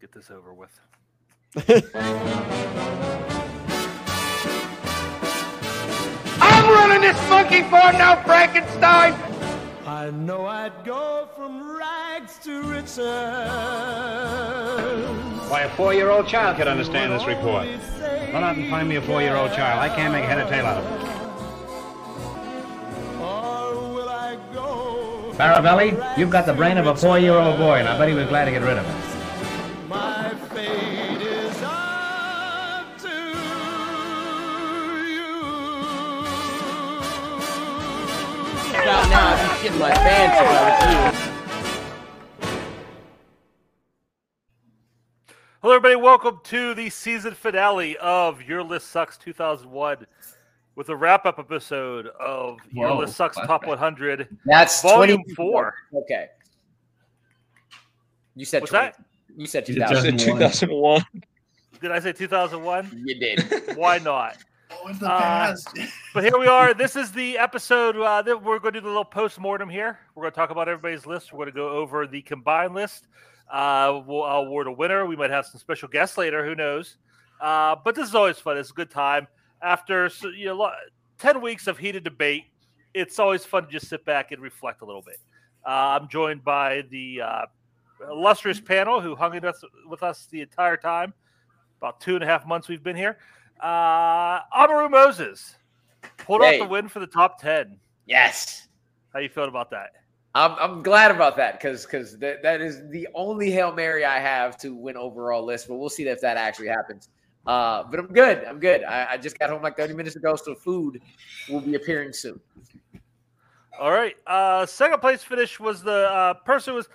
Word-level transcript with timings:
get 0.00 0.12
this 0.12 0.30
over 0.30 0.52
with. 0.54 0.70
I'm 6.40 6.68
running 6.70 7.00
this 7.00 7.28
monkey 7.28 7.62
farm 7.62 7.98
now, 7.98 8.22
Frankenstein. 8.22 9.14
I 9.86 10.10
know 10.10 10.46
I'd 10.46 10.84
go 10.84 11.28
from 11.34 11.76
rags 11.76 12.38
to 12.44 12.62
riches. 12.62 12.98
Why, 15.50 15.62
a 15.62 15.70
four-year-old 15.70 16.28
child 16.28 16.58
could 16.58 16.68
understand 16.68 17.12
this 17.12 17.26
report. 17.26 17.66
Run 18.32 18.44
out 18.44 18.56
and 18.56 18.70
find 18.70 18.88
me 18.88 18.96
a 18.96 19.02
four-year-old 19.02 19.52
child. 19.52 19.80
I 19.80 19.88
can't 19.88 20.12
make 20.12 20.24
head 20.26 20.38
or 20.38 20.48
tail 20.48 20.66
out 20.66 20.76
of 20.76 20.84
it. 20.84 21.00
Or 23.20 23.94
will 23.94 24.08
I 24.08 24.36
go? 24.52 25.32
Baravelli, 25.36 26.18
you've 26.18 26.30
got 26.30 26.46
the 26.46 26.54
brain 26.54 26.78
of 26.78 26.86
a 26.86 26.94
four-year-old 26.94 27.58
boy, 27.58 27.78
and 27.78 27.88
I 27.88 27.98
bet 27.98 28.08
he 28.08 28.14
was 28.14 28.28
glad 28.28 28.44
to 28.44 28.52
get 28.52 28.62
rid 28.62 28.78
of 28.78 28.86
it. 28.86 29.07
Everybody. 45.78 45.94
Welcome 45.94 46.40
to 46.42 46.74
the 46.74 46.90
season 46.90 47.34
finale 47.34 47.96
of 47.98 48.42
Your 48.42 48.64
List 48.64 48.88
Sucks 48.88 49.16
2001 49.16 50.08
with 50.74 50.88
a 50.88 50.96
wrap 50.96 51.24
up 51.24 51.38
episode 51.38 52.08
of 52.18 52.58
Your 52.72 52.88
Whoa, 52.88 52.98
List 52.98 53.14
Sucks 53.14 53.38
flashback. 53.38 53.46
Top 53.46 53.66
100, 53.68 54.36
That's 54.44 54.82
Volume 54.82 55.22
20 55.22 55.34
4. 55.36 55.74
Okay. 55.98 56.26
You 58.34 58.44
said 58.44 58.62
What's 58.62 58.72
20 58.72 58.86
that? 58.86 59.04
You 59.36 59.46
said 59.46 59.68
You 59.68 59.76
said 60.00 60.18
2001. 60.18 61.04
Did 61.80 61.92
I 61.92 62.00
say 62.00 62.10
2001? 62.12 63.04
You 63.06 63.14
did. 63.20 63.76
Why 63.76 63.98
not? 63.98 64.36
Oh, 64.72 64.88
it's 64.88 64.98
the 64.98 65.06
Uh, 65.06 65.20
past. 65.20 65.78
But 66.12 66.24
here 66.24 66.36
we 66.40 66.48
are. 66.48 66.74
This 66.74 66.96
is 66.96 67.12
the 67.12 67.38
episode 67.38 67.96
uh, 67.96 68.20
that 68.22 68.42
we're 68.42 68.58
going 68.58 68.74
to 68.74 68.80
do 68.80 68.84
the 68.84 68.88
little 68.88 69.04
post 69.04 69.38
mortem 69.38 69.68
here. 69.68 70.00
We're 70.16 70.22
going 70.24 70.32
to 70.32 70.36
talk 70.36 70.50
about 70.50 70.68
everybody's 70.68 71.06
list. 71.06 71.32
We're 71.32 71.44
going 71.44 71.50
to 71.50 71.52
go 71.52 71.68
over 71.68 72.08
the 72.08 72.22
combined 72.22 72.74
list. 72.74 73.06
Uh, 73.50 74.02
we'll 74.06 74.22
I'll 74.24 74.40
award 74.42 74.66
a 74.66 74.72
winner. 74.72 75.06
We 75.06 75.16
might 75.16 75.30
have 75.30 75.46
some 75.46 75.58
special 75.60 75.88
guests 75.88 76.18
later. 76.18 76.44
Who 76.44 76.54
knows? 76.54 76.96
Uh, 77.40 77.76
but 77.84 77.94
this 77.94 78.08
is 78.08 78.14
always 78.14 78.38
fun. 78.38 78.56
It's 78.58 78.70
a 78.70 78.74
good 78.74 78.90
time. 78.90 79.26
After 79.62 80.08
so, 80.08 80.28
you 80.28 80.46
know, 80.46 80.70
10 81.18 81.40
weeks 81.40 81.66
of 81.66 81.78
heated 81.78 82.04
debate, 82.04 82.44
it's 82.94 83.18
always 83.18 83.44
fun 83.44 83.64
to 83.66 83.70
just 83.70 83.88
sit 83.88 84.04
back 84.04 84.32
and 84.32 84.40
reflect 84.42 84.82
a 84.82 84.84
little 84.84 85.02
bit. 85.02 85.18
Uh, 85.66 85.98
I'm 86.00 86.08
joined 86.08 86.44
by 86.44 86.82
the 86.90 87.20
uh, 87.22 87.42
illustrious 88.10 88.60
panel 88.60 89.00
who 89.00 89.14
hung 89.16 89.34
in 89.34 89.44
us, 89.44 89.62
with 89.88 90.02
us 90.02 90.26
the 90.30 90.40
entire 90.40 90.76
time. 90.76 91.12
About 91.80 92.00
two 92.00 92.14
and 92.14 92.24
a 92.24 92.26
half 92.26 92.46
months 92.46 92.68
we've 92.68 92.82
been 92.82 92.96
here. 92.96 93.18
Uh, 93.62 94.40
Amaru 94.54 94.88
Moses 94.88 95.56
pulled 96.18 96.42
Hey. 96.42 96.60
off 96.60 96.66
the 96.66 96.70
win 96.72 96.88
for 96.88 97.00
the 97.00 97.06
top 97.06 97.40
10. 97.40 97.78
Yes. 98.06 98.68
How 99.12 99.20
you 99.20 99.28
feeling 99.28 99.50
about 99.50 99.70
that? 99.70 99.90
I'm, 100.38 100.56
I'm 100.58 100.82
glad 100.84 101.10
about 101.10 101.36
that 101.38 101.54
because 101.54 101.84
because 101.84 102.16
that, 102.18 102.42
that 102.42 102.60
is 102.60 102.88
the 102.90 103.08
only 103.12 103.50
hail 103.50 103.72
mary 103.72 104.04
I 104.04 104.20
have 104.20 104.56
to 104.58 104.72
win 104.72 104.96
overall 104.96 105.44
list. 105.44 105.66
But 105.66 105.76
we'll 105.76 105.88
see 105.88 106.06
if 106.06 106.20
that 106.20 106.36
actually 106.36 106.68
happens. 106.68 107.08
Uh, 107.44 107.82
but 107.90 107.98
I'm 107.98 108.06
good. 108.06 108.44
I'm 108.44 108.60
good. 108.60 108.84
I, 108.84 109.12
I 109.12 109.16
just 109.16 109.36
got 109.38 109.50
home 109.50 109.62
like 109.62 109.76
30 109.76 109.94
minutes 109.94 110.14
ago, 110.14 110.36
so 110.36 110.54
food 110.54 111.00
will 111.48 111.60
be 111.60 111.74
appearing 111.74 112.12
soon. 112.12 112.38
All 113.80 113.90
right. 113.90 114.14
Uh, 114.26 114.64
second 114.64 115.00
place 115.00 115.24
finish 115.24 115.58
was 115.58 115.82
the 115.82 116.08
uh, 116.08 116.34
person 116.34 116.74
was, 116.74 116.88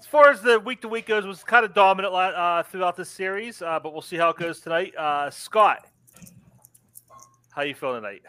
as 0.00 0.06
far 0.06 0.30
as 0.30 0.40
the 0.40 0.58
week 0.58 0.80
to 0.80 0.88
week 0.88 1.06
goes, 1.06 1.24
was 1.24 1.44
kind 1.44 1.64
of 1.64 1.72
dominant 1.72 2.14
uh, 2.14 2.64
throughout 2.64 2.96
this 2.96 3.10
series. 3.10 3.62
Uh, 3.62 3.78
but 3.80 3.92
we'll 3.92 4.02
see 4.02 4.16
how 4.16 4.30
it 4.30 4.36
goes 4.36 4.60
tonight. 4.60 4.92
Uh, 4.96 5.30
Scott, 5.30 5.86
how 7.50 7.62
you 7.62 7.74
feeling 7.74 8.02
tonight? 8.02 8.22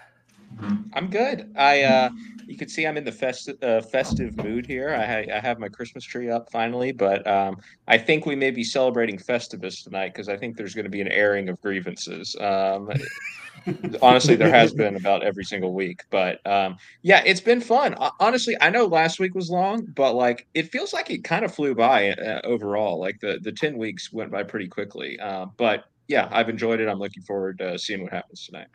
I'm 0.94 1.10
good. 1.10 1.48
I 1.56 1.84
uh 1.84 2.10
you 2.48 2.58
can 2.58 2.68
see 2.68 2.86
I'm 2.88 2.98
in 2.98 3.04
the 3.04 3.12
festive 3.12 3.56
uh, 3.62 3.82
festive 3.82 4.36
mood 4.38 4.66
here. 4.66 4.90
I 4.94 5.06
ha- 5.06 5.36
I 5.36 5.40
have 5.40 5.60
my 5.60 5.68
Christmas 5.70 6.04
tree 6.04 6.30
up 6.30 6.46
finally, 6.52 6.92
but 6.92 7.26
um 7.28 7.58
I 7.88 7.98
think 7.98 8.26
we 8.26 8.36
may 8.36 8.52
be 8.52 8.64
celebrating 8.64 9.18
Festivus 9.18 9.84
tonight 9.84 10.14
because 10.14 10.30
I 10.30 10.38
think 10.38 10.58
there's 10.58 10.74
going 10.74 10.86
to 10.86 10.90
be 10.90 11.02
an 11.02 11.08
airing 11.12 11.50
of 11.50 11.60
grievances. 11.62 12.36
Um 12.40 12.90
honestly 14.02 14.36
there 14.36 14.50
has 14.50 14.74
been 14.74 14.96
about 14.96 15.24
every 15.24 15.44
single 15.44 15.74
week, 15.74 16.00
but 16.12 16.40
um 16.46 16.76
yeah, 17.04 17.22
it's 17.26 17.42
been 17.42 17.62
fun. 17.62 17.94
Ho- 17.94 18.12
Honestly, 18.20 18.56
I 18.60 18.70
know 18.70 18.86
last 18.86 19.20
week 19.20 19.36
was 19.36 19.50
long, 19.50 19.86
but 19.96 20.14
like 20.14 20.46
it 20.54 20.70
feels 20.72 20.94
like 20.94 21.10
it 21.10 21.24
kind 21.24 21.46
of 21.46 21.54
flew 21.54 21.76
by 21.76 22.12
uh, 22.12 22.42
overall. 22.44 23.00
Like 23.00 23.16
the 23.22 23.40
the 23.42 23.52
10 23.52 23.78
weeks 23.78 24.12
went 24.12 24.32
by 24.32 24.44
pretty 24.44 24.68
quickly. 24.68 25.20
Uh, 25.20 25.46
but 25.58 25.84
yeah, 26.08 26.28
I've 26.32 26.50
enjoyed 26.50 26.80
it. 26.80 26.88
I'm 26.90 27.00
looking 27.00 27.24
forward 27.24 27.60
to 27.60 27.78
seeing 27.78 28.02
what 28.04 28.12
happens 28.12 28.44
tonight. 28.46 28.68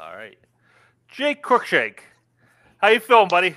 All 0.00 0.14
right. 0.16 0.36
Jake 1.08 1.42
Crookshank, 1.42 2.02
how 2.78 2.88
you 2.88 3.00
feeling, 3.00 3.28
buddy? 3.28 3.56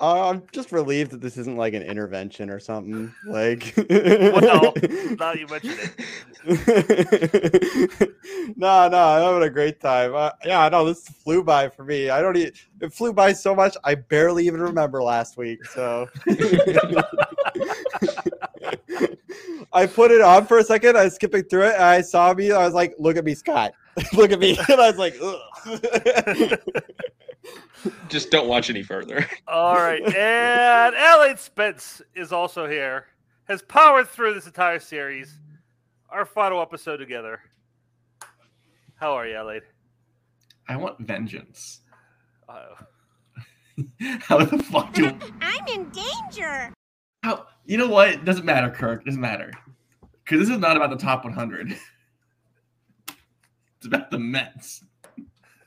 Uh, 0.00 0.28
I'm 0.28 0.42
just 0.52 0.72
relieved 0.72 1.12
that 1.12 1.20
this 1.20 1.36
isn't 1.38 1.56
like 1.56 1.72
an 1.72 1.82
intervention 1.82 2.50
or 2.50 2.58
something. 2.58 3.14
Like, 3.26 3.72
Well, 3.88 4.72
now 5.18 5.32
you 5.32 5.46
mentioned 5.46 5.78
it. 6.44 8.14
no, 8.56 8.88
no, 8.88 8.98
I'm 8.98 9.22
having 9.22 9.42
a 9.44 9.50
great 9.50 9.80
time. 9.80 10.14
Uh, 10.14 10.30
yeah, 10.44 10.68
no, 10.68 10.84
this 10.84 11.08
flew 11.08 11.44
by 11.44 11.68
for 11.68 11.84
me. 11.84 12.10
I 12.10 12.20
don't. 12.20 12.36
e 12.36 12.50
it 12.80 12.92
flew 12.92 13.12
by 13.12 13.32
so 13.32 13.54
much. 13.54 13.76
I 13.84 13.94
barely 13.94 14.44
even 14.46 14.60
remember 14.60 15.00
last 15.02 15.36
week. 15.36 15.64
So 15.64 16.08
I 19.72 19.86
put 19.86 20.10
it 20.10 20.20
on 20.20 20.46
for 20.46 20.58
a 20.58 20.64
second. 20.64 20.98
I 20.98 21.04
was 21.04 21.14
skipping 21.14 21.44
through 21.44 21.68
it. 21.68 21.74
And 21.74 21.84
I 21.84 22.00
saw 22.02 22.34
me. 22.34 22.50
I 22.52 22.64
was 22.64 22.74
like, 22.74 22.94
"Look 22.98 23.16
at 23.16 23.24
me, 23.24 23.34
Scott. 23.34 23.72
Look 24.14 24.32
at 24.32 24.38
me." 24.40 24.58
And 24.68 24.80
I 24.80 24.90
was 24.90 24.98
like, 24.98 25.14
Ugh. 25.22 26.60
Just 28.08 28.30
don't 28.30 28.48
watch 28.48 28.70
any 28.70 28.82
further. 28.82 29.26
All 29.46 29.74
right. 29.74 30.02
And 30.16 30.94
Elliot 30.94 31.38
Spence 31.38 32.00
is 32.14 32.32
also 32.32 32.66
here, 32.68 33.06
has 33.48 33.62
powered 33.62 34.08
through 34.08 34.34
this 34.34 34.46
entire 34.46 34.78
series. 34.78 35.34
Our 36.10 36.24
final 36.24 36.62
episode 36.62 36.98
together. 36.98 37.40
How 38.96 39.12
are 39.14 39.26
you, 39.26 39.36
Elliot? 39.36 39.64
I 40.68 40.76
want 40.76 40.98
vengeance. 41.00 41.80
Uh, 42.48 42.74
How 44.20 44.38
the 44.38 44.62
fuck 44.62 44.92
do 44.94 45.10
I'm 45.40 45.66
in 45.68 45.90
danger. 45.90 46.72
how 47.22 47.46
you 47.66 47.76
know 47.76 47.88
what? 47.88 48.08
It 48.10 48.24
doesn't 48.24 48.44
matter, 48.46 48.70
Kirk. 48.70 49.02
It 49.02 49.06
doesn't 49.06 49.20
matter. 49.20 49.50
Because 50.24 50.38
this 50.40 50.48
is 50.48 50.58
not 50.60 50.76
about 50.76 50.90
the 50.90 50.96
top 50.96 51.24
100. 51.24 51.76
It's 53.84 53.88
about 53.92 54.10
the 54.10 54.18
Mets. 54.18 54.82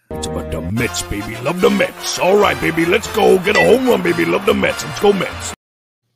It's 0.10 0.26
about 0.26 0.50
the 0.50 0.60
Mets, 0.60 1.04
baby. 1.04 1.38
Love 1.42 1.62
the 1.62 1.70
Mets. 1.70 2.18
All 2.18 2.36
right, 2.36 2.60
baby. 2.60 2.84
Let's 2.84 3.06
go. 3.16 3.38
Get 3.38 3.56
a 3.56 3.60
home 3.60 3.88
run, 3.88 4.02
baby. 4.02 4.26
Love 4.26 4.44
the 4.48 4.56
Mets. 4.56 4.84
Let's 4.84 5.00
go, 5.00 5.14
Mets. 5.14 5.54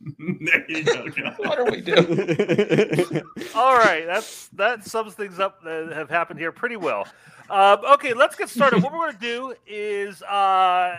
there 0.41 0.65
you 0.67 0.83
go. 0.83 1.05
What 1.37 1.59
are 1.59 1.69
we 1.69 1.79
doing? 1.79 3.21
all 3.55 3.77
right. 3.77 4.03
That's 4.07 4.47
that 4.53 4.83
sums 4.83 5.13
things 5.13 5.39
up 5.39 5.63
that 5.63 5.91
have 5.93 6.09
happened 6.09 6.39
here 6.39 6.51
pretty 6.51 6.75
well. 6.75 7.07
Um, 7.51 7.85
okay, 7.93 8.15
let's 8.15 8.35
get 8.35 8.49
started. 8.49 8.81
what 8.81 8.91
we're 8.91 9.11
going 9.11 9.13
to 9.13 9.19
do 9.19 9.53
is 9.67 10.23
uh, 10.23 10.97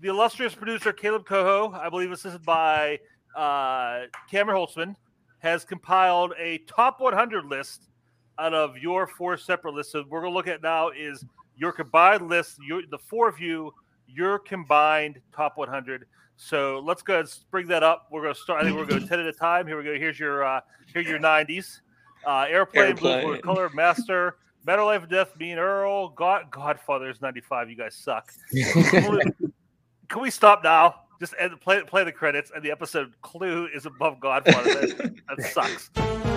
the 0.00 0.08
illustrious 0.08 0.54
producer 0.54 0.94
Caleb 0.94 1.26
Coho, 1.26 1.72
I 1.74 1.90
believe 1.90 2.10
assisted 2.10 2.42
by 2.42 3.00
uh, 3.36 4.04
Cameron 4.30 4.56
Holtzman, 4.56 4.96
has 5.40 5.66
compiled 5.66 6.32
a 6.38 6.56
top 6.66 7.02
100 7.02 7.44
list 7.44 7.90
out 8.38 8.54
of 8.54 8.78
your 8.78 9.06
four 9.06 9.36
separate 9.36 9.74
lists. 9.74 9.92
So 9.92 10.04
we're 10.08 10.20
going 10.20 10.32
to 10.32 10.36
look 10.36 10.48
at 10.48 10.62
now 10.62 10.90
is 10.90 11.24
your 11.56 11.72
combined 11.72 12.28
list, 12.28 12.58
your, 12.66 12.82
the 12.90 12.98
four 12.98 13.28
of 13.28 13.38
you, 13.38 13.72
your 14.08 14.38
combined 14.38 15.20
top 15.34 15.56
100. 15.56 16.06
So 16.36 16.82
let's 16.84 17.02
go 17.02 17.14
ahead 17.14 17.26
and 17.26 17.38
bring 17.50 17.68
that 17.68 17.82
up. 17.82 18.08
We're 18.10 18.22
going 18.22 18.34
to 18.34 18.40
start. 18.40 18.62
I 18.62 18.64
think 18.64 18.76
we're 18.76 18.84
going 18.84 19.02
to 19.02 19.06
go 19.06 19.16
10 19.16 19.20
at 19.20 19.26
a 19.26 19.32
time. 19.32 19.66
Here 19.66 19.76
we 19.76 19.84
go. 19.84 19.94
Here's 19.94 20.18
your 20.18 20.44
uh, 20.44 20.60
here 20.92 21.02
your 21.02 21.18
90s. 21.18 21.80
Uh, 22.26 22.46
Airplane, 22.48 22.96
Blue 22.96 23.10
Airplane. 23.10 23.32
Blue 23.32 23.40
Color, 23.40 23.70
Master, 23.70 24.36
Metal 24.64 24.86
Life 24.86 25.04
of 25.04 25.08
Death, 25.08 25.36
Mean 25.38 25.58
Earl, 25.58 26.10
God, 26.10 26.50
Godfather's 26.50 27.20
95. 27.20 27.70
You 27.70 27.76
guys 27.76 27.94
suck. 27.94 28.32
Can 28.52 30.20
we 30.20 30.30
stop 30.30 30.62
now? 30.62 30.96
Just 31.20 31.34
end, 31.38 31.60
play 31.60 31.82
play 31.82 32.02
the 32.04 32.12
credits, 32.12 32.50
and 32.54 32.64
the 32.64 32.70
episode 32.70 33.14
Clue 33.22 33.68
is 33.72 33.86
above 33.86 34.18
Godfather. 34.18 34.74
That, 34.74 35.14
that 35.28 35.52
sucks. 35.52 36.31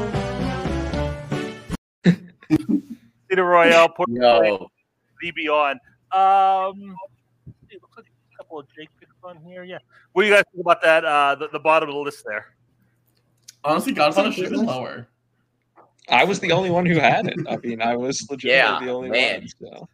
Cedar 3.29 3.45
Royale, 3.45 3.89
Port 3.89 4.09
Yo, 4.11 4.69
be 5.19 5.31
beyond. 5.31 5.79
Um, 6.11 6.95
it 7.69 7.81
looks 7.81 7.97
like 7.97 8.05
a 8.05 8.37
couple 8.37 8.59
of 8.59 8.67
Jake 8.75 8.89
picks 8.99 9.11
on 9.23 9.37
here. 9.45 9.63
Yeah, 9.63 9.79
what 10.13 10.23
do 10.23 10.27
you 10.29 10.33
guys 10.33 10.43
think 10.51 10.61
about 10.61 10.81
that? 10.83 11.03
Uh, 11.03 11.35
the, 11.35 11.49
the 11.49 11.59
bottom 11.59 11.89
of 11.89 11.95
the 11.95 12.01
list 12.01 12.23
there. 12.25 12.53
Honestly, 13.63 13.93
Godfather 13.93 14.31
should 14.31 14.43
have 14.45 14.53
been 14.53 14.65
lower. 14.65 15.07
I 16.09 16.23
was 16.23 16.39
the 16.39 16.51
only 16.51 16.69
one 16.69 16.85
who 16.85 16.99
had 16.99 17.25
it. 17.27 17.39
I 17.49 17.57
mean, 17.57 17.81
I 17.81 17.95
was 17.95 18.27
legitimately 18.29 18.55
Yeah, 18.57 18.85
the 18.85 18.91
only 18.91 19.09
man. 19.09 19.47
one. 19.59 19.73
So. 19.73 19.89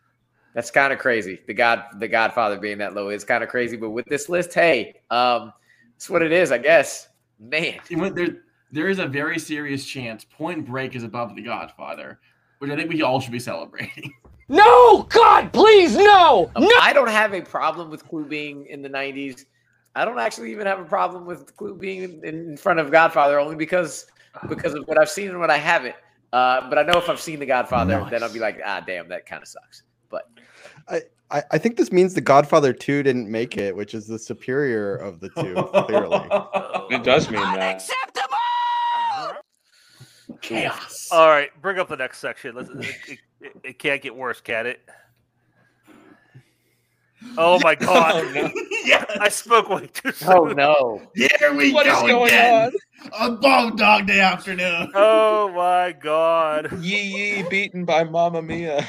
that's 0.54 0.70
kind 0.70 0.92
of 0.92 1.00
crazy. 1.00 1.40
The 1.48 1.54
God, 1.54 1.86
the 2.00 2.08
Godfather 2.10 2.58
being 2.60 2.78
that 2.80 2.94
low 2.94 3.10
is 3.10 3.24
kind 3.24 3.44
of 3.44 3.50
crazy. 3.50 3.78
But 3.78 3.92
with 3.92 4.06
this 4.08 4.28
list, 4.28 4.54
hey, 4.54 5.00
um, 5.10 5.54
it's 5.96 6.10
what 6.10 6.22
it 6.22 6.34
is, 6.34 6.52
I 6.52 6.58
guess. 6.58 7.08
Man, 7.40 7.80
there, 7.90 8.44
there 8.72 8.88
is 8.88 9.00
a 9.00 9.06
very 9.08 9.40
serious 9.40 9.86
chance 9.86 10.26
Point 10.26 10.66
Break 10.66 10.96
is 10.96 11.04
above 11.04 11.36
The 11.36 11.42
Godfather, 11.42 12.20
which 12.60 12.72
I 12.72 12.76
think 12.76 12.90
we 12.92 13.02
all 13.02 13.20
should 13.20 13.32
be 13.32 13.40
celebrating. 13.40 14.14
No, 14.50 15.04
God, 15.04 15.54
please, 15.54 15.96
no, 15.96 16.52
Um, 16.58 16.68
I 16.82 16.92
don't 16.92 17.08
have 17.08 17.34
a 17.34 17.40
problem 17.40 17.90
with 17.90 18.06
Clue 18.06 18.26
being 18.26 18.66
in 18.66 18.82
the 18.82 18.90
90s. 18.90 19.46
I 19.96 20.04
don't 20.04 20.20
actually 20.20 20.52
even 20.52 20.68
have 20.68 20.78
a 20.82 20.84
problem 20.84 21.26
with 21.26 21.56
Clue 21.56 21.74
being 21.74 22.04
in, 22.04 22.26
in 22.26 22.58
front 22.58 22.82
of 22.82 22.92
Godfather, 22.92 23.40
only 23.40 23.56
because 23.56 24.08
because 24.50 24.74
of 24.74 24.86
what 24.90 25.00
I've 25.00 25.10
seen 25.10 25.30
and 25.30 25.40
what 25.40 25.50
I 25.50 25.58
haven't. 25.58 25.96
Uh, 26.34 26.68
but 26.70 26.78
I 26.78 26.84
know 26.84 26.98
if 26.98 27.08
I've 27.08 27.22
seen 27.22 27.40
The 27.40 27.46
Godfather, 27.46 28.06
then 28.12 28.24
I'll 28.24 28.34
be 28.34 28.40
like, 28.40 28.60
ah, 28.66 28.82
damn, 28.86 29.08
that 29.08 29.26
kind 29.26 29.42
of 29.42 29.48
sucks. 29.48 29.84
But 30.10 30.30
I, 30.90 31.02
I, 31.30 31.44
I 31.52 31.58
think 31.58 31.78
this 31.78 31.94
means 31.94 32.14
the 32.14 32.20
Godfather 32.20 32.74
2 32.74 33.04
didn't 33.04 33.32
make 33.32 33.56
it, 33.56 33.74
which 33.74 33.94
is 33.94 34.06
the 34.06 34.20
superior 34.20 34.98
of 34.98 35.22
the 35.22 35.30
two, 35.30 35.54
clearly. 35.86 36.28
It 36.94 37.06
does 37.06 37.30
mean 37.30 37.42
that. 37.42 37.90
Chaos. 40.42 41.10
All 41.12 41.28
right, 41.28 41.50
bring 41.62 41.80
up 41.80 41.90
the 41.90 41.98
next 41.98 42.20
section. 42.20 42.56
Let's, 42.56 42.70
it, 42.70 42.80
it, 42.80 43.20
it- 43.42 43.52
it 43.64 43.80
can't 43.80 44.02
get 44.04 44.16
worse, 44.16 44.40
can 44.40 44.68
it? 44.68 44.82
Oh 47.38 47.60
my 47.64 47.76
god! 47.88 48.24
Oh, 48.24 48.32
no. 48.34 48.52
yes. 48.86 49.06
I 49.20 49.30
spoke 49.30 49.70
way 49.70 49.88
too 49.88 50.10
oh, 50.10 50.12
soon. 50.12 50.30
oh 50.32 50.46
no, 50.54 51.02
Here 51.16 51.54
we 51.54 51.72
What 51.74 51.86
is 51.88 51.94
go 51.94 52.08
going 52.08 52.28
again. 52.28 52.72
Above 53.20 53.78
Dog 53.78 54.08
Day 54.08 54.20
Afternoon. 54.20 54.92
Oh 54.96 55.52
my 55.56 55.92
god! 55.92 56.72
Yi 56.84 57.02
Yi 57.40 57.44
beaten 57.50 57.84
by 57.86 58.04
Mamma 58.04 58.42
Mia. 58.42 58.86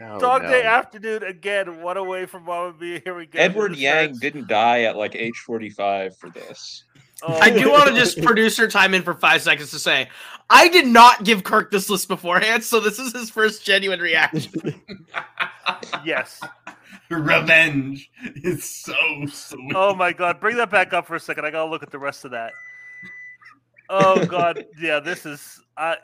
Oh, 0.00 0.18
Dog 0.18 0.42
no. 0.42 0.50
Day 0.50 0.62
Afternoon 0.64 1.22
again. 1.24 1.80
One 1.82 1.96
away 1.96 2.26
from 2.26 2.44
Mamma 2.44 2.74
Mia. 2.80 3.00
Here 3.04 3.16
we 3.16 3.26
go. 3.26 3.38
Edward 3.38 3.76
Yang 3.76 4.08
hurts. 4.08 4.20
didn't 4.20 4.48
die 4.48 4.82
at 4.82 4.96
like 4.96 5.14
age 5.14 5.36
45 5.46 6.16
for 6.16 6.30
this. 6.30 6.84
Oh, 7.26 7.38
I 7.38 7.50
do 7.50 7.70
want 7.70 7.88
to 7.88 7.94
just 7.94 8.20
producer 8.22 8.68
time 8.68 8.92
in 8.92 9.02
for 9.02 9.14
five 9.14 9.40
seconds 9.40 9.70
to 9.70 9.78
say 9.78 10.08
I 10.50 10.68
did 10.68 10.86
not 10.86 11.24
give 11.24 11.42
Kirk 11.42 11.70
this 11.70 11.88
list 11.88 12.08
beforehand, 12.08 12.62
so 12.62 12.80
this 12.80 12.98
is 12.98 13.12
his 13.12 13.30
first 13.30 13.64
genuine 13.64 14.00
reaction. 14.00 14.82
yes. 16.04 16.40
Revenge 17.10 18.10
is 18.36 18.64
so 18.64 18.94
sweet. 19.30 19.72
Oh 19.74 19.94
my 19.94 20.12
god! 20.12 20.40
Bring 20.40 20.56
that 20.56 20.70
back 20.70 20.92
up 20.92 21.06
for 21.06 21.14
a 21.16 21.20
second. 21.20 21.44
I 21.44 21.50
gotta 21.50 21.70
look 21.70 21.82
at 21.82 21.90
the 21.90 21.98
rest 21.98 22.24
of 22.24 22.30
that. 22.32 22.52
Oh 23.88 24.24
god, 24.26 24.64
yeah. 24.80 25.00
This 25.00 25.24
is. 25.26 25.60
Uh, 25.76 25.96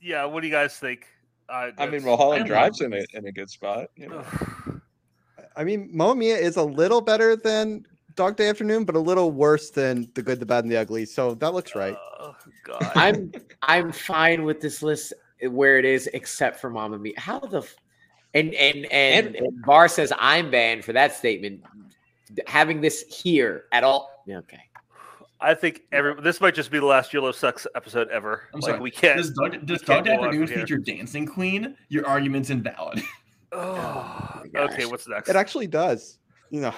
yeah. 0.00 0.24
What 0.24 0.40
do 0.40 0.46
you 0.48 0.52
guys 0.52 0.76
think? 0.76 1.06
Uh, 1.48 1.52
I 1.52 1.66
mean, 1.66 1.76
that's- 1.76 2.04
Mulholland 2.04 2.46
Drive's 2.46 2.80
in 2.80 2.92
a 2.92 3.04
in 3.14 3.26
a 3.26 3.32
good 3.32 3.50
spot. 3.50 3.88
You 3.96 4.08
know, 4.08 4.24
I 5.56 5.64
mean, 5.64 5.90
Mamma 5.92 6.16
Mia 6.16 6.36
is 6.36 6.56
a 6.56 6.62
little 6.62 7.00
better 7.00 7.36
than 7.36 7.86
Dog 8.14 8.36
Day 8.36 8.48
Afternoon, 8.48 8.84
but 8.84 8.94
a 8.94 9.00
little 9.00 9.30
worse 9.30 9.70
than 9.70 10.08
The 10.14 10.22
Good, 10.22 10.40
the 10.40 10.46
Bad, 10.46 10.64
and 10.64 10.72
the 10.72 10.76
Ugly. 10.76 11.06
So 11.06 11.34
that 11.34 11.54
looks 11.54 11.74
right. 11.74 11.96
Oh 12.20 12.34
god. 12.64 12.92
I'm 12.94 13.32
I'm 13.62 13.92
fine 13.92 14.44
with 14.44 14.60
this 14.60 14.82
list 14.82 15.12
eh, 15.40 15.46
where 15.46 15.78
it 15.78 15.84
is, 15.84 16.08
except 16.14 16.60
for 16.60 16.70
Mamma 16.70 16.98
Mia. 16.98 17.14
How 17.18 17.38
the 17.40 17.58
f- 17.58 17.76
and 18.34 18.54
and 18.54 18.86
and, 18.92 19.36
and 19.36 19.62
Bar 19.64 19.88
says 19.88 20.12
I'm 20.18 20.50
banned 20.50 20.84
for 20.84 20.92
that 20.92 21.14
statement. 21.14 21.62
Having 22.46 22.80
this 22.80 23.02
here 23.08 23.64
at 23.72 23.84
all, 23.84 24.22
yeah, 24.26 24.38
okay. 24.38 24.60
I 25.40 25.54
think 25.54 25.82
every 25.90 26.14
this 26.22 26.40
might 26.40 26.54
just 26.54 26.70
be 26.70 26.78
the 26.78 26.86
last 26.86 27.12
Yellow 27.12 27.32
Sucks 27.32 27.66
episode 27.74 28.08
ever. 28.08 28.44
I'm 28.54 28.60
like 28.60 28.70
sorry. 28.70 28.80
we 28.80 28.90
can't. 28.90 29.16
Does 29.18 29.30
Dog, 29.30 29.66
does 29.66 29.82
Dog 29.82 29.86
can't 29.86 30.06
Day 30.06 30.12
Afternoon 30.14 30.46
from 30.46 30.56
here. 30.56 30.66
feature 30.66 30.78
Dancing 30.78 31.26
Queen? 31.26 31.76
Your 31.88 32.06
argument's 32.06 32.50
invalid. 32.50 33.02
Oh, 33.54 33.58
oh 33.60 34.40
my 34.40 34.48
gosh. 34.48 34.72
okay, 34.72 34.86
what's 34.86 35.06
next? 35.06 35.28
It 35.28 35.36
actually 35.36 35.66
does. 35.66 36.18
You 36.50 36.62
know, 36.62 36.74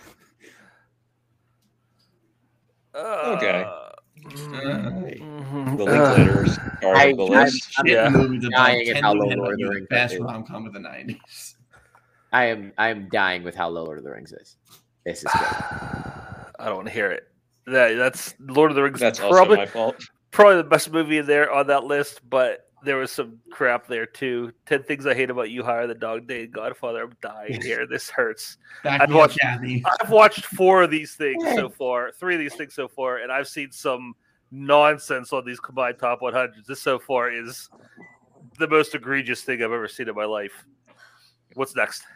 Okay. 2.94 3.64
Uh, 3.66 3.80
Mm-hmm. 4.24 5.76
the 5.76 5.84
mhm. 5.84 6.16
Linklaters 6.16 6.82
are 6.84 6.94
I- 6.96 7.12
the 7.12 7.24
I'm- 7.24 7.48
I'm 7.78 7.86
Yeah. 7.86 8.08
Movies 8.08 8.44
above 8.44 8.52
dying 8.56 8.88
at 8.88 9.02
how 9.02 9.12
low 9.12 9.26
Lord 9.26 9.52
of 9.52 9.58
the 9.58 9.64
you 9.64 9.70
Rings 9.70 9.86
best 9.90 10.14
is. 10.14 10.20
rom 10.20 10.44
com 10.46 10.66
of 10.66 10.72
the 10.72 10.78
nineties. 10.80 11.56
I 12.32 12.44
am 12.46 12.72
I 12.78 12.88
am 12.88 13.08
dying 13.10 13.42
with 13.42 13.54
how 13.54 13.68
low 13.68 13.84
Lord 13.84 13.98
of 13.98 14.04
the 14.04 14.10
Rings 14.10 14.32
is. 14.32 14.56
This 15.04 15.18
is 15.18 15.24
good. 15.24 15.42
I 16.58 16.64
don't 16.66 16.76
want 16.76 16.86
to 16.88 16.92
hear 16.94 17.10
it. 17.10 17.24
That, 17.66 17.94
that's 17.96 18.34
Lord 18.40 18.70
of 18.70 18.76
the 18.76 18.82
Rings. 18.82 18.98
That's 19.00 19.20
also 19.20 19.34
probably 19.34 19.56
my 19.58 19.66
fault. 19.66 19.96
probably 20.30 20.56
the 20.56 20.64
best 20.64 20.90
movie 20.90 21.18
in 21.18 21.26
there 21.26 21.52
on 21.52 21.66
that 21.66 21.84
list, 21.84 22.20
but 22.28 22.60
there 22.84 22.96
was 22.96 23.10
some 23.10 23.38
crap 23.50 23.86
there 23.86 24.06
too. 24.06 24.52
Ten 24.66 24.82
things 24.82 25.06
I 25.06 25.14
hate 25.14 25.30
about 25.30 25.50
you 25.50 25.62
higher 25.62 25.86
than 25.86 25.98
Dog 25.98 26.26
Day 26.26 26.46
Godfather. 26.46 27.02
I'm 27.04 27.16
dying 27.20 27.60
here. 27.62 27.86
This 27.90 28.10
hurts. 28.10 28.58
I've 28.84 29.12
watched- 29.12 29.38
Kathy. 29.40 29.84
I've 30.02 30.10
watched 30.10 30.44
four 30.46 30.82
of 30.82 30.90
these 30.90 31.14
things 31.14 31.42
so 31.54 31.68
far, 31.68 32.12
three 32.12 32.34
of 32.34 32.40
these 32.40 32.54
things 32.54 32.74
so 32.74 32.88
far, 32.88 33.18
and 33.18 33.30
I've 33.32 33.48
seen 33.48 33.70
some 33.72 34.14
nonsense 34.50 35.32
on 35.32 35.44
these 35.44 35.60
combined 35.60 35.98
top 35.98 36.20
100s. 36.20 36.66
This 36.66 36.80
so 36.80 36.98
far 36.98 37.30
is 37.30 37.68
the 38.58 38.68
most 38.68 38.94
egregious 38.94 39.42
thing 39.42 39.56
I've 39.62 39.72
ever 39.72 39.88
seen 39.88 40.08
in 40.08 40.14
my 40.14 40.24
life. 40.24 40.64
What's 41.54 41.74
next? 41.76 42.02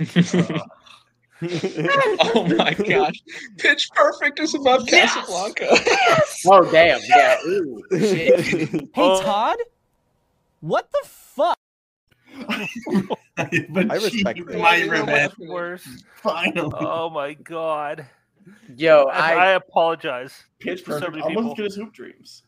Uh, 0.00 0.58
oh 1.42 2.46
my 2.56 2.74
gosh, 2.74 3.14
Pitch 3.58 3.88
Perfect 3.94 4.38
is 4.40 4.54
above 4.54 4.86
Casablanca. 4.86 5.66
Oh 6.46 6.70
damn, 6.70 7.00
yeah. 7.08 7.38
Ooh, 7.46 7.82
shit. 7.90 8.70
Hey 8.70 8.88
Oh. 8.96 9.20
Todd, 9.22 9.58
what 10.60 10.88
the 10.92 11.08
fuck? 11.08 11.58
but 13.70 13.90
I 13.90 13.94
respect 13.96 14.38
gee, 14.38 14.44
my 14.56 14.76
You 14.76 14.90
revenge. 14.90 15.32
what's 15.38 15.50
worse? 15.50 15.86
Finally. 16.16 16.72
Oh 16.80 17.10
my 17.10 17.34
god! 17.34 18.06
Yo, 18.76 19.04
I, 19.04 19.32
I, 19.32 19.44
I 19.46 19.50
apologize. 19.52 20.44
Pitch 20.60 20.82
for 20.82 20.92
so 20.92 21.06
perfect. 21.06 21.24
many 21.24 21.36
Almost 21.36 21.56
people. 21.56 21.66
as 21.66 21.74
good 21.76 21.82
as 21.82 21.84
Hoop 21.86 21.92
Dreams. 21.92 22.42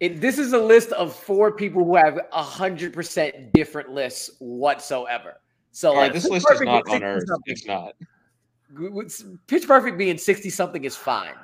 it, 0.00 0.20
this 0.20 0.38
is 0.38 0.52
a 0.52 0.58
list 0.58 0.92
of 0.92 1.14
four 1.14 1.52
people 1.52 1.84
who 1.84 1.96
have 1.96 2.18
hundred 2.32 2.92
percent 2.92 3.52
different 3.52 3.90
lists 3.90 4.30
whatsoever. 4.38 5.36
So 5.72 5.90
All 5.90 5.96
right, 5.96 6.02
like, 6.04 6.12
this 6.14 6.24
Pitch 6.24 6.32
list 6.32 6.46
is 6.52 6.60
not 6.62 6.88
on 6.88 7.02
Earth. 7.02 7.24
It's 7.46 7.66
not. 7.66 7.94
Pitch 9.46 9.66
Perfect 9.66 9.96
being 9.98 10.18
60 10.18 10.50
something 10.50 10.84
is 10.84 10.96
fine. 10.96 11.34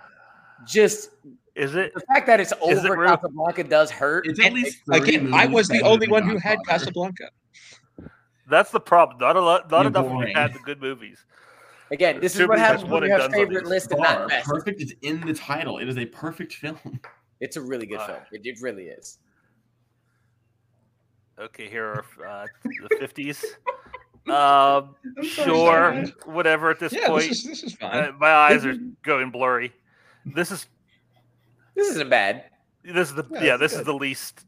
Just 0.66 1.10
Is 1.54 1.74
it? 1.74 1.92
the 1.94 2.00
fact 2.00 2.26
that 2.26 2.40
it's 2.40 2.52
Is 2.68 2.84
it 2.84 2.90
over 2.90 3.00
real? 3.00 3.16
Casablanca 3.16 3.64
does 3.64 3.90
hurt. 3.90 4.26
It's 4.26 4.40
at 4.44 4.52
least 4.52 4.78
Again, 4.90 5.32
I 5.32 5.46
was 5.46 5.68
the 5.68 5.82
only 5.82 6.08
one 6.08 6.28
who 6.28 6.38
had 6.38 6.58
Casablanca. 6.66 7.30
That's 8.48 8.70
the 8.70 8.80
problem. 8.80 9.18
Not 9.18 9.36
a 9.36 9.40
lot. 9.40 9.70
Not 9.70 9.82
You're 9.82 9.86
enough 9.88 10.06
of 10.06 10.28
you 10.28 10.34
had 10.34 10.52
the 10.52 10.58
good 10.60 10.80
movies. 10.80 11.24
Again, 11.90 12.18
this 12.20 12.34
is 12.34 12.40
what 12.40 12.50
movies, 12.50 12.60
happens 12.60 12.84
when 12.90 13.02
you 13.04 13.10
have 13.10 13.20
done's 13.20 13.34
on 13.34 13.38
favorite 13.40 13.66
list 13.66 13.90
and 13.92 14.02
Bar, 14.02 14.18
not 14.20 14.28
best. 14.28 14.46
perfect 14.48 14.82
is 14.82 14.94
in 15.02 15.20
the 15.20 15.34
title. 15.34 15.78
It 15.78 15.88
is 15.88 15.96
a 15.98 16.06
perfect 16.06 16.54
film. 16.54 17.00
It's 17.40 17.56
a 17.56 17.60
really 17.60 17.86
good 17.86 17.98
Uh, 18.00 18.06
film. 18.06 18.18
It, 18.32 18.40
it 18.44 18.58
really 18.62 18.84
is. 18.84 19.18
Okay, 21.38 21.68
here 21.68 21.84
are 21.84 22.04
uh, 22.26 22.46
the 22.64 22.96
fifties. 22.98 23.44
Um, 24.26 24.94
I'm 25.18 25.24
sorry, 25.24 26.06
sure, 26.06 26.32
whatever. 26.32 26.70
At 26.70 26.78
this 26.80 26.92
Yeah, 26.92 27.08
point, 27.08 27.28
this 27.28 27.38
is 27.40 27.44
this 27.44 27.62
is 27.62 27.76
uh, 27.80 27.90
fine. 27.90 28.18
my 28.18 28.30
eyes 28.32 28.64
are 28.64 28.74
going 29.02 29.30
blurry. 29.30 29.72
This 30.24 30.50
is 30.50 30.66
This 31.74 31.88
isn't 31.90 32.08
bad. 32.08 32.44
this 32.82 33.08
is 33.10 33.14
the 33.14 33.24
Yeah, 33.30 33.42
yeah. 33.42 33.52
it's 33.54 33.60
this 33.60 33.72
is 33.74 33.84
the 33.84 33.92
least 33.94 34.46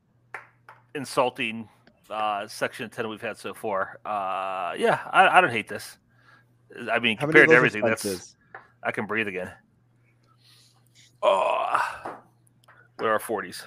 insulting 0.95 1.69
uh, 2.09 2.47
section 2.47 2.89
ten 2.89 3.09
we've 3.09 3.21
had 3.21 3.37
so 3.37 3.53
far. 3.53 3.99
Uh, 4.05 4.75
yeah, 4.79 5.01
I, 5.11 5.29
I 5.39 5.41
don't 5.41 5.51
hate 5.51 5.69
this. 5.69 5.99
I 6.91 6.99
mean, 6.99 7.17
How 7.19 7.27
compared 7.27 7.49
to 7.49 7.51
those 7.51 7.57
everything, 7.57 7.83
that's 7.85 8.05
offenses? 8.05 8.37
I 8.83 8.91
can 8.93 9.07
breathe 9.07 9.29
again. 9.29 9.51
Oh, 11.23 12.17
there 12.99 13.11
are 13.11 13.19
forties. 13.19 13.63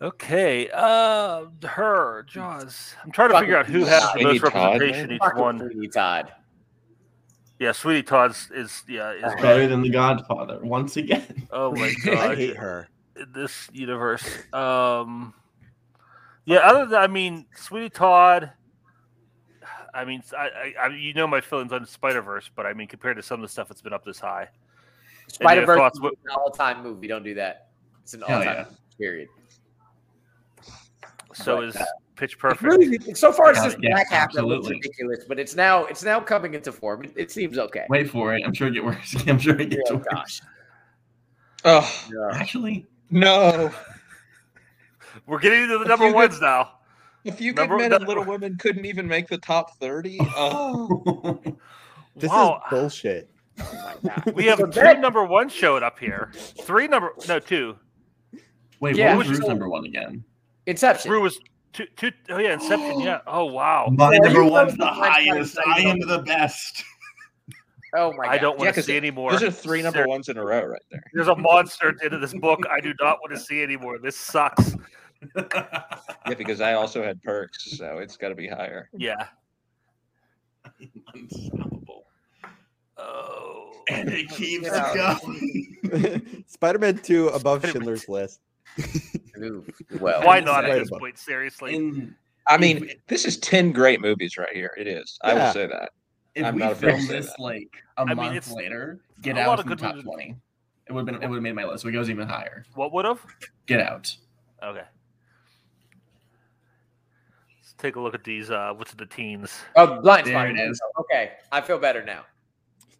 Okay, 0.00 0.70
uh, 0.72 1.46
her 1.64 2.24
Jaws. 2.28 2.94
I'm 3.04 3.10
trying 3.10 3.30
to 3.30 3.34
Fucking 3.34 3.46
figure 3.46 3.58
out 3.58 3.66
who 3.66 3.84
has 3.84 4.02
the 4.02 4.10
Sweeney 4.12 4.24
most 4.24 4.52
Todd, 4.52 4.54
representation 4.54 5.12
each 5.12 5.18
Fucking 5.18 5.40
one. 5.40 5.58
Sweeney 5.58 5.88
Todd. 5.88 6.32
Yeah, 7.58 7.72
Sweeney 7.72 8.04
Todd 8.04 8.36
is 8.54 8.84
yeah 8.88 9.10
is 9.10 9.42
Better 9.42 9.66
than 9.66 9.82
The 9.82 9.90
Godfather. 9.90 10.60
Once 10.62 10.96
again. 10.96 11.46
Oh 11.50 11.72
my 11.74 11.92
god, 12.04 12.14
I 12.16 12.36
hate 12.36 12.56
her. 12.56 12.88
in 13.16 13.32
this 13.32 13.68
universe. 13.72 14.24
Um, 14.52 15.34
yeah. 16.44 16.58
Other 16.58 16.86
than 16.86 17.00
I 17.00 17.08
mean, 17.08 17.46
Sweeney 17.56 17.90
Todd. 17.90 18.52
I 19.92 20.04
mean, 20.04 20.22
I, 20.36 20.48
I, 20.48 20.74
I 20.84 20.88
you 20.94 21.12
know 21.14 21.26
my 21.26 21.40
feelings 21.40 21.72
on 21.72 21.84
Spider 21.86 22.22
Verse, 22.22 22.48
but 22.54 22.66
I 22.66 22.72
mean, 22.72 22.86
compared 22.86 23.16
to 23.16 23.22
some 23.22 23.40
of 23.40 23.48
the 23.48 23.50
stuff 23.50 23.66
that's 23.66 23.82
been 23.82 23.92
up 23.92 24.04
this 24.04 24.20
high, 24.20 24.48
Spider 25.26 25.66
Verse 25.66 25.92
is 25.94 25.98
an 25.98 26.10
all 26.36 26.50
time 26.50 26.84
movie. 26.84 27.08
Don't 27.08 27.24
do 27.24 27.34
that. 27.34 27.70
It's 28.04 28.14
an 28.14 28.22
all 28.22 28.28
time 28.28 28.44
yeah. 28.44 28.64
period. 28.96 29.28
So 31.34 31.56
But, 31.56 31.64
is 31.68 31.76
uh, 31.76 31.84
Pitch 32.16 32.38
Perfect. 32.38 32.62
really, 32.62 32.98
so 33.14 33.32
far, 33.32 33.50
it's 33.50 33.62
just 33.62 33.76
yeah, 33.80 33.94
back 33.94 34.10
half 34.10 34.32
that 34.32 34.44
looks 34.44 34.66
absolutely. 34.66 34.76
ridiculous, 34.76 35.24
but 35.28 35.38
it's 35.38 35.54
now 35.54 35.84
it's 35.86 36.02
now 36.02 36.18
coming 36.20 36.54
into 36.54 36.72
form. 36.72 37.04
It, 37.04 37.12
it 37.16 37.30
seems 37.30 37.58
okay. 37.58 37.84
Wait 37.88 38.10
for 38.10 38.34
it. 38.34 38.42
I'm 38.44 38.52
sure 38.54 38.68
it 38.68 38.72
get 38.72 38.84
worse. 38.84 39.14
I'm 39.26 39.38
sure 39.38 39.58
it 39.60 39.70
gets 39.70 39.90
Oh 39.90 39.96
worse. 39.96 40.06
gosh. 40.10 40.40
Oh 41.64 42.04
Yeah. 42.10 42.38
Actually, 42.38 42.86
no! 43.10 43.70
We're 45.26 45.38
getting 45.38 45.62
into 45.62 45.78
the 45.78 45.84
number 45.84 46.08
you 46.08 46.14
ones 46.14 46.40
now. 46.40 46.72
A 47.26 47.32
few 47.32 47.52
good 47.52 47.68
men 47.70 47.92
and 47.92 48.06
Little 48.06 48.24
Women 48.24 48.56
couldn't 48.58 48.84
even 48.86 49.06
make 49.06 49.28
the 49.28 49.38
top 49.38 49.76
thirty. 49.78 50.18
Oh, 50.20 51.40
This 52.16 52.30
wow. 52.30 52.62
is 52.66 52.70
bullshit. 52.70 53.30
Oh 53.60 53.94
my 54.02 54.32
We 54.34 54.46
have 54.46 54.58
So 54.58 54.66
two 54.66 54.80
that- 54.80 55.00
number 55.00 55.24
one 55.24 55.48
showed 55.48 55.82
up 55.82 55.98
here. 55.98 56.32
Three 56.34 56.88
number 56.88 57.12
no 57.28 57.38
two. 57.38 57.76
Wait, 58.80 58.96
Yeah. 58.96 59.16
what 59.16 59.26
was 59.26 59.38
Rue's 59.38 59.48
number 59.48 59.68
one 59.68 59.84
again? 59.84 60.24
Inception. 60.68 61.10
Rue 61.10 61.22
was 61.22 61.40
two 61.72 61.86
two 61.96 62.10
oh 62.30 62.38
yeah, 62.38 62.52
Inception, 62.54 63.00
yeah. 63.08 63.20
Oh 63.26 63.46
wow. 63.46 63.88
My 63.92 64.12
Yeah, 64.12 64.18
number 64.20 64.42
you 64.44 64.50
one's 64.50 64.72
the 64.72 64.78
the 64.78 64.86
highest. 64.86 65.58
I 65.66 65.80
am 65.80 65.98
the 66.00 66.18
best. 66.24 66.84
Oh 67.96 68.12
my 68.12 68.26
god. 68.26 68.34
I 68.34 68.36
don't 68.36 68.58
Yeah, 68.58 68.64
want 68.64 68.68
to 68.68 68.80
'cause 68.82 68.84
see 68.84 68.98
anymore. 68.98 69.30
Those 69.32 69.42
are 69.44 69.50
three 69.50 69.80
number 69.80 70.00
There- 70.00 70.08
ones 70.08 70.28
in 70.28 70.36
a 70.36 70.44
row 70.44 70.62
right 70.62 70.82
there. 70.90 71.02
There's 71.14 71.28
a 71.28 71.34
monster 71.34 71.96
into 72.02 72.18
this 72.18 72.34
book 72.34 72.60
I 72.70 72.80
do 72.80 72.92
not 73.00 73.16
want 73.22 73.32
to 73.32 73.38
see 73.40 73.62
anymore. 73.62 73.98
This 73.98 74.14
sucks. 74.14 74.74
Yeah, 75.34 76.34
because 76.36 76.60
I 76.60 76.74
also 76.74 77.02
had 77.02 77.22
perks, 77.22 77.76
so 77.78 77.96
it's 77.96 78.18
got 78.18 78.28
to 78.28 78.34
be 78.34 78.46
higher. 78.46 78.90
Yeah. 78.92 79.26
Unstoppable. 81.14 82.04
Oh. 82.98 83.72
And 83.88 84.10
it 84.10 84.28
keeps 84.28 84.68
going. 84.70 86.44
Spider-Man 86.46 86.98
2 86.98 87.28
above 87.28 87.64
Schindler's 87.68 88.06
List. 88.08 88.40
Ooh, 89.42 89.64
well, 90.00 90.22
Why 90.24 90.40
not 90.40 90.64
at 90.64 90.78
this 90.78 90.90
point? 90.90 91.18
Seriously. 91.18 91.74
In, 91.76 92.14
I 92.46 92.56
mean, 92.56 92.90
this 93.08 93.24
is 93.24 93.36
ten 93.38 93.72
great 93.72 94.00
movies 94.00 94.36
right 94.38 94.54
here. 94.54 94.72
It 94.78 94.86
is. 94.86 95.18
I 95.22 95.32
Yeah. 95.32 95.46
will 95.46 95.52
say 95.52 95.66
that. 95.66 95.90
if 96.34 96.44
I'm 96.44 96.54
we 96.54 96.60
not 96.60 96.72
afraid 96.72 96.90
to 96.92 96.96
filmed 96.98 97.10
this 97.10 97.26
that. 97.26 97.40
like 97.40 97.68
a 97.96 98.06
mean, 98.06 98.16
month 98.16 98.36
it's 98.36 98.50
later, 98.52 99.00
Get 99.22 99.36
a 99.36 99.40
Out 99.40 99.58
of 99.58 99.66
in 99.66 99.70
the 99.70 99.76
top 99.76 99.90
movies. 99.96 100.04
twenty. 100.04 100.36
It 100.88 100.92
would 100.92 101.00
have 101.00 101.06
been. 101.06 101.22
It 101.22 101.28
would 101.28 101.36
have 101.36 101.42
made 101.42 101.54
my 101.54 101.64
list. 101.64 101.82
So 101.82 101.88
it 101.88 101.92
goes 101.92 102.08
even 102.08 102.26
higher. 102.26 102.64
What 102.74 102.92
would 102.92 103.04
have? 103.04 103.20
Get 103.66 103.80
Out. 103.80 104.14
Okay. 104.62 104.84
Let's 107.60 107.74
take 107.78 107.96
a 107.96 108.00
look 108.00 108.14
at 108.14 108.24
these. 108.24 108.50
Uh, 108.50 108.72
what's 108.76 108.94
the 108.94 109.06
teens? 109.06 109.52
Oh, 109.76 110.00
blind 110.00 110.26
There 110.26 110.34
spot. 110.34 110.50
it 110.50 110.58
is. 110.70 110.80
Okay, 111.00 111.32
I 111.52 111.60
feel 111.60 111.78
better 111.78 112.02
now. 112.04 112.22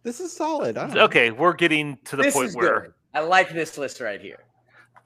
This 0.02 0.20
is 0.20 0.32
solid. 0.32 0.76
I 0.76 0.86
don't 0.86 0.94
know. 0.94 1.04
Okay, 1.04 1.30
we're 1.30 1.54
getting 1.54 1.98
to 2.04 2.16
the 2.16 2.24
this 2.24 2.34
point 2.34 2.48
is 2.50 2.56
where 2.56 2.80
good. 2.80 2.92
I 3.14 3.20
like 3.20 3.50
this 3.50 3.78
list 3.78 4.00
right 4.00 4.20
here. 4.20 4.40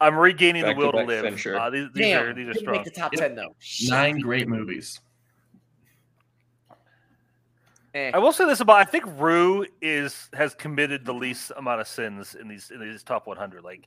I'm 0.00 0.16
regaining 0.16 0.62
Back 0.62 0.76
the 0.76 0.80
will 0.84 0.92
to 0.92 0.98
to 0.98 1.04
live. 1.04 1.22
Fincher. 1.24 1.58
Uh, 1.58 1.70
these 1.70 1.88
these 1.94 2.06
Damn, 2.06 2.22
are 2.24 2.34
these 2.34 2.48
are 2.48 2.54
strong. 2.54 2.76
make 2.76 2.84
the 2.84 2.90
top 2.90 3.12
Yep. 3.12 3.20
ten 3.20 3.34
though. 3.34 3.54
Shit. 3.58 3.90
Nine 3.90 4.18
great 4.20 4.48
movies. 4.48 5.00
Eh. 7.94 8.10
I 8.14 8.18
will 8.18 8.32
say 8.32 8.46
this 8.46 8.60
about 8.60 8.76
I 8.76 8.84
think 8.84 9.04
Rue 9.18 9.66
is 9.82 10.28
has 10.32 10.54
committed 10.54 11.04
the 11.04 11.12
least 11.12 11.52
amount 11.56 11.80
of 11.80 11.86
sins 11.88 12.34
in 12.34 12.48
these 12.48 12.70
in 12.70 12.80
these 12.80 13.02
top 13.02 13.26
100. 13.26 13.62
Like 13.62 13.86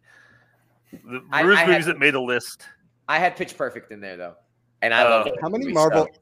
the 0.92 1.24
I- 1.32 1.42
Rue's 1.42 1.58
I 1.58 1.62
had- 1.62 1.70
movies 1.70 1.86
that 1.88 2.00
made 2.00 2.14
the 2.14 2.22
list. 2.22 2.68
I 3.08 3.18
had 3.20 3.36
Pitch 3.36 3.58
Perfect 3.58 3.92
in 3.92 4.00
there 4.00 4.16
though, 4.18 4.36
and 4.82 4.94
I 4.94 5.02
Uh, 5.04 5.10
love 5.10 5.28
How 5.42 5.50
many 5.50 5.72
Marvel 5.72 6.08
so- 6.14 6.20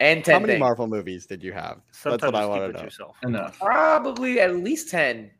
and 0.00 0.22
ten 0.24 0.34
How 0.34 0.38
many 0.40 0.52
things. 0.54 0.60
Marvel 0.60 0.86
movies 0.86 1.24
did 1.26 1.42
you 1.42 1.52
have? 1.52 1.76
That's 1.86 1.98
Sometimes 1.98 2.22
what 2.32 2.34
I 2.34 2.40
just 2.40 2.44
keep 2.44 2.50
want 2.50 2.62
it 2.62 2.66
to 2.66 2.72
to 2.72 2.78
know. 2.78 2.84
yourself. 2.84 3.16
Enough. 3.22 3.58
Probably 3.58 4.40
at 4.40 4.56
least 4.56 4.90
ten, 4.90 5.30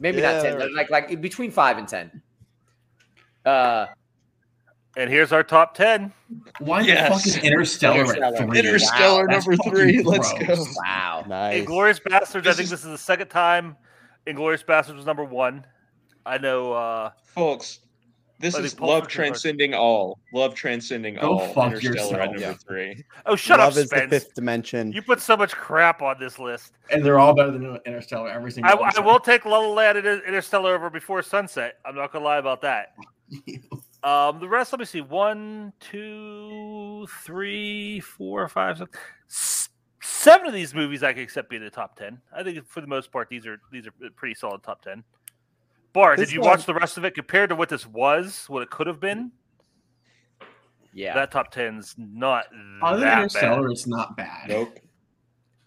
maybe 0.00 0.18
Yeah, 0.20 0.32
not 0.32 0.42
ten, 0.42 0.58
right. 0.58 0.72
like 0.72 0.90
like 0.90 1.20
between 1.20 1.50
five 1.52 1.78
and 1.78 1.86
ten. 1.86 2.22
Uh, 3.44 3.86
And 4.96 5.10
here's 5.10 5.32
our 5.32 5.42
top 5.42 5.74
10. 5.74 6.12
Why 6.60 6.82
Yes. 6.82 7.08
the 7.08 7.14
fuck 7.16 7.26
is 7.26 7.36
Interstellar, 7.44 8.00
Interstellar. 8.02 8.26
at 8.36 8.38
three? 8.38 8.58
Interstellar 8.60 9.26
That's 9.28 9.46
number 9.48 9.56
fucking 9.64 9.72
three. 9.72 10.02
Let's 10.04 10.32
gross. 10.34 10.58
go. 10.68 10.72
wow. 10.84 11.24
Nice. 11.26 11.64
Inglourious 11.64 12.00
Basterds. 12.00 12.46
I 12.46 12.52
think 12.52 12.60
is- 12.60 12.70
this 12.70 12.84
is 12.84 12.90
the 12.92 12.98
second 12.98 13.26
time 13.28 13.76
Inglourious 14.26 14.64
Basterds 14.64 14.94
was 14.94 15.04
number 15.04 15.24
one. 15.24 15.66
I 16.24 16.38
know. 16.38 16.72
uh 16.74 17.10
Folks, 17.34 17.80
this 18.38 18.56
is 18.56 18.72
Pulp 18.72 18.88
love 18.88 19.02
Fiction 19.02 19.22
was- 19.22 19.28
transcending 19.42 19.74
all. 19.74 20.20
Love 20.32 20.54
transcending 20.54 21.16
Go 21.16 21.38
all. 21.40 21.48
fuck 21.48 21.72
Interstellar 21.72 22.20
at 22.20 22.30
yourself. 22.30 22.30
number 22.30 22.38
Yeah. 22.40 22.54
three. 22.54 23.04
Oh, 23.26 23.34
shut 23.34 23.58
Love 23.58 23.72
up, 23.72 23.78
is 23.78 23.88
the 23.90 24.06
fifth 24.08 24.32
dimension. 24.34 24.92
You 24.92 25.02
put 25.02 25.20
so 25.20 25.36
much 25.36 25.56
crap 25.56 26.02
on 26.02 26.20
this 26.20 26.38
list. 26.38 26.72
And 26.90 27.04
they're 27.04 27.18
all 27.18 27.34
better 27.34 27.50
than 27.50 27.78
Interstellar. 27.84 28.30
Every 28.30 28.52
single 28.52 28.70
I, 28.70 28.76
one. 28.76 28.92
I 28.96 29.00
will 29.00 29.18
take 29.18 29.44
La 29.44 29.58
La 29.58 29.66
Land 29.74 29.98
and 29.98 30.22
Interstellar 30.22 30.76
over 30.76 30.88
Before 30.88 31.20
Sunset. 31.20 31.78
I'm 31.84 31.96
not 31.96 32.12
gonna 32.12 32.24
lie 32.24 32.38
about 32.38 32.60
that. 32.62 32.94
Um, 34.04 34.38
the 34.38 34.46
rest, 34.46 34.70
let 34.70 34.80
me 34.80 34.84
see. 34.84 35.00
One, 35.00 35.72
two, 35.80 37.06
three, 37.24 38.00
four, 38.00 38.46
five, 38.50 38.76
six, 39.28 39.70
seven 40.02 40.46
of 40.46 40.52
these 40.52 40.74
movies 40.74 41.02
I 41.02 41.14
could 41.14 41.22
accept 41.22 41.48
being 41.48 41.62
in 41.62 41.64
the 41.64 41.70
top 41.70 41.96
ten. 41.96 42.18
I 42.36 42.42
think 42.42 42.66
for 42.68 42.82
the 42.82 42.86
most 42.86 43.10
part, 43.10 43.30
these 43.30 43.46
are 43.46 43.58
these 43.72 43.86
are 43.86 43.92
pretty 44.14 44.34
solid 44.34 44.62
top 44.62 44.82
ten. 44.82 45.04
Bar, 45.94 46.16
This 46.18 46.28
did 46.28 46.34
you 46.34 46.40
one- 46.42 46.50
watch 46.50 46.66
the 46.66 46.74
rest 46.74 46.98
of 46.98 47.06
it 47.06 47.14
compared 47.14 47.48
to 47.48 47.54
what 47.56 47.70
this 47.70 47.86
was, 47.86 48.44
what 48.48 48.62
it 48.62 48.68
could 48.68 48.86
have 48.86 49.00
been? 49.00 49.32
Yeah, 50.92 51.14
That 51.14 51.30
top 51.30 51.50
ten's 51.50 51.94
not 51.96 52.44
Other 52.82 52.98
than 53.00 53.08
that 53.08 53.18
Interstellar, 53.22 53.62
bad. 53.62 53.70
it's 53.72 53.86
not 53.86 54.16
bad. 54.18 54.48
Nope. 54.50 54.78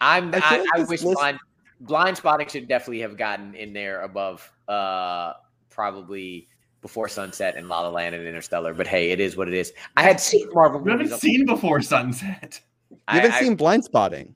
I'm. 0.00 0.32
I 0.32 0.38
I, 0.44 0.58
like 0.58 0.68
I, 0.76 0.78
wish 0.84 1.02
list- 1.02 1.18
blind, 1.18 1.38
blind 1.80 2.16
spotting 2.16 2.46
should 2.46 2.68
definitely 2.68 3.00
have 3.00 3.16
gotten 3.16 3.56
in 3.56 3.72
there 3.72 4.02
above. 4.02 4.48
Uh, 4.68 5.32
probably 5.70 6.48
before 6.80 7.08
Sunset 7.08 7.56
and 7.56 7.68
La 7.68 7.80
La 7.80 7.88
Land 7.90 8.14
and 8.14 8.26
Interstellar. 8.26 8.74
But 8.74 8.86
hey, 8.86 9.10
it 9.10 9.20
is 9.20 9.36
what 9.36 9.48
it 9.48 9.54
is. 9.54 9.72
I 9.96 10.02
had 10.02 10.20
seen 10.20 10.48
Marvel 10.52 10.82
You 10.84 10.90
haven't 10.90 11.12
seen 11.18 11.44
Before 11.46 11.80
Sunset. 11.82 12.60
You 12.90 12.96
I- 13.08 13.16
haven't 13.16 13.32
I- 13.32 13.40
seen 13.40 13.54
Blind 13.56 13.84
Spotting, 13.84 14.34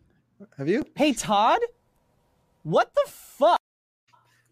have 0.59 0.69
you? 0.69 0.85
Hey, 0.97 1.13
Todd? 1.13 1.61
What 2.65 2.93
the 2.95 3.11
fuck? 3.11 3.59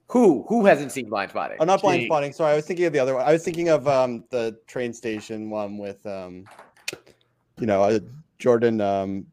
who 0.08 0.44
who 0.48 0.66
hasn't 0.66 0.90
seen 0.90 1.08
Blind 1.08 1.30
Spotting? 1.30 1.56
Oh, 1.60 1.64
not 1.64 1.80
Blind 1.80 2.00
Jake. 2.00 2.08
Spotting. 2.08 2.32
Sorry, 2.32 2.52
I 2.52 2.56
was 2.56 2.66
thinking 2.66 2.84
of 2.86 2.92
the 2.92 2.98
other 2.98 3.14
one. 3.14 3.24
I 3.24 3.32
was 3.32 3.44
thinking 3.44 3.68
of 3.68 3.86
um 3.86 4.24
the 4.30 4.58
train 4.66 4.92
station 4.92 5.50
one 5.50 5.78
with 5.78 6.04
um, 6.06 6.44
you 7.60 7.66
know, 7.66 7.82
uh, 7.84 8.00
Jordan 8.38 8.80
um 8.80 9.26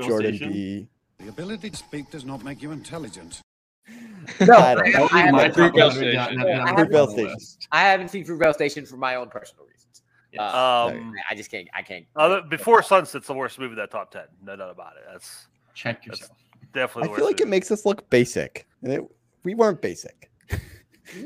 Jordan 0.00 0.34
Station? 0.36 0.52
B. 0.52 0.88
The 1.18 1.28
ability 1.28 1.70
to 1.70 1.76
speak 1.76 2.10
does 2.10 2.24
not 2.24 2.42
make 2.42 2.60
you 2.60 2.72
intelligent. 2.72 3.40
No, 4.46 4.54
I 4.56 4.74
don't 4.74 4.92
know. 4.92 5.08
I 5.12 5.20
haven't, 5.22 5.54
top 5.54 5.72
Fruitvale 5.72 5.88
100 5.88 5.92
Station. 5.92 6.14
Yeah, 6.14 6.64
I 6.64 6.68
haven't- 6.68 6.90
the 6.90 6.96
Fruitvale 6.98 7.10
Station. 7.12 7.38
I 7.72 7.80
haven't 7.82 8.08
seen 8.08 8.24
Fruitvale 8.24 8.54
Station 8.54 8.86
for 8.86 8.96
my 8.96 9.14
own 9.16 9.28
personal 9.28 9.64
reasons. 9.66 10.02
Yes. 10.32 10.40
Uh, 10.52 10.86
Um, 10.92 11.12
I 11.30 11.34
just 11.34 11.50
can't. 11.50 11.68
I 11.74 11.82
can't. 11.82 12.04
other, 12.16 12.42
Before 12.42 12.82
Sunset's 12.82 13.26
the 13.26 13.34
worst 13.34 13.58
movie 13.58 13.72
of 13.72 13.76
that 13.76 13.90
top 13.90 14.10
ten. 14.10 14.24
No 14.42 14.56
doubt 14.56 14.70
about 14.70 14.96
it. 14.96 15.04
That's 15.10 15.46
Check 15.74 16.04
that's 16.06 16.20
yourself. 16.20 16.38
definitely. 16.72 17.02
I 17.10 17.12
the 17.12 17.16
feel 17.16 17.24
worst 17.26 17.32
like 17.38 17.40
it 17.40 17.48
makes 17.48 17.70
us 17.70 17.84
look 17.86 18.08
basic, 18.10 18.66
and 18.82 18.92
it, 18.92 19.02
we 19.44 19.54
weren't 19.54 19.80
basic. 19.80 20.30
no, 20.50 20.58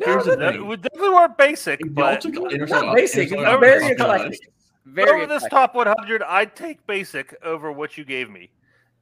Here's 0.05 0.25
the 0.25 0.37
no, 0.37 0.51
No, 0.51 0.53
thing. 0.53 0.67
we 0.67 0.77
definitely 0.77 1.11
weren't 1.11 1.39
basic, 1.39 1.81
Y'all 1.81 1.91
but 1.91 2.25
not 2.25 2.95
basic. 2.95 3.31
Very 3.31 3.93
eclectic. 3.93 4.41
Very 4.87 5.11
over 5.23 5.27
this 5.27 5.45
eclectic. 5.45 5.51
top 5.51 5.75
100, 5.75 6.23
I'd 6.23 6.57
take 6.57 6.87
basic 6.87 7.35
over 7.43 7.71
what 7.73 7.97
you 7.99 8.05
gave 8.05 8.31
me. 8.31 8.51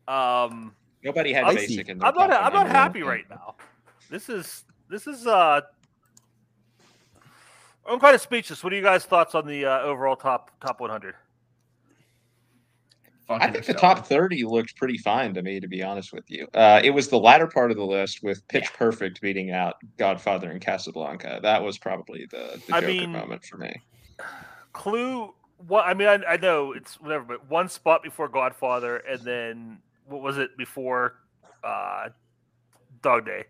Um, 0.08 0.74
Nobody 1.04 1.32
had 1.32 1.44
I'm- 1.44 1.54
basic 1.54 1.88
in 1.88 1.98
their 1.98 2.08
I'm 2.08 2.14
not. 2.14 2.30
I'm 2.30 2.52
not 2.52 2.66
happy 2.68 3.02
right 3.02 3.24
now. 3.30 3.54
This 4.10 4.28
is. 4.28 4.64
This 4.88 5.06
is. 5.06 5.26
uh 5.26 5.60
I'm 7.88 8.00
kind 8.00 8.14
of 8.14 8.20
speechless. 8.20 8.64
What 8.64 8.72
are 8.72 8.76
you 8.76 8.82
guys' 8.82 9.04
thoughts 9.04 9.34
on 9.36 9.46
the 9.46 9.64
uh, 9.64 9.80
overall 9.82 10.16
top 10.16 10.50
top 10.60 10.80
100? 10.80 11.14
I 13.28 13.50
think 13.50 13.64
the 13.64 13.74
top 13.74 14.06
30 14.06 14.44
looked 14.44 14.76
pretty 14.76 14.98
fine 14.98 15.34
to 15.34 15.42
me, 15.42 15.58
to 15.58 15.66
be 15.66 15.82
honest 15.82 16.12
with 16.12 16.30
you. 16.30 16.46
Uh, 16.54 16.80
it 16.84 16.90
was 16.90 17.08
the 17.08 17.18
latter 17.18 17.48
part 17.48 17.72
of 17.72 17.76
the 17.76 17.84
list 17.84 18.22
with 18.22 18.46
Pitch 18.46 18.72
Perfect 18.72 19.20
beating 19.20 19.50
out 19.50 19.76
Godfather 19.98 20.50
and 20.50 20.60
Casablanca. 20.60 21.40
That 21.42 21.60
was 21.62 21.76
probably 21.76 22.26
the, 22.30 22.60
the 22.68 22.74
I 22.74 22.80
Joker 22.80 22.92
mean- 22.92 23.12
moment 23.12 23.44
for 23.44 23.56
me. 23.58 23.80
Clue. 24.72 25.32
What 25.66 25.86
I 25.86 25.94
mean, 25.94 26.06
I, 26.06 26.22
I 26.32 26.36
know 26.36 26.72
it's 26.72 27.00
whatever, 27.00 27.24
but 27.24 27.48
one 27.50 27.68
spot 27.68 28.02
before 28.02 28.28
Godfather, 28.28 28.98
and 28.98 29.20
then 29.22 29.78
what 30.06 30.20
was 30.20 30.36
it 30.38 30.56
before 30.58 31.14
uh 31.64 32.10
Dog 33.00 33.24
Day? 33.24 33.44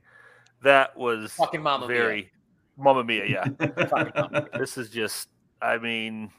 That 0.66 0.96
was 0.96 1.32
Fucking 1.32 1.62
Mamma 1.62 1.86
Mia. 1.86 1.96
very 1.96 2.30
Mamma 2.76 3.04
Mia. 3.04 3.24
Yeah, 3.26 3.44
Fucking 3.86 4.12
Mamma 4.16 4.30
Mia. 4.32 4.58
this 4.58 4.76
is 4.76 4.90
just. 4.90 5.28
I 5.62 5.78
mean, 5.78 6.30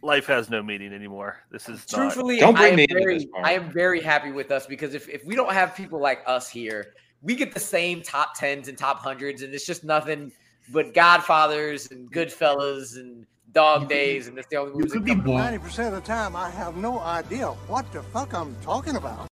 life 0.00 0.26
has 0.26 0.48
no 0.48 0.62
meaning 0.62 0.92
anymore. 0.92 1.38
This 1.50 1.68
is 1.68 1.84
not. 1.92 1.98
Truthfully, 2.02 2.38
Don't 2.38 2.54
bring 2.54 2.64
I 2.64 2.68
am 2.68 2.76
me 2.76 2.82
into 2.84 2.94
very, 2.94 3.18
this, 3.18 3.26
Mark. 3.32 3.44
I 3.46 3.52
am 3.52 3.70
very 3.72 4.00
happy 4.00 4.30
with 4.32 4.50
us 4.52 4.66
because 4.66 4.94
if, 4.94 5.08
if 5.08 5.24
we 5.24 5.34
don't 5.34 5.52
have 5.52 5.74
people 5.74 6.00
like 6.00 6.20
us 6.26 6.48
here, 6.48 6.94
we 7.20 7.34
get 7.34 7.52
the 7.52 7.60
same 7.60 8.00
top 8.00 8.34
tens 8.38 8.68
and 8.68 8.78
top 8.78 9.00
hundreds, 9.00 9.42
and 9.42 9.52
it's 9.52 9.66
just 9.66 9.82
nothing 9.84 10.30
but 10.72 10.94
Godfathers 10.94 11.90
and 11.90 12.10
Goodfellas 12.12 12.96
and 12.96 13.26
Dog 13.52 13.88
Days, 13.88 14.28
and 14.28 14.36
that's 14.38 14.46
the 14.48 14.56
only 14.56 14.70
You 14.72 14.76
movies. 14.78 14.92
could 14.92 15.02
that 15.04 15.14
be 15.16 15.20
come- 15.20 15.60
90% 15.60 15.88
of 15.88 15.92
the 15.94 16.00
time, 16.00 16.34
I 16.36 16.48
have 16.50 16.76
no 16.76 17.00
idea 17.00 17.48
what 17.68 17.90
the 17.92 18.02
fuck 18.04 18.32
I'm 18.34 18.56
talking 18.62 18.96
about. 18.96 19.26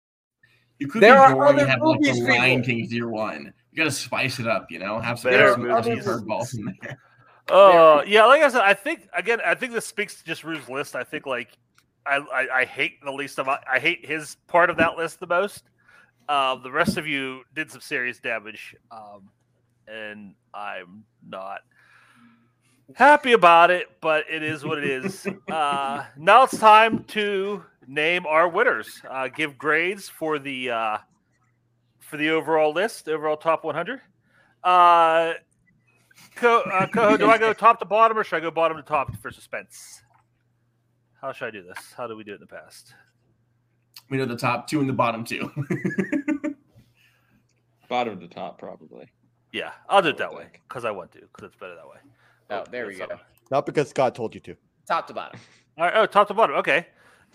You 0.79 0.89
could 0.89 1.01
There 1.03 1.15
be 1.15 1.19
are 1.19 1.33
boring 1.35 1.55
other 1.55 1.63
and 1.63 1.71
have 1.71 1.81
like 1.81 2.01
the 2.01 2.09
movies, 2.09 2.23
Lion 2.29 2.61
people. 2.63 2.75
King's 2.75 2.93
year 2.93 3.09
one. 3.09 3.53
You 3.81 3.87
gotta 3.87 3.97
spice 3.97 4.39
it 4.39 4.47
up, 4.47 4.71
you 4.71 4.79
know. 4.79 5.01
Have 5.01 5.19
some, 5.19 5.31
Better 5.31 5.53
some 5.53 5.63
movies. 5.63 6.05
curveballs 6.05 6.55
in 6.55 6.77
there. 6.83 6.99
Uh, 7.49 8.05
yeah, 8.07 8.27
like 8.27 8.43
I 8.43 8.49
said, 8.49 8.61
I 8.61 8.75
think 8.75 9.09
again, 9.13 9.41
I 9.45 9.57
think 9.57 9.73
this 9.73 9.85
speaks 9.85 10.15
to 10.17 10.25
just 10.25 10.45
Rue's 10.45 10.69
list. 10.69 10.95
I 10.95 11.03
think 11.03 11.27
like 11.27 11.49
I, 12.07 12.19
I, 12.19 12.61
I 12.61 12.65
hate 12.65 13.03
the 13.03 13.11
least 13.11 13.41
of 13.41 13.49
I 13.49 13.81
hate 13.81 14.07
his 14.07 14.37
part 14.47 14.71
of 14.71 14.77
that 14.77 14.97
list 14.97 15.19
the 15.19 15.27
most. 15.27 15.65
Um, 16.29 16.63
the 16.63 16.71
rest 16.71 16.97
of 16.97 17.09
you 17.09 17.43
did 17.57 17.69
some 17.69 17.81
serious 17.81 18.21
damage, 18.21 18.77
um, 18.93 19.31
and 19.89 20.35
I'm 20.55 21.03
not 21.27 21.63
happy 22.95 23.33
about 23.33 23.73
it, 23.73 23.89
but 24.01 24.27
it 24.31 24.45
is 24.45 24.65
what 24.65 24.79
it 24.79 24.85
is. 24.85 25.27
uh, 25.51 26.05
now 26.17 26.45
it's 26.45 26.57
time 26.57 27.03
to 27.05 27.65
name 27.89 28.27
our 28.27 28.49
winners. 28.49 29.03
Uh, 29.11 29.27
give 29.27 29.59
grades 29.59 30.09
for 30.09 30.39
the 30.39 30.71
uh, 30.71 30.99
for 32.11 32.17
the 32.17 32.31
overall 32.31 32.73
list, 32.73 33.09
overall 33.09 33.37
top 33.37 33.63
100. 33.65 34.01
Uh, 34.65 35.35
Co- 36.35 36.63
uh, 36.63 36.87
Coho, 36.93 37.17
do 37.17 37.31
I 37.31 37.39
go 37.39 37.53
top 37.53 37.79
to 37.79 37.85
bottom 37.85 38.19
or 38.19 38.25
should 38.25 38.37
I 38.37 38.41
go 38.41 38.51
bottom 38.51 38.77
to 38.77 38.83
top 38.83 39.17
for 39.23 39.31
suspense? 39.31 40.03
How 41.21 41.33
should 41.33 41.47
I 41.47 41.51
do 41.53 41.63
this? 41.63 41.95
How 41.97 42.07
do 42.07 42.17
we 42.17 42.25
do 42.25 42.33
it 42.33 42.37
in 42.37 42.41
the 42.41 42.47
past? 42.47 42.95
We 44.11 44.19
know 44.19 44.27
the 44.27 44.37
top 44.37 44.67
two 44.67 44.81
and 44.81 44.89
the 44.89 44.93
bottom 44.93 45.25
two. 45.25 45.51
Bottom 47.89 48.21
to 48.21 48.29
top, 48.29 48.57
probably. 48.57 49.11
Yeah, 49.53 49.73
I'll 49.89 50.01
do 50.01 50.11
it 50.11 50.17
that 50.19 50.33
way 50.33 50.47
because 50.69 50.85
I 50.85 50.93
want 50.93 51.11
to 51.11 51.23
because 51.23 51.49
it's 51.49 51.57
better 51.57 51.75
that 51.75 51.89
way. 51.89 51.97
Oh, 52.51 52.65
there 52.71 52.87
we 52.87 52.95
go. 52.95 53.09
Not 53.51 53.67
because 53.67 53.89
Scott 53.91 54.15
told 54.15 54.33
you 54.33 54.41
to. 54.43 54.55
Top 54.87 55.09
to 55.09 55.13
bottom. 55.13 55.41
All 55.77 55.87
right. 55.87 55.93
Oh, 55.97 56.07
top 56.07 56.29
to 56.29 56.35
bottom. 56.35 56.55
Okay. 56.55 56.87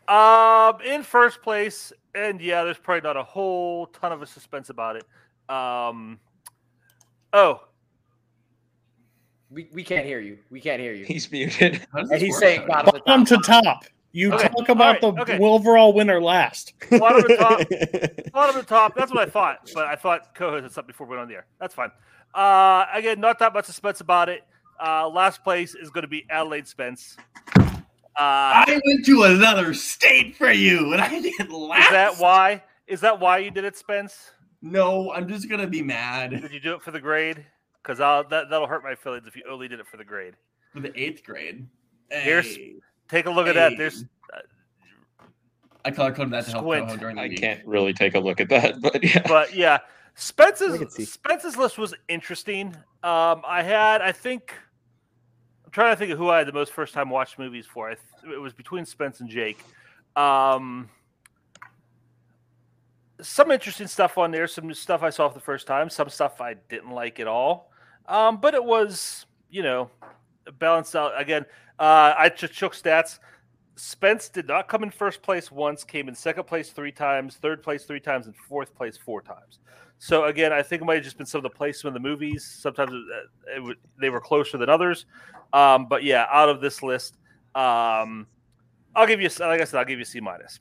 Um, 0.08 0.79
in 0.82 1.03
first 1.03 1.41
place, 1.41 1.91
and 2.15 2.41
yeah, 2.41 2.63
there's 2.63 2.77
probably 2.77 3.01
not 3.01 3.17
a 3.17 3.24
whole 3.24 3.88
ton 3.88 4.12
of 4.12 4.22
a 4.22 4.25
suspense 4.27 4.69
about 4.69 4.95
it. 4.95 5.03
Um, 5.53 6.19
oh, 7.34 7.62
We, 9.51 9.69
we 9.74 9.84
can't 9.84 10.05
hear 10.05 10.19
you. 10.19 10.39
We 10.50 10.60
can't 10.60 10.81
hear 10.81 10.93
you. 10.93 11.05
He's 11.05 11.31
muted. 11.31 11.86
And 11.93 12.22
he's 12.22 12.38
saying 12.38 12.67
bottom 12.67 12.93
to 12.93 13.03
Bottom 13.05 13.25
top. 13.25 13.41
to 13.41 13.48
top. 13.48 13.84
You 14.12 14.34
Okay, 14.34 14.48
talk 14.48 14.69
about 14.69 15.03
all 15.03 15.12
right, 15.12 15.27
the 15.27 15.34
okay. 15.34 15.43
overall 15.43 15.91
winner 15.93 16.22
last. 16.22 16.74
bottom 16.89 17.22
to 17.27 17.36
top. 17.38 17.60
bottom 18.34 18.62
to 18.62 18.65
top. 18.65 18.95
That's 18.95 19.12
what 19.12 19.27
I 19.27 19.29
thought, 19.29 19.69
but 19.74 19.86
I 19.88 19.95
thought 19.95 20.34
Coho 20.34 20.62
had 20.62 20.72
something 20.72 20.88
before 20.88 21.05
we 21.05 21.12
went 21.12 21.24
on 21.24 21.27
the 21.27 21.36
air. 21.36 21.45
That's 21.60 21.75
fine. 21.75 21.91
Uh, 22.34 22.86
again, 22.93 23.19
not 23.19 23.39
that 23.39 23.53
much 23.53 23.65
suspense 23.65 24.00
about 24.01 24.29
it. 24.29 24.43
Uh, 24.84 25.07
last 25.10 25.43
place 25.43 25.75
is 25.75 25.89
going 25.89 26.03
to 26.03 26.07
be 26.07 26.25
Adelaide 26.29 26.67
Spence. 26.67 27.17
Uh, 28.17 28.63
I 28.65 28.81
went 28.86 29.05
to 29.05 29.24
another 29.24 29.74
state 29.74 30.36
for 30.36 30.51
you, 30.51 30.93
and 30.93 31.01
I 31.01 31.19
didn't 31.19 31.51
laugh. 31.51 31.84
is 31.84 31.89
that 31.89 32.15
why? 32.17 32.63
Is 32.88 33.01
that 33.01 33.19
why 33.19 33.39
you 33.39 33.51
did 33.51 33.65
it, 33.65 33.75
Spence? 33.75 34.31
No, 34.62 35.12
I'm 35.12 35.27
just 35.27 35.50
gonna 35.50 35.67
be 35.67 35.81
mad 35.81 36.31
Did 36.31 36.51
you 36.51 36.60
do 36.60 36.74
it 36.74 36.81
for 36.81 36.91
the 36.91 37.00
grade? 37.00 37.45
Because 37.84 37.98
that 38.00 38.29
that'll 38.29 38.67
hurt 38.67 38.84
my 38.84 38.95
feelings 38.95 39.27
if 39.27 39.36
you 39.36 39.43
only 39.50 39.67
did 39.67 39.79
it 39.79 39.88
for 39.88 39.98
the 39.98 40.05
grade. 40.05 40.36
for 40.74 40.79
the 40.79 40.98
eighth 41.00 41.24
grade. 41.24 41.67
Here's 42.10 42.57
take 43.10 43.25
a 43.25 43.29
look 43.31 43.48
at 43.48 43.55
that. 43.55 43.74
Hey. 43.74 43.77
There's 43.77 44.05
I 45.86 45.91
color 45.91 46.12
coded 46.12 46.34
that 46.34 46.45
to 46.45 46.51
help 46.51 46.63
Squint. 46.63 46.88
Coho 46.88 46.98
during 47.00 47.15
the 47.15 47.22
I 47.22 47.27
week. 47.27 47.39
can't 47.39 47.65
really 47.65 47.93
take 47.93 48.15
a 48.15 48.19
look 48.19 48.41
at 48.41 48.50
that, 48.50 48.81
but 48.81 49.03
yeah. 49.03 49.22
but 49.27 49.53
yeah, 49.53 49.79
Spence's. 50.15 51.12
Spence's 51.12 51.57
list 51.57 51.77
was 51.77 51.93
interesting. 52.07 52.75
Um, 53.03 53.43
I 53.48 53.62
had, 53.62 54.01
I 54.01 54.12
think, 54.12 54.51
I'm 54.51 54.64
trying 55.75 55.91
to 55.94 56.00
think 56.00 56.10
of 56.10 56.17
who 56.17 56.29
I 56.29 56.38
had 56.38 56.48
the 56.48 56.53
most 56.53 56.72
first 56.72 56.94
time 56.94 57.10
watched 57.10 57.38
movies 57.38 57.65
for. 57.65 57.89
Th- 57.89 58.00
it 58.34 58.38
was 58.39 58.53
between 58.53 58.86
Spence 58.86 59.20
and 59.20 59.29
Jake. 59.29 59.60
Um, 60.15 60.89
some 63.22 63.51
interesting 63.51 63.88
stuff 63.88 64.17
on 64.17 64.32
there. 64.32 64.48
Some 64.48 64.74
stuff 64.74 65.03
I 65.03 65.10
saw 65.10 65.27
for 65.27 65.34
the 65.34 65.41
first 65.44 65.67
time. 65.67 65.89
Some 65.89 66.08
stuff 66.08 66.39
I 66.39 66.53
didn't 66.70 66.91
like 66.91 67.20
at 67.20 67.27
all. 67.27 67.72
Um, 68.08 68.38
but 68.38 68.53
it 68.53 68.63
was, 68.63 69.25
you 69.50 69.63
know, 69.63 69.89
balanced 70.60 70.96
out. 70.96 71.12
Again, 71.20 71.46
uh, 71.77 72.13
I 72.17 72.29
just 72.29 72.58
took 72.58 72.74
stats. 72.74 73.20
Spence 73.75 74.29
did 74.29 74.48
not 74.48 74.70
come 74.70 74.82
in 74.82 74.89
first 74.91 75.22
place 75.22 75.51
once, 75.51 75.84
came 75.84 76.08
in 76.08 76.15
second 76.15 76.46
place 76.46 76.70
three 76.70 76.94
times, 76.94 77.36
third 77.36 77.62
place 77.62 77.84
three 77.84 78.00
times, 78.00 78.27
and 78.27 78.36
fourth 78.48 78.74
place 78.74 78.96
four 78.96 79.22
times. 79.22 79.60
So 79.98 80.25
again, 80.25 80.53
I 80.53 80.62
think 80.62 80.82
it 80.82 80.86
might 80.86 80.96
have 80.96 81.03
just 81.03 81.17
been 81.17 81.25
some 81.25 81.39
of 81.39 81.44
the 81.44 81.50
placement 81.50 81.96
of 81.96 82.01
the 82.01 82.08
movies. 82.08 82.46
Sometimes 82.46 82.94
it, 82.94 83.58
it, 83.58 83.63
would- 83.63 83.77
they 84.00 84.10
were 84.10 84.22
closer 84.22 84.58
than 84.58 84.70
others. 84.70 85.05
Um, 85.55 85.88
but 85.88 86.03
yeah, 86.03 86.27
out 86.29 86.50
of 86.50 86.59
this 86.59 86.83
list, 86.83 87.17
um, 87.55 88.27
I'll 88.93 89.07
give 89.07 89.21
you, 89.21 89.29
like 89.39 89.62
I 89.62 89.63
said, 89.63 89.79
I'll 89.79 89.85
give 89.85 90.00
you 90.00 90.05
C 90.05 90.19
minus. 90.19 90.59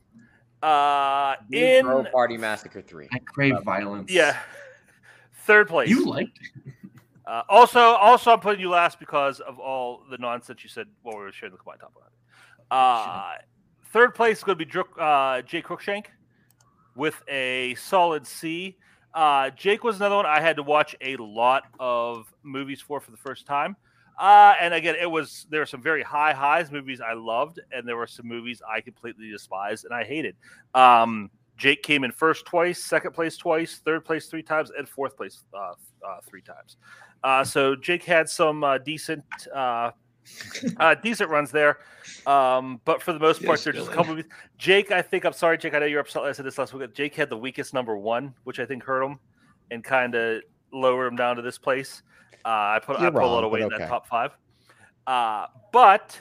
Uh, 0.63 1.35
in 1.53 1.85
Bro 1.85 2.05
Party 2.05 2.37
Massacre 2.37 2.81
3. 2.81 3.09
I 3.13 3.19
crave 3.19 3.55
violence. 3.65 4.11
yeah, 4.11 4.39
third 5.45 5.69
place. 5.69 5.91
You 5.91 6.07
liked. 6.07 6.39
Uh, 7.27 7.43
also, 7.49 7.81
also, 7.81 8.33
I'm 8.33 8.41
putting 8.41 8.61
you 8.61 8.69
last 8.69 9.01
because 9.01 9.41
of 9.41 9.59
all 9.59 10.03
the 10.11 10.19
nonsense 10.19 10.63
you 10.63 10.69
said 10.69 10.87
while 11.01 11.17
we 11.17 11.23
were 11.23 11.33
sharing 11.33 11.53
the 11.53 11.57
combined 11.57 11.81
top 11.81 11.95
one. 11.95 12.11
Uh, 12.71 13.37
third 13.95 14.15
place 14.15 14.37
is 14.37 14.45
going 14.45 14.59
to 14.59 14.63
be 14.63 14.71
Dro- 14.71 14.85
uh, 15.03 15.41
Jake 15.41 15.65
Crookshank 15.65 16.11
with 16.95 17.23
a 17.27 17.77
solid 17.77 18.27
C. 18.27 18.77
Uh, 19.15 19.49
Jake 19.49 19.85
was 19.85 19.97
another 19.97 20.17
one 20.17 20.27
I 20.27 20.41
had 20.43 20.57
to 20.57 20.63
watch 20.63 20.95
a 21.01 21.17
lot 21.17 21.63
of 21.81 22.31
movies 22.43 22.83
for 22.83 23.01
for 23.01 23.11
the 23.11 23.17
first 23.17 23.47
time. 23.47 23.75
Uh, 24.19 24.55
and 24.61 24.73
again, 24.73 24.95
it 25.01 25.11
was 25.11 25.47
there 25.51 25.61
were 25.61 25.67
some 25.67 25.83
very 25.83 26.03
high 26.03 26.33
highs 26.33 26.71
movies 26.71 27.01
I 27.01 27.15
loved, 27.15 27.61
and 27.73 27.87
there 27.87 27.97
were 27.97 28.07
some 28.07 28.29
movies 28.29 28.63
I 28.69 28.81
completely 28.81 29.31
despised 29.31 29.85
and 29.85 29.95
I 29.95 30.05
hated. 30.05 30.37
Um, 30.75 31.31
Jake 31.57 31.83
came 31.83 32.05
in 32.05 32.11
first 32.11 32.47
twice, 32.47 32.83
second 32.83 33.13
place 33.13 33.37
twice, 33.37 33.81
third 33.85 34.05
place 34.05 34.27
three 34.27 34.43
times, 34.43 34.71
and 34.77 34.89
fourth 34.89 35.17
place 35.17 35.43
uh, 35.55 35.73
uh, 36.07 36.21
three 36.27 36.43
times. 36.43 36.77
Uh, 37.23 37.45
so 37.45 37.77
Jake 37.77 38.03
had 38.03 38.29
some 38.29 38.65
uh, 38.65 38.79
decent, 38.79 39.25
uh, 39.55 39.91
uh, 40.79 40.95
decent 41.03 41.31
runs 41.31 41.51
there, 41.51 41.79
um, 42.27 42.81
but 42.85 43.01
for 43.01 43.13
the 43.13 43.19
most 43.19 43.45
part, 43.45 43.59
Yes, 43.59 43.65
there's 43.65 43.77
just 43.77 43.91
a 43.91 43.95
couple. 43.95 44.19
Of, 44.19 44.25
Jake, 44.59 44.91
I 44.91 45.01
think 45.01 45.25
I'm 45.25 45.33
sorry, 45.33 45.59
Jake. 45.59 45.75
I 45.75 45.79
know 45.79 45.87
you're 45.87 46.01
upset. 46.01 46.23
I 46.23 46.33
said 46.33 46.45
this 46.45 46.59
last 46.59 46.75
week. 46.75 46.93
Jake 46.93 47.15
had 47.15 47.31
the 47.31 47.39
weakest 47.39 47.73
number 47.73 47.97
one, 47.97 48.35
which 48.45 48.59
I 48.59 48.67
think 48.67 48.83
hurt 48.83 49.03
him 49.03 49.19
and 49.71 49.83
kind 49.83 50.15
of 50.15 50.43
lowered 50.73 51.07
him 51.07 51.17
down 51.17 51.37
to 51.37 51.43
this 51.43 51.57
place. 51.57 52.03
Uh, 52.45 52.49
I 52.49 52.81
put 52.85 52.97
I 52.99 53.03
You're 53.03 53.13
put 53.13 53.23
a 53.23 53.27
lot 53.27 53.45
of 53.45 53.51
weight 53.51 53.63
but 53.63 53.73
in 53.73 53.79
that 53.79 53.89
top 53.89 54.07
five, 54.07 54.37
uh, 55.07 55.47
but 55.73 56.19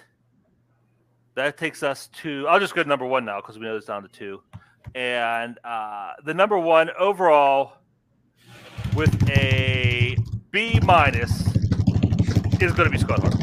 that 1.36 1.58
takes 1.58 1.84
us 1.84 2.08
to. 2.22 2.48
I'll 2.48 2.60
just 2.60 2.76
go 2.76 2.84
to 2.84 2.90
number 2.90 3.06
one 3.06 3.26
now 3.26 3.42
because 3.42 3.58
we 3.58 3.66
know 3.66 3.76
it's 3.76 3.88
down 3.88 4.04
to 4.04 4.10
two, 4.10 4.42
and 4.96 5.58
uh, 5.64 6.12
the 6.24 6.34
number 6.34 6.58
one 6.58 6.90
overall 6.98 7.74
with 8.96 9.30
a 9.30 10.16
B 10.52 10.80
minus 10.84 11.48
is 12.62 12.72
going 12.74 12.86
to 12.86 12.90
be 12.90 12.98
Scott 12.98 13.20
Harper. 13.22 13.38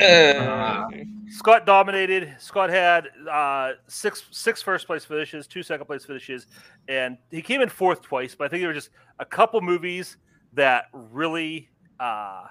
Uh, 0.00 0.88
Scott 1.30 1.66
dominated. 1.66 2.34
Scott 2.38 2.70
had 2.70 3.08
uh, 3.30 3.72
six 3.88 4.24
six 4.30 4.62
first 4.62 4.86
place 4.86 5.04
finishes, 5.04 5.46
two 5.46 5.62
second 5.62 5.86
place 5.86 6.04
finishes, 6.04 6.46
and 6.88 7.18
he 7.30 7.42
came 7.42 7.60
in 7.60 7.68
fourth 7.68 8.02
twice. 8.02 8.34
But 8.34 8.44
I 8.44 8.48
think 8.48 8.60
there 8.60 8.68
were 8.68 8.74
just 8.74 8.90
a 9.18 9.24
couple 9.24 9.60
movies 9.60 10.16
that 10.52 10.84
really 10.92 11.69
uh, 12.00 12.46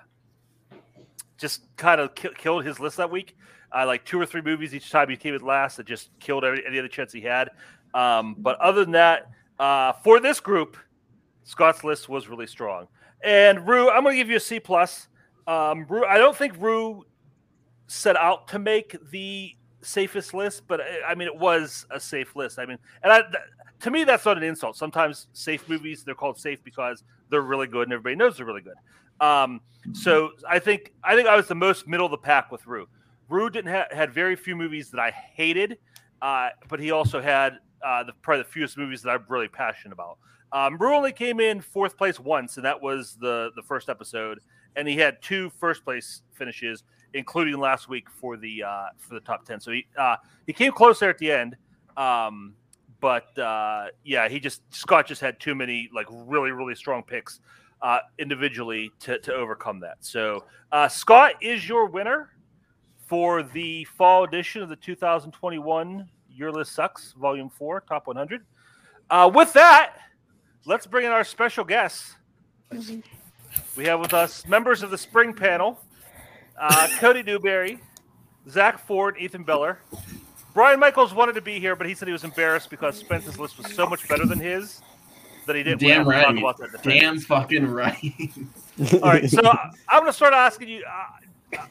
just 1.37 1.63
kind 1.75 1.99
of 1.99 2.15
ki- 2.15 2.29
killed 2.37 2.63
his 2.63 2.79
list 2.79 2.97
that 2.97 3.11
week. 3.11 3.35
Uh, 3.75 3.85
like 3.85 4.03
two 4.05 4.19
or 4.19 4.25
three 4.25 4.41
movies 4.41 4.73
each 4.73 4.89
time 4.89 5.09
he 5.09 5.15
came 5.17 5.35
in 5.35 5.41
last 5.41 5.77
that 5.77 5.85
just 5.85 6.09
killed 6.19 6.43
every, 6.43 6.65
any 6.65 6.79
other 6.79 6.87
chance 6.87 7.11
he 7.11 7.21
had. 7.21 7.49
Um, 7.93 8.35
but 8.39 8.59
other 8.59 8.83
than 8.83 8.93
that, 8.93 9.29
uh, 9.59 9.93
for 10.03 10.19
this 10.19 10.39
group, 10.39 10.77
Scott's 11.43 11.83
list 11.83 12.09
was 12.09 12.27
really 12.29 12.47
strong. 12.47 12.87
And 13.23 13.67
Rue, 13.67 13.89
I'm 13.89 14.03
going 14.03 14.13
to 14.15 14.17
give 14.17 14.29
you 14.29 14.37
a 14.37 14.39
C 14.39 14.59
plus. 14.59 15.07
Um, 15.47 15.85
Rue, 15.89 16.05
I 16.05 16.17
don't 16.17 16.35
think 16.35 16.53
Rue 16.59 17.05
set 17.87 18.15
out 18.15 18.47
to 18.49 18.59
make 18.59 18.95
the 19.11 19.55
safest 19.81 20.33
list, 20.33 20.63
but 20.67 20.81
I- 21.07 21.15
mean, 21.15 21.27
it 21.27 21.35
was 21.35 21.85
a 21.91 21.99
safe 21.99 22.35
list. 22.35 22.59
I 22.59 22.65
mean, 22.65 22.77
and 23.03 23.11
I, 23.11 23.21
to 23.81 23.91
me, 23.91 24.03
that's 24.03 24.25
not 24.25 24.37
an 24.37 24.43
insult. 24.43 24.75
Sometimes 24.75 25.27
safe 25.33 25.67
movies 25.69 26.03
they're 26.03 26.15
called 26.15 26.39
safe 26.39 26.63
because 26.63 27.03
they're 27.29 27.41
really 27.41 27.67
good 27.67 27.83
and 27.83 27.93
everybody 27.93 28.15
knows 28.15 28.37
they're 28.37 28.45
really 28.45 28.61
good. 28.61 28.75
Um, 29.21 29.61
so 29.93 30.31
I 30.47 30.59
think 30.59 30.93
I 31.03 31.15
think 31.15 31.27
I 31.27 31.35
was 31.35 31.47
the 31.47 31.55
most 31.55 31.87
middle 31.87 32.05
of 32.05 32.11
the 32.11 32.17
pack 32.17 32.51
with 32.51 32.65
Rue. 32.67 32.87
Rue 33.29 33.49
didn't 33.49 33.71
ha- 33.71 33.87
had 33.91 34.13
very 34.13 34.35
few 34.35 34.55
movies 34.55 34.89
that 34.91 34.99
I 34.99 35.11
hated, 35.11 35.77
uh, 36.21 36.49
but 36.67 36.79
he 36.79 36.91
also 36.91 37.21
had 37.21 37.59
uh, 37.85 38.03
the 38.03 38.13
probably 38.21 38.43
the 38.43 38.49
fewest 38.49 38.77
movies 38.77 39.01
that 39.03 39.11
I'm 39.11 39.25
really 39.29 39.47
passionate 39.47 39.93
about. 39.93 40.17
Um, 40.51 40.77
Rue 40.77 40.95
only 40.95 41.11
came 41.11 41.39
in 41.39 41.61
fourth 41.61 41.97
place 41.97 42.19
once, 42.19 42.57
and 42.57 42.65
that 42.65 42.81
was 42.81 43.17
the 43.19 43.51
the 43.55 43.61
first 43.61 43.89
episode. 43.89 44.39
And 44.75 44.87
he 44.87 44.97
had 44.97 45.21
two 45.21 45.51
first 45.59 45.83
place 45.83 46.21
finishes, 46.33 46.83
including 47.13 47.59
last 47.59 47.89
week 47.89 48.09
for 48.09 48.37
the 48.37 48.63
uh, 48.63 48.85
for 48.97 49.13
the 49.13 49.19
top 49.21 49.45
ten. 49.45 49.59
So 49.59 49.71
he 49.71 49.85
uh, 49.97 50.17
he 50.45 50.53
came 50.53 50.71
close 50.71 50.99
there 50.99 51.09
at 51.09 51.17
the 51.17 51.31
end. 51.31 51.55
Um, 51.97 52.53
but 52.99 53.37
uh, 53.37 53.87
yeah, 54.03 54.27
he 54.27 54.39
just 54.39 54.61
Scott 54.73 55.07
just 55.07 55.21
had 55.21 55.39
too 55.39 55.55
many 55.55 55.89
like 55.93 56.07
really 56.09 56.51
really 56.51 56.75
strong 56.75 57.03
picks 57.03 57.39
uh, 57.81 57.99
individually 58.17 58.91
to 59.01 59.19
to 59.19 59.33
overcome 59.33 59.79
that. 59.81 59.97
So 60.01 60.45
uh, 60.71 60.87
Scott 60.87 61.33
is 61.41 61.67
your 61.67 61.87
winner 61.87 62.31
for 63.07 63.43
the 63.43 63.85
fall 63.85 64.23
edition 64.23 64.61
of 64.61 64.69
the 64.69 64.75
2021 64.75 66.07
Your 66.29 66.51
List 66.51 66.73
Sucks 66.73 67.13
Volume 67.13 67.49
Four 67.49 67.81
Top 67.81 68.07
100. 68.07 68.45
Uh, 69.09 69.31
with 69.33 69.51
that, 69.53 69.95
let's 70.65 70.85
bring 70.85 71.05
in 71.05 71.11
our 71.11 71.23
special 71.23 71.63
guests. 71.63 72.15
We 73.75 73.85
have 73.85 73.99
with 73.99 74.13
us 74.13 74.45
members 74.45 74.83
of 74.83 74.91
the 74.91 74.97
spring 74.97 75.33
panel 75.33 75.79
uh, 76.59 76.87
Cody 76.99 77.23
Newberry, 77.23 77.79
Zach 78.49 78.85
Ford, 78.85 79.15
Ethan 79.19 79.43
Beller. 79.43 79.79
Brian 80.59 80.77
Michaels 80.77 81.13
wanted 81.13 81.35
to 81.35 81.41
be 81.41 81.57
here, 81.57 81.73
but 81.73 81.87
he 81.87 81.95
said 81.95 82.09
he 82.09 82.11
was 82.11 82.25
embarrassed 82.25 82.69
because 82.69 82.97
Spence's 82.97 83.39
list 83.39 83.57
was 83.57 83.73
so 83.73 83.87
much 83.87 84.05
better 84.09 84.25
than 84.25 84.41
his 84.41 84.81
that 85.47 85.55
he 85.55 85.63
didn't 85.63 85.79
Damn 85.79 86.05
want 86.05 86.17
to 86.17 86.21
talk 86.21 86.33
right. 86.33 86.37
about 86.37 86.57
that. 86.57 86.65
in 86.65 86.71
the 86.73 86.77
defense. 86.79 86.99
Damn 87.01 87.19
fucking 87.21 87.65
right. 87.65 88.31
All 88.95 88.99
right, 88.99 89.29
so 89.29 89.39
I- 89.47 89.71
I'm 89.87 90.01
going 90.01 90.07
to 90.07 90.13
start 90.13 90.33
asking 90.33 90.67
you, 90.67 90.83
uh, 90.85 91.59
uh, 91.59 91.65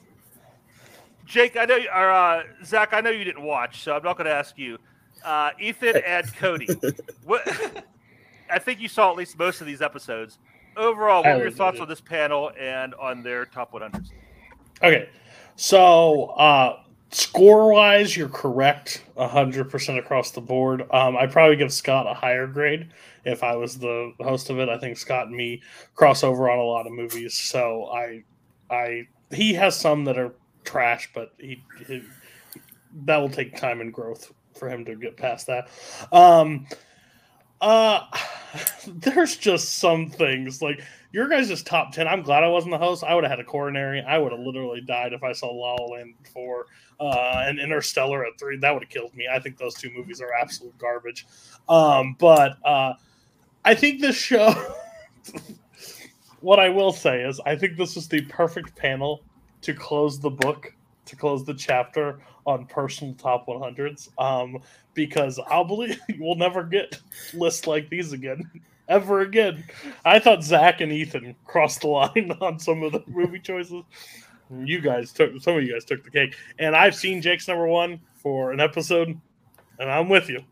Jake. 1.26 1.58
I 1.58 1.66
know, 1.66 1.76
you, 1.76 1.90
or 1.94 2.10
uh, 2.10 2.44
Zach. 2.64 2.94
I 2.94 3.02
know 3.02 3.10
you 3.10 3.24
didn't 3.24 3.42
watch, 3.42 3.82
so 3.82 3.94
I'm 3.94 4.02
not 4.02 4.16
going 4.16 4.24
to 4.24 4.32
ask 4.32 4.56
you. 4.56 4.78
Uh, 5.22 5.50
Ethan 5.60 6.00
and 6.06 6.34
Cody, 6.36 6.68
what 7.24 7.46
I 8.50 8.58
think 8.58 8.80
you 8.80 8.88
saw 8.88 9.10
at 9.10 9.18
least 9.18 9.38
most 9.38 9.60
of 9.60 9.66
these 9.66 9.82
episodes. 9.82 10.38
Overall, 10.78 11.22
what 11.24 11.36
were 11.36 11.42
your 11.42 11.50
thoughts 11.50 11.78
on 11.78 11.88
this 11.88 12.00
panel 12.00 12.52
and 12.58 12.94
on 12.94 13.22
their 13.22 13.44
top 13.44 13.70
100s? 13.72 14.12
Okay, 14.82 15.10
so 15.56 16.28
uh, 16.38 16.84
score 17.10 17.72
wise, 17.72 18.16
you're 18.16 18.28
correct, 18.28 19.02
hundred 19.16 19.70
percent 19.70 19.98
across 19.98 20.30
the 20.30 20.40
board. 20.40 20.82
Um, 20.92 21.16
I 21.16 21.26
probably 21.26 21.56
give 21.56 21.72
Scott 21.72 22.06
a 22.06 22.14
higher 22.14 22.46
grade 22.46 22.90
if 23.24 23.42
I 23.42 23.56
was 23.56 23.78
the 23.78 24.12
host 24.20 24.50
of 24.50 24.58
it. 24.58 24.68
I 24.68 24.78
think 24.78 24.96
Scott 24.96 25.28
and 25.28 25.36
me 25.36 25.62
cross 25.94 26.22
over 26.22 26.50
on 26.50 26.58
a 26.58 26.62
lot 26.62 26.86
of 26.86 26.92
movies, 26.92 27.34
so 27.34 27.86
I, 27.86 28.24
I 28.70 29.06
he 29.30 29.54
has 29.54 29.78
some 29.78 30.04
that 30.04 30.18
are 30.18 30.34
trash, 30.64 31.10
but 31.14 31.32
he, 31.38 31.62
he 31.86 32.02
that 33.04 33.16
will 33.16 33.28
take 33.28 33.56
time 33.56 33.80
and 33.80 33.92
growth 33.92 34.32
for 34.54 34.68
him 34.68 34.84
to 34.84 34.94
get 34.96 35.16
past 35.16 35.46
that. 35.46 35.68
Um, 36.12 36.66
uh, 37.60 38.06
there's 38.86 39.36
just 39.36 39.78
some 39.78 40.08
things 40.10 40.62
like 40.62 40.82
your 41.12 41.28
guys' 41.28 41.48
just 41.48 41.66
top 41.66 41.92
10. 41.92 42.06
I'm 42.06 42.22
glad 42.22 42.44
I 42.44 42.48
wasn't 42.48 42.72
the 42.72 42.78
host. 42.78 43.02
I 43.02 43.14
would 43.14 43.24
have 43.24 43.30
had 43.30 43.40
a 43.40 43.44
coronary. 43.44 44.02
I 44.02 44.18
would 44.18 44.32
have 44.32 44.40
literally 44.40 44.80
died 44.80 45.12
if 45.12 45.22
I 45.22 45.32
saw 45.32 45.48
La 45.48 45.74
La 45.74 45.86
Land 45.86 46.14
four 46.32 46.66
uh, 47.00 47.44
and 47.46 47.58
Interstellar 47.58 48.24
at 48.26 48.38
three. 48.38 48.58
That 48.58 48.72
would 48.72 48.82
have 48.82 48.90
killed 48.90 49.14
me. 49.14 49.26
I 49.30 49.38
think 49.38 49.56
those 49.56 49.74
two 49.74 49.90
movies 49.90 50.20
are 50.20 50.32
absolute 50.34 50.76
garbage. 50.76 51.26
Um, 51.68 52.14
but 52.18 52.58
uh, 52.64 52.94
I 53.64 53.74
think 53.74 54.00
this 54.00 54.16
show, 54.16 54.54
what 56.40 56.58
I 56.58 56.68
will 56.68 56.92
say 56.92 57.22
is, 57.22 57.40
I 57.46 57.56
think 57.56 57.76
this 57.76 57.96
is 57.96 58.08
the 58.08 58.20
perfect 58.22 58.76
panel 58.76 59.22
to 59.62 59.72
close 59.72 60.20
the 60.20 60.30
book, 60.30 60.74
to 61.06 61.16
close 61.16 61.44
the 61.44 61.54
chapter 61.54 62.20
on 62.48 62.64
personal 62.64 63.14
top 63.14 63.46
100s. 63.46 64.08
Um, 64.18 64.60
because 64.94 65.38
I'll 65.48 65.64
believe 65.64 66.00
we'll 66.18 66.34
never 66.34 66.64
get 66.64 66.98
lists 67.34 67.66
like 67.66 67.88
these 67.90 68.12
again, 68.12 68.50
ever 68.88 69.20
again. 69.20 69.64
I 70.04 70.18
thought 70.18 70.42
Zach 70.42 70.80
and 70.80 70.90
Ethan 70.90 71.36
crossed 71.44 71.82
the 71.82 71.88
line 71.88 72.32
on 72.40 72.58
some 72.58 72.82
of 72.82 72.92
the 72.92 73.04
movie 73.06 73.38
choices. 73.38 73.84
You 74.50 74.80
guys 74.80 75.12
took 75.12 75.38
some 75.42 75.58
of 75.58 75.62
you 75.62 75.74
guys 75.74 75.84
took 75.84 76.02
the 76.02 76.10
cake, 76.10 76.34
and 76.58 76.74
I've 76.74 76.94
seen 76.94 77.20
Jake's 77.20 77.46
number 77.46 77.66
one 77.66 78.00
for 78.14 78.50
an 78.50 78.60
episode, 78.60 79.20
and 79.78 79.90
I'm 79.90 80.08
with 80.08 80.30
you. 80.30 80.42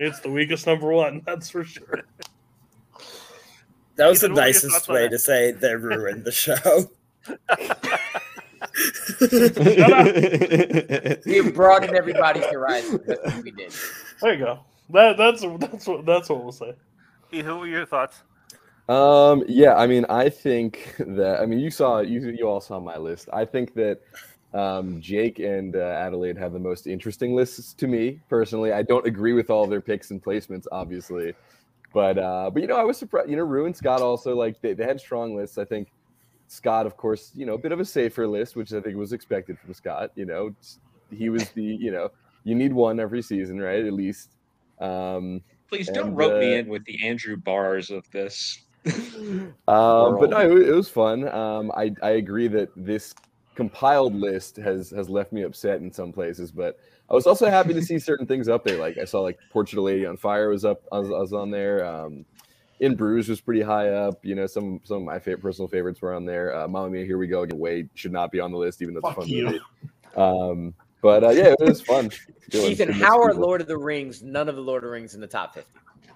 It's 0.00 0.18
the 0.18 0.30
weakest 0.30 0.66
number 0.66 0.90
one, 0.90 1.22
that's 1.24 1.48
for 1.48 1.62
sure. 1.62 2.02
That 3.94 4.08
was 4.08 4.20
the 4.20 4.26
Ethan, 4.26 4.34
what 4.34 4.42
are 4.42 4.46
your 4.46 4.52
nicest 4.52 4.88
way 4.88 5.08
to 5.08 5.18
say 5.18 5.52
they 5.52 5.76
ruined 5.76 6.24
the 6.24 6.32
show. 6.32 6.90
We 11.26 11.50
broadened 11.50 11.94
everybody's 11.94 12.46
horizon. 12.46 13.00
We 13.42 13.50
did. 13.50 13.72
There 14.20 14.34
you 14.34 14.44
go. 14.44 14.60
That 14.90 15.16
that's 15.16 15.42
that's 15.58 15.86
what 15.86 16.06
that's 16.06 16.28
what 16.28 16.42
we'll 16.42 16.52
say. 16.52 16.74
Ethan, 17.32 17.52
what 17.52 17.60
were 17.60 17.66
your 17.66 17.86
thoughts? 17.86 18.22
Um, 18.88 19.44
yeah, 19.48 19.74
I 19.74 19.86
mean, 19.86 20.06
I 20.08 20.28
think 20.28 20.94
that 20.98 21.40
I 21.40 21.46
mean, 21.46 21.58
you 21.58 21.70
saw 21.70 22.00
you 22.00 22.30
you 22.30 22.48
all 22.48 22.60
saw 22.60 22.78
my 22.78 22.96
list. 22.96 23.28
I 23.32 23.44
think 23.44 23.74
that 23.74 24.00
um, 24.54 25.00
Jake 25.00 25.38
and 25.38 25.74
uh, 25.74 25.80
Adelaide 25.80 26.38
have 26.38 26.52
the 26.52 26.58
most 26.58 26.86
interesting 26.86 27.34
lists 27.34 27.72
to 27.74 27.86
me 27.86 28.20
personally. 28.28 28.72
I 28.72 28.82
don't 28.82 29.06
agree 29.06 29.32
with 29.32 29.50
all 29.50 29.66
their 29.66 29.80
picks 29.80 30.12
and 30.12 30.22
placements, 30.22 30.66
obviously, 30.70 31.34
but 31.92 32.16
uh, 32.16 32.50
but 32.50 32.62
you 32.62 32.68
know, 32.68 32.76
I 32.76 32.84
was 32.84 32.96
surprised. 32.96 33.28
You 33.28 33.36
know, 33.36 33.44
Rue 33.44 33.66
and 33.66 33.76
Scott 33.76 34.02
also 34.02 34.36
like 34.36 34.60
they, 34.60 34.72
they 34.72 34.84
had 34.84 35.00
strong 35.00 35.34
lists. 35.34 35.58
I 35.58 35.64
think 35.64 35.88
Scott, 36.48 36.86
of 36.86 36.96
course, 36.96 37.32
you 37.34 37.46
know, 37.46 37.54
a 37.54 37.58
bit 37.58 37.72
of 37.72 37.80
a 37.80 37.84
safer 37.84 38.26
list, 38.26 38.56
which 38.56 38.72
I 38.72 38.80
think 38.80 38.96
was 38.96 39.12
expected 39.12 39.58
from 39.58 39.74
Scott. 39.74 40.10
You 40.14 40.26
know, 40.26 40.54
he 41.10 41.28
was 41.28 41.48
the 41.50 41.62
you 41.62 41.90
know 41.90 42.10
you 42.44 42.54
need 42.54 42.72
one 42.72 43.00
every 43.00 43.22
season, 43.22 43.60
right? 43.60 43.84
At 43.84 43.92
least. 43.92 44.30
Um, 44.80 45.40
Please 45.68 45.88
don't 45.88 46.08
and, 46.08 46.16
rope 46.16 46.38
me 46.38 46.54
uh, 46.54 46.58
in 46.58 46.68
with 46.68 46.84
the 46.84 47.06
Andrew 47.06 47.36
Bars 47.36 47.90
of 47.90 48.08
this. 48.10 48.62
Um, 49.68 50.20
but 50.20 50.30
no, 50.30 50.38
it, 50.38 50.68
it 50.68 50.72
was 50.72 50.88
fun. 50.88 51.28
Um, 51.28 51.72
I 51.76 51.92
I 52.00 52.10
agree 52.10 52.46
that 52.46 52.68
this 52.76 53.16
compiled 53.56 54.14
list 54.14 54.56
has 54.58 54.90
has 54.90 55.10
left 55.10 55.32
me 55.32 55.42
upset 55.42 55.80
in 55.80 55.90
some 55.92 56.12
places, 56.12 56.52
but 56.52 56.78
I 57.10 57.14
was 57.14 57.26
also 57.26 57.50
happy 57.50 57.74
to 57.74 57.82
see 57.82 57.98
certain 58.10 58.26
things 58.26 58.48
up 58.48 58.64
there. 58.64 58.78
Like 58.78 58.98
I 58.98 59.04
saw 59.04 59.22
like 59.22 59.38
Portrait 59.50 59.78
of 59.78 59.84
Lady 59.84 60.06
on 60.06 60.16
Fire 60.16 60.48
was 60.48 60.64
up, 60.64 60.82
I 60.92 61.00
was, 61.00 61.08
I 61.08 61.18
was 61.18 61.32
on 61.32 61.50
there. 61.50 61.84
Um, 61.84 62.24
in 62.80 62.94
Bruges 62.94 63.28
was 63.28 63.40
pretty 63.40 63.62
high 63.62 63.88
up. 63.90 64.24
You 64.24 64.34
know, 64.34 64.46
some 64.46 64.80
some 64.84 64.98
of 64.98 65.02
my 65.04 65.18
favorite 65.18 65.42
personal 65.42 65.68
favorites 65.68 66.00
were 66.02 66.14
on 66.14 66.24
there. 66.24 66.54
Uh, 66.56 66.68
Mamma 66.68 66.90
Mia, 66.90 67.04
Here 67.04 67.18
We 67.18 67.26
Go 67.26 67.42
Again. 67.42 67.58
Wade 67.58 67.88
should 67.94 68.12
not 68.12 68.30
be 68.30 68.40
on 68.40 68.50
the 68.52 68.58
list, 68.58 68.82
even 68.82 68.94
though 68.94 69.00
it's 69.00 69.08
a 69.08 69.14
Fuck 69.14 69.24
fun 69.24 69.28
you. 69.28 69.44
movie. 69.44 69.60
Um, 70.16 70.74
but 71.02 71.24
uh, 71.24 71.30
yeah, 71.30 71.54
it 71.58 71.60
was 71.60 71.80
fun. 71.80 72.10
Doing- 72.50 72.72
Ethan, 72.72 72.92
how 72.92 73.20
are. 73.20 73.34
Lord 73.34 73.60
of 73.60 73.66
the 73.66 73.76
Rings? 73.78 74.22
None 74.22 74.48
of 74.48 74.56
the 74.56 74.62
Lord 74.62 74.84
of 74.84 74.88
the 74.88 74.92
Rings 74.92 75.14
in 75.14 75.20
the 75.20 75.26
top 75.26 75.54
fifty. 75.54 75.70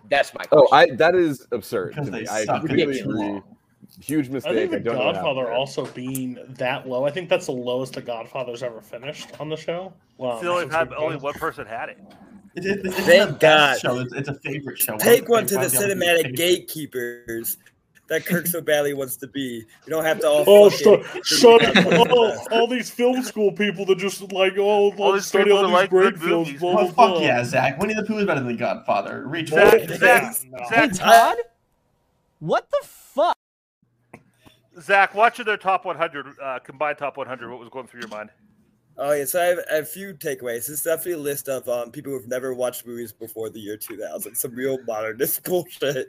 That's 0.09 0.33
my 0.35 0.42
Oh. 0.53 0.66
I 0.73 0.87
that 0.96 1.14
is 1.14 1.46
absurd 1.53 1.90
Because 1.90 2.07
to 2.07 2.12
me. 2.12 2.27
I 2.27 2.44
suck 2.44 2.61
completely 2.61 3.01
agree. 3.01 3.42
Huge 4.01 4.29
I 4.29 4.33
mistake. 4.33 4.70
think 4.70 4.73
I, 4.73 4.79
the 4.79 4.85
don't 4.85 4.94
know 4.99 5.07
what 5.07 5.14
happened 5.16 5.25
Godfather 5.35 5.46
there. 5.46 5.53
also 5.55 5.87
being 5.87 6.38
that 6.51 6.88
low. 6.88 7.05
I 7.05 7.11
think 7.11 7.29
that's 7.29 7.46
the 7.46 7.53
lowest 7.53 7.94
the 7.94 8.01
Godfather's 8.03 8.62
ever 8.62 8.81
finished 8.81 9.38
on 9.40 9.49
the 9.49 9.57
show. 9.57 9.92
Well, 10.16 10.35
It's 10.35 10.42
the 10.42 10.49
only 10.51 10.70
since 10.70 10.92
only 10.96 11.16
one 11.16 11.35
person 11.35 11.66
had 11.66 11.88
it. 11.90 11.99
It, 12.57 12.67
it, 12.67 12.87
it's 12.87 12.97
Thank 12.97 13.19
not 13.19 13.27
the 13.29 13.33
best 13.35 13.41
God. 13.41 13.79
Show. 13.81 13.99
It's, 14.01 14.13
it's 14.13 14.29
a 14.29 14.35
favorite 14.35 14.79
show. 14.79 14.97
Take 14.99 15.29
one 15.29 15.47
to 15.47 15.55
the 15.55 15.61
Everybody 15.61 15.77
else 15.77 15.85
is 16.25 16.31
cinematic 16.33 16.37
gatekeepers 16.37 17.59
that 18.09 18.27
Kirk 18.27 18.47
so 18.49 18.61
badly 18.61 18.93
wants 18.93 19.17
to 19.19 19.29
be. 19.29 19.41
You 19.87 19.91
don't 19.91 20.05
have 20.05 20.19
to 20.21 20.29
all. 20.29 20.45
Oh, 20.47 20.69
fucking- 20.71 21.05
shut, 21.23 21.27
shut 21.27 21.77
up. 21.77 21.87
Oh, 22.11 22.37
all 22.51 22.67
these 22.67 22.91
film 22.91 23.23
school 23.23 23.53
people 23.53 23.85
that 23.87 23.99
just 23.99 24.21
like, 24.33 24.55
oh, 24.59 24.91
All 24.93 25.13
let's 25.13 25.15
these 25.25 25.27
study 25.27 25.53
all 25.53 25.63
these 25.63 25.73
like 25.73 25.91
great 25.91 26.19
films. 26.19 26.49
movies. 26.49 26.61
Blah, 26.61 26.71
Oh, 26.81 26.91
blah, 26.93 27.13
fuck 27.15 27.23
yeah, 27.23 27.45
Zach. 27.45 27.79
Winnie 27.79 27.95
the 27.95 28.03
Pooh 28.03 28.19
is 28.19 28.27
better 28.27 28.41
than 28.41 28.49
The 28.49 28.55
Godfather. 28.59 29.23
Reach 29.27 29.51
Zach, 29.51 29.71
for 29.71 29.77
it. 29.77 30.01
Zach, 30.01 30.37
No. 30.49 30.59
Hey, 30.69 30.89
Zach, 30.89 30.93
Todd? 30.95 31.37
What 32.41 32.69
the 32.71 32.87
fuck? 32.89 33.37
Zach, 34.81 35.15
watching 35.15 35.45
their 35.45 35.57
top 35.57 35.85
100, 35.85 36.27
uh, 36.43 36.59
combined 36.61 36.99
top 36.99 37.17
100, 37.17 37.49
what 37.51 37.61
was 37.61 37.69
going 37.69 37.87
through 37.87 38.01
your 38.01 38.09
mind? 38.09 38.31
Oh 39.03 39.13
yeah, 39.13 39.25
so 39.25 39.41
I 39.41 39.47
have, 39.47 39.59
I 39.71 39.75
have 39.77 39.85
a 39.85 39.87
few 39.87 40.13
takeaways. 40.13 40.67
This 40.67 40.69
is 40.69 40.83
definitely 40.83 41.13
a 41.13 41.19
list 41.19 41.49
of 41.49 41.67
um, 41.71 41.91
people 41.91 42.13
who've 42.13 42.29
never 42.29 42.53
watched 42.53 42.87
movies 42.87 43.15
before 43.15 43.49
the 43.49 43.59
year 43.59 43.79
2000. 43.79 44.35
Some 44.35 44.55
real 44.55 44.77
modernist 44.85 45.43
bullshit, 45.45 46.09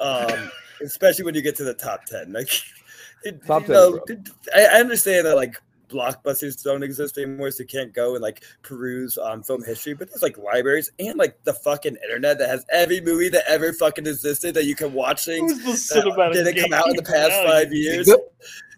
um, 0.00 0.50
especially 0.82 1.24
when 1.24 1.34
you 1.34 1.40
get 1.40 1.56
to 1.56 1.64
the 1.64 1.72
top 1.72 2.04
10. 2.04 2.34
Like, 2.34 2.50
it, 3.24 3.44
Top 3.46 3.62
you 3.62 3.68
10, 3.68 3.74
know, 3.74 3.90
bro. 3.92 4.00
it- 4.08 4.28
I, 4.54 4.64
I 4.76 4.80
understand 4.80 5.26
that 5.26 5.34
like 5.34 5.56
blockbusters 5.88 6.62
don't 6.62 6.82
exist 6.82 7.16
anymore, 7.16 7.50
so 7.50 7.62
you 7.62 7.66
can't 7.66 7.94
go 7.94 8.12
and 8.14 8.22
like 8.22 8.44
peruse 8.62 9.16
um, 9.16 9.42
film 9.42 9.64
history. 9.64 9.94
But 9.94 10.10
there's 10.10 10.22
like 10.22 10.36
libraries 10.36 10.90
and 10.98 11.16
like 11.16 11.42
the 11.44 11.54
fucking 11.54 11.96
internet 12.04 12.38
that 12.38 12.50
has 12.50 12.66
every 12.70 13.00
movie 13.00 13.30
that 13.30 13.44
ever 13.48 13.72
fucking 13.72 14.06
existed 14.06 14.54
that 14.56 14.64
you 14.66 14.74
can 14.74 14.92
watch 14.92 15.24
things 15.24 15.52
Who's 15.62 15.88
the 15.88 16.00
that 16.02 16.04
cinematic 16.04 16.32
didn't 16.34 16.62
come 16.64 16.72
out 16.74 16.88
in 16.88 16.96
the 16.96 17.02
past 17.02 17.32
five 17.46 17.72
years. 17.72 18.06
The 18.06 18.22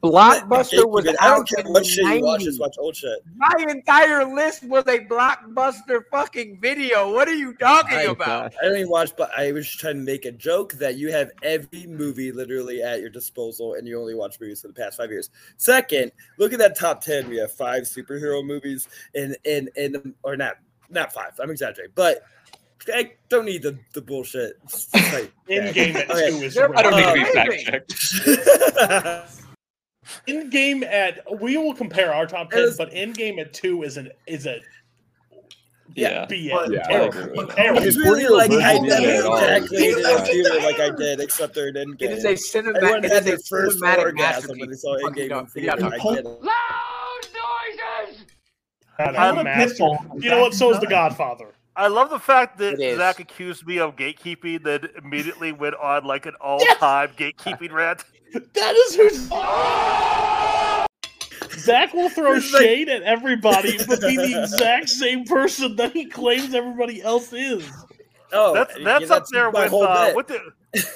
Blockbuster 0.03 0.89
was 0.89 1.05
Gatekeeping. 1.05 1.15
I 1.21 1.29
don't 1.29 1.49
care 1.49 1.65
what 1.65 1.85
shit 1.85 2.05
you 2.05 2.21
watch, 2.23 2.43
just 2.43 2.61
watch 2.61 2.77
old 2.79 2.95
shit. 2.95 3.19
My 3.37 3.53
entire 3.69 4.25
list 4.25 4.63
was 4.65 4.85
a 4.87 5.01
blockbuster 5.01 6.03
fucking 6.11 6.61
video. 6.61 7.13
What 7.13 7.27
are 7.29 7.35
you 7.35 7.55
talking 7.55 7.99
I, 7.99 8.03
about? 8.03 8.55
I 8.63 8.67
don't 8.67 8.77
even 8.77 8.91
watch, 8.91 9.11
but 9.17 9.31
I 9.37 9.51
was 9.53 9.69
trying 9.69 9.97
to 9.97 10.03
make 10.03 10.25
a 10.25 10.33
joke 10.33 10.75
that 10.75 10.97
you 10.97 11.11
have 11.11 11.33
every 11.43 11.87
movie 11.87 12.31
literally 12.31 12.83
at 12.83 13.01
your 13.01 13.11
disposal, 13.11 13.75
and 13.75 13.89
you 13.89 13.99
only 14.01 14.15
watch 14.15 14.41
movies 14.41 14.61
for 14.61 14.69
the 14.69 14.75
past 14.75 14.99
five 14.99 15.11
years. 15.11 15.31
Second, 15.57 16.13
look 16.39 16.53
at 16.53 16.59
that 16.61 16.77
top 16.77 17.03
ten. 17.03 17.29
We 17.29 17.39
have 17.39 17.53
five 17.53 17.85
superhero 17.85 18.45
movies, 18.45 18.89
and 19.15 19.37
and 19.45 19.69
and 19.77 20.15
or 20.23 20.37
not 20.37 20.59
not 20.91 21.13
five. 21.13 21.33
I'm 21.41 21.51
exaggerating, 21.51 21.93
but 21.97 22.23
I 22.95 23.13
don't 23.29 23.45
need 23.45 23.63
the, 23.63 23.79
the 23.93 24.01
bullshit. 24.01 24.59
Like- 24.95 25.33
In 25.49 25.73
game 25.73 25.97
Okay. 25.97 26.07
I 26.09 26.31
don't 26.31 26.41
need 26.41 26.53
to 26.53 27.13
be 27.15 27.25
fact 27.25 27.95
checked. 27.97 29.43
in 30.27 30.51
game 30.51 30.83
at 30.85 31.21
we 31.41 31.57
will 31.57 31.75
compare 31.75 32.13
our 32.15 32.27
top 32.27 32.51
ten, 32.51 32.63
was- 32.63 32.77
but 32.77 32.91
Endgame 32.93 33.39
at 33.41 33.53
two 33.53 33.83
is 33.83 33.97
an 33.97 34.11
is 34.27 34.47
a 34.47 34.61
Yeah. 35.95 36.27
BS. 36.27 36.53
But- 36.53 36.71
Yeah, 36.73 36.81
I 36.87 36.93
terrible. 36.93 37.19
agree 37.19 37.37
with 37.39 37.49
that. 37.49 37.57
terrible. 37.57 37.83
It's 37.83 37.97
really 37.97 38.27
like 38.29 38.51
I 38.51 38.79
Versus 38.79 38.83
never 38.83 39.01
Disney 39.01 39.17
at 39.17 39.25
all. 39.25 39.37
ejaculated 39.39 39.99
in 39.99 40.05
a 40.53 40.55
Yeah. 40.61 40.65
like 40.67 40.81
I 40.81 40.91
did, 40.91 41.21
except 41.21 41.55
during 41.55 41.77
It 41.77 41.89
Endgame. 41.89 42.11
is 42.11 42.25
a 42.25 42.33
cinematic. 42.35 42.77
Everyone 42.77 43.05
It 43.05 43.11
had 43.13 43.27
a 43.29 43.39
first 43.39 43.81
cinematic 43.81 43.99
orgasm 43.99 44.17
masterpiece. 44.17 44.59
when 44.61 44.71
they 44.71 44.77
saw 44.77 44.97
Endgame 44.99 45.41
in 45.41 45.47
theater. 45.47 45.77
Yeah. 45.81 45.87
I 45.87 46.15
get. 46.15 46.25
Loud 46.25 47.29
noises! 47.35 48.25
Had 48.99 49.15
a 49.15 49.19
I 49.19 49.31
love 49.31 49.45
master- 49.45 49.75
Pitbull. 49.85 50.23
You 50.23 50.31
know 50.31 50.41
what? 50.43 50.55
So 50.55 50.73
is 50.73 50.81
the 50.81 50.87
Godfather. 50.87 51.55
I 51.77 51.87
love 51.87 52.11
the 52.11 52.19
fact 52.19 52.59
that 52.59 52.77
Zach 52.97 53.21
accused 53.21 53.65
me 53.65 53.79
of 53.79 53.95
gatekeeping, 53.95 54.65
then 54.65 54.89
immediately 55.03 55.53
went 55.53 55.77
on 55.77 56.05
like 56.05 56.27
an 56.27 56.35
all-time 56.41 57.11
gatekeeping 57.17 57.71
rant. 57.71 58.03
That 58.33 58.75
is 58.77 58.95
who's. 58.95 59.29
Zach 61.61 61.93
will 61.93 62.09
throw 62.09 62.35
It's 62.35 62.53
like- 62.53 62.63
shade 62.63 62.89
at 62.89 63.03
everybody, 63.03 63.77
but 63.89 64.01
be 64.01 64.17
the 64.17 64.43
exact 64.43 64.89
same 64.89 65.25
person 65.25 65.77
that 65.77 65.93
he 65.93 66.07
claims 66.07 66.55
everybody 66.55 67.03
else 67.03 67.33
is. 67.33 67.69
Oh, 68.33 68.53
That's 68.55 68.77
yeah, 68.79 68.85
that's 68.85 69.11
up 69.11 69.27
there 69.33 69.51
with 69.51 69.71
whole 69.71 69.85
uh, 69.85 70.13
with 70.15 70.27
the 70.27 70.39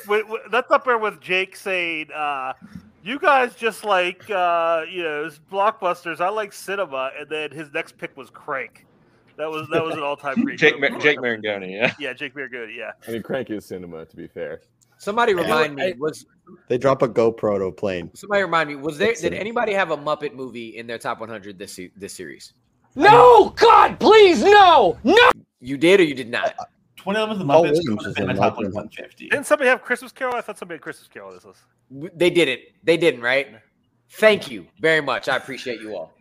with, 0.06 0.28
with, 0.28 0.42
that's 0.50 0.70
up 0.70 0.84
there 0.84 0.98
with 0.98 1.18
Jake 1.20 1.56
saying, 1.56 2.10
uh, 2.14 2.52
"You 3.02 3.18
guys 3.18 3.54
just 3.54 3.84
like 3.84 4.28
uh, 4.30 4.82
you 4.90 5.02
know 5.02 5.30
blockbusters. 5.50 6.20
I 6.20 6.28
like 6.28 6.52
cinema." 6.52 7.10
And 7.18 7.28
then 7.30 7.50
his 7.50 7.72
next 7.72 7.96
pick 7.96 8.14
was 8.18 8.28
Crank. 8.28 8.84
That 9.38 9.50
was 9.50 9.66
that 9.70 9.82
was 9.82 9.94
an 9.94 10.02
all-time 10.02 10.44
great. 10.44 10.58
Jake, 10.58 10.78
movie. 10.78 10.90
Mar- 10.90 11.00
Jake 11.00 11.18
Marangoni, 11.20 11.72
yeah. 11.72 11.94
Yeah, 11.98 12.12
Jake 12.12 12.34
Marangoni. 12.34 12.76
Yeah. 12.76 12.92
I 13.08 13.12
mean, 13.12 13.22
Crank 13.22 13.50
is 13.50 13.64
cinema, 13.64 14.04
to 14.04 14.14
be 14.16 14.26
fair. 14.26 14.60
Somebody 15.02 15.34
remind 15.34 15.74
me 15.74 15.82
I- 15.82 15.94
was 15.98 16.26
They 16.68 16.78
drop 16.78 17.02
a 17.02 17.08
GoPro 17.08 17.58
to 17.58 17.64
a 17.64 17.72
plane. 17.72 18.08
somebody 18.14 18.42
remind 18.42 18.68
me 18.68 18.76
was 18.76 18.98
there 18.98 19.08
That's 19.08 19.20
did 19.22 19.32
it. 19.32 19.40
anybody 19.40 19.72
have 19.72 19.90
a 19.90 19.96
Muppet 19.96 20.32
movie 20.32 20.76
in 20.76 20.86
their 20.86 20.98
top 20.98 21.18
100 21.18 21.58
this 21.58 21.80
this 21.96 22.12
series? 22.14 22.52
No, 22.94 23.50
God, 23.56 23.98
please, 23.98 24.44
no, 24.44 24.96
no. 25.02 25.30
You 25.60 25.76
did 25.76 25.98
or 25.98 26.04
you 26.04 26.14
did 26.14 26.30
not? 26.30 26.54
2011 26.98 27.38
the 27.40 27.44
Paul 27.44 27.64
Muppets 27.64 27.70
Williams 27.72 27.88
would 27.88 28.06
have 28.06 28.14
been 28.14 28.30
in 28.30 28.36
my 28.36 28.48
top 28.48 28.54
Muppet. 28.58 28.72
150. 28.74 29.28
Didn't 29.30 29.46
somebody 29.46 29.68
have 29.70 29.82
Christmas 29.82 30.12
Carol? 30.12 30.36
I 30.36 30.40
thought 30.40 30.56
somebody 30.58 30.76
had 30.76 30.82
Christmas 30.82 31.08
Carol 31.08 31.32
this 31.32 31.44
list. 31.44 31.62
W- 31.92 32.10
They 32.14 32.30
didn't. 32.30 32.60
They 32.84 32.96
didn't, 32.96 33.22
right? 33.22 33.48
Thank 34.12 34.50
you 34.52 34.68
very 34.80 35.00
much. 35.00 35.28
I 35.28 35.36
appreciate 35.36 35.80
you 35.80 35.96
all. 35.96 36.12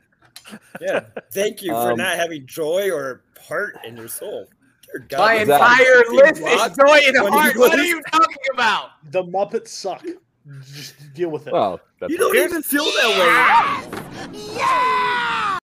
Yeah. 0.82 1.02
Thank 1.34 1.62
you 1.62 1.72
for 1.72 1.92
Um, 1.92 1.98
not 1.98 2.16
having 2.18 2.48
joy 2.48 2.90
or 2.92 3.22
heart 3.48 3.78
in 3.86 3.96
your 3.96 4.08
soul. 4.08 4.48
Dear 4.94 5.06
God, 5.10 5.18
My 5.20 5.38
this 5.38 5.50
entire 5.50 6.04
list 6.12 6.42
is 6.42 6.78
joy 6.78 7.00
and 7.08 7.24
when 7.24 7.34
heart. 7.34 7.58
What 7.58 7.80
are 7.80 7.84
you 7.84 8.02
talking 8.12 8.38
about? 8.54 8.90
The 9.12 9.24
Muppets 9.24 9.70
suck. 9.70 10.04
Just 10.74 11.14
deal 11.14 11.30
with 11.30 11.48
it. 11.48 11.54
Well, 11.54 11.80
You 12.08 12.18
don't 12.18 12.36
even 12.36 12.64
feel 12.64 12.86
that 12.86 13.88
way. 13.92 15.58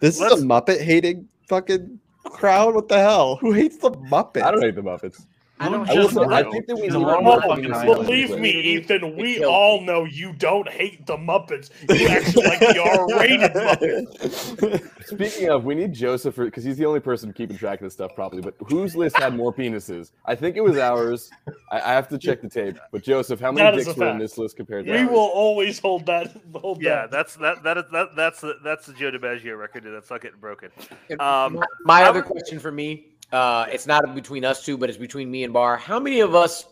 This 0.00 0.18
Let's- 0.20 0.36
is 0.36 0.42
a 0.42 0.46
Muppet 0.46 0.80
hating 0.80 1.28
fucking 1.48 1.98
crowd. 2.24 2.74
What 2.74 2.88
the 2.88 2.98
hell? 2.98 3.36
Who 3.36 3.52
hates 3.52 3.78
the 3.78 3.90
Muppets? 3.90 4.42
I 4.42 4.50
don't 4.50 4.62
hate 4.62 4.74
the 4.74 4.82
Muppets. 4.82 5.26
I 5.62 5.68
don't 5.68 5.88
I 5.90 5.94
Just 5.94 6.14
say, 6.14 6.20
I 6.22 6.42
think 6.50 6.66
that 6.66 6.76
we 6.76 6.82
He's 6.82 6.94
a 6.94 6.98
need 6.98 7.04
little 7.06 7.22
more 7.22 7.40
fucking 7.42 7.64
penises 7.64 7.72
island. 7.74 7.98
on 8.00 8.06
Believe 8.06 8.38
me. 8.38 8.50
Ethan, 8.50 9.16
we 9.16 9.34
killed 9.36 9.44
all 9.52 9.80
know 9.80 10.04
you 10.04 10.32
don't 10.34 10.68
hate 10.68 11.06
the 11.06 11.16
Muppets. 11.16 11.70
You 11.88 12.08
actually 12.08 12.44
like 12.44 12.60
the 12.60 12.78
R-rated 12.82 13.52
Muppets. 13.52 14.88
Speaking 15.06 15.50
of, 15.50 15.64
we 15.64 15.74
need 15.74 15.92
Joseph 15.92 16.36
because 16.36 16.64
he's 16.64 16.76
the 16.76 16.86
only 16.86 17.00
person 17.00 17.32
keeping 17.32 17.56
track 17.56 17.80
of 17.80 17.84
this 17.84 17.92
stuff 17.94 18.14
properly. 18.14 18.42
But 18.42 18.54
whose 18.68 18.96
list 18.96 19.16
had 19.18 19.34
more 19.36 19.52
penises? 19.52 20.12
I 20.24 20.34
think 20.34 20.56
it 20.56 20.62
was 20.62 20.78
ours. 20.78 21.30
I, 21.70 21.80
I 21.80 21.92
have 21.92 22.08
to 22.08 22.18
check 22.18 22.40
the 22.40 22.48
tape. 22.48 22.78
But 22.90 23.02
Joseph, 23.02 23.40
how 23.40 23.52
many 23.52 23.76
dicks 23.76 23.96
were 23.96 24.08
in 24.08 24.18
this 24.18 24.38
list 24.38 24.56
compared 24.56 24.86
to 24.86 24.92
We 24.92 24.98
ours? 24.98 25.08
will 25.10 25.18
always 25.18 25.78
hold 25.78 26.06
that. 26.06 26.34
Hold 26.54 26.82
Yeah, 26.82 27.02
that. 27.06 27.10
that's 27.10 27.36
that 27.36 27.62
that 27.62 27.78
is 27.78 27.84
that 27.92 28.16
that's 28.16 28.40
the 28.40 28.54
that's 28.64 28.86
the 28.86 28.92
Joe 28.94 29.10
DiMaggio 29.10 29.58
record. 29.58 29.84
That's 29.84 30.10
not 30.10 30.20
getting 30.22 30.40
broken. 30.40 30.70
And 31.10 31.20
Um, 31.20 31.54
my- 31.54 31.66
my 31.84 32.02
other 32.04 32.22
question 32.22 32.58
for 32.58 32.70
me, 32.72 33.06
uh, 33.32 33.66
it's 33.70 33.86
not 33.86 34.14
between 34.14 34.44
us 34.44 34.64
two, 34.64 34.76
but 34.76 34.88
it's 34.88 34.98
between 34.98 35.30
me 35.30 35.44
and 35.44 35.52
Bar. 35.52 35.76
How 35.76 35.98
many 35.98 36.20
of 36.20 36.34
us, 36.34 36.66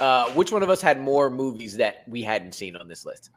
uh, 0.00 0.30
which 0.30 0.52
one 0.52 0.62
of 0.62 0.70
us 0.70 0.80
had 0.80 1.00
more 1.00 1.30
movies 1.30 1.76
that 1.78 2.02
we 2.06 2.22
hadn't 2.22 2.52
seen 2.52 2.76
on 2.76 2.86
this 2.88 3.04
list? 3.06 3.30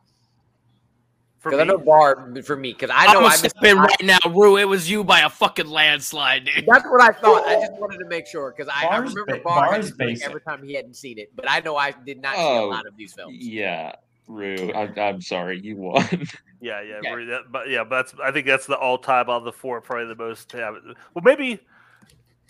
For 1.40 1.52
Because 1.52 1.62
I 1.62 1.64
me, 1.64 1.70
know 1.70 1.78
Bar 1.78 2.34
for 2.44 2.58
me, 2.58 2.74
because 2.74 2.90
I 2.94 3.14
know 3.14 3.22
I 3.26 3.36
step 3.38 3.54
missed. 3.62 3.72
in 3.72 3.78
I- 3.78 3.84
right 3.84 4.04
now, 4.04 4.18
Rue. 4.30 4.58
It 4.58 4.66
was 4.66 4.90
you 4.90 5.06
by 5.06 5.22
a 5.22 5.30
fucking 5.30 5.68
landslide, 5.70 6.44
dude. 6.54 6.66
That's 6.68 6.84
what 6.84 7.02
I 7.02 7.14
thought. 7.14 7.46
I 7.48 7.56
just 7.62 7.72
wanted 7.80 8.00
to 8.00 8.06
make 8.08 8.28
sure 8.28 8.54
because 8.56 8.70
I, 8.76 8.88
I 8.88 8.98
remember 8.98 9.26
ba- 9.26 9.40
Bar 9.42 9.64
had 9.64 9.72
Bar's 9.72 9.92
to 9.92 9.96
drink 9.96 10.12
basic. 10.18 10.28
every 10.28 10.42
time 10.42 10.62
he 10.64 10.74
hadn't 10.74 10.96
seen 10.98 11.18
it, 11.18 11.32
but 11.38 11.50
I 11.50 11.62
know 11.62 11.78
I 11.78 11.92
did 11.92 12.22
not 12.22 12.36
see 12.36 12.42
a 12.42 12.46
Oh, 12.46 12.68
lot 12.68 12.86
of 12.86 12.98
these 12.98 13.14
films. 13.14 13.38
Yeah, 13.40 13.94
Rue. 14.28 14.74
I'm, 14.76 14.94
I'm 15.00 15.22
sorry, 15.22 15.62
you 15.62 15.78
won. 15.78 16.04
yeah, 16.60 16.82
yeah, 16.82 16.96
Okay. 16.96 17.10
we're- 17.14 17.26
that, 17.28 17.44
but 17.50 17.70
yeah, 17.70 17.86
but 17.86 18.02
that's 18.10 18.16
I 18.22 18.34
think 18.34 18.46
that's 18.46 18.66
the 18.68 18.76
all 18.78 18.98
time 18.98 19.30
out 19.30 19.38
of 19.38 19.44
the 19.46 19.54
four, 19.54 19.80
probably 19.80 20.08
the 20.08 20.16
most. 20.22 20.52
Have 20.52 20.76
it. 20.76 20.82
Well, 21.14 21.24
maybe 21.24 21.62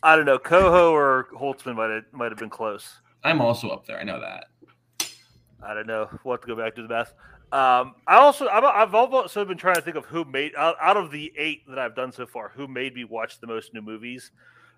I 0.03 0.15
don't 0.15 0.25
know. 0.25 0.39
Coho 0.39 0.91
or 0.93 1.27
Holtzman 1.37 1.75
might 1.75 1.89
have 1.89 2.03
might 2.11 2.31
have 2.31 2.39
been 2.39 2.49
close. 2.49 2.99
I'm 3.23 3.41
also 3.41 3.69
up 3.69 3.85
there. 3.85 3.99
I 3.99 4.03
know 4.03 4.19
that. 4.19 4.45
I 5.61 5.73
don't 5.73 5.87
know. 5.87 6.07
We'll 6.23 6.35
have 6.35 6.41
to 6.41 6.47
go 6.47 6.55
back 6.55 6.75
to 6.75 6.81
the 6.81 6.87
math. 6.87 7.13
Um, 7.51 7.95
I 8.07 8.15
also 8.17 8.47
I've, 8.47 8.63
I've 8.63 8.95
also 8.95 9.43
been 9.43 9.57
trying 9.57 9.75
to 9.75 9.81
think 9.81 9.97
of 9.97 10.05
who 10.05 10.23
made 10.23 10.55
out, 10.55 10.75
out 10.81 10.97
of 10.97 11.11
the 11.11 11.33
eight 11.37 11.67
that 11.67 11.79
I've 11.79 11.95
done 11.95 12.11
so 12.11 12.25
far, 12.25 12.49
who 12.55 12.67
made 12.67 12.95
me 12.95 13.03
watch 13.03 13.39
the 13.39 13.47
most 13.47 13.73
new 13.73 13.81
movies. 13.81 14.31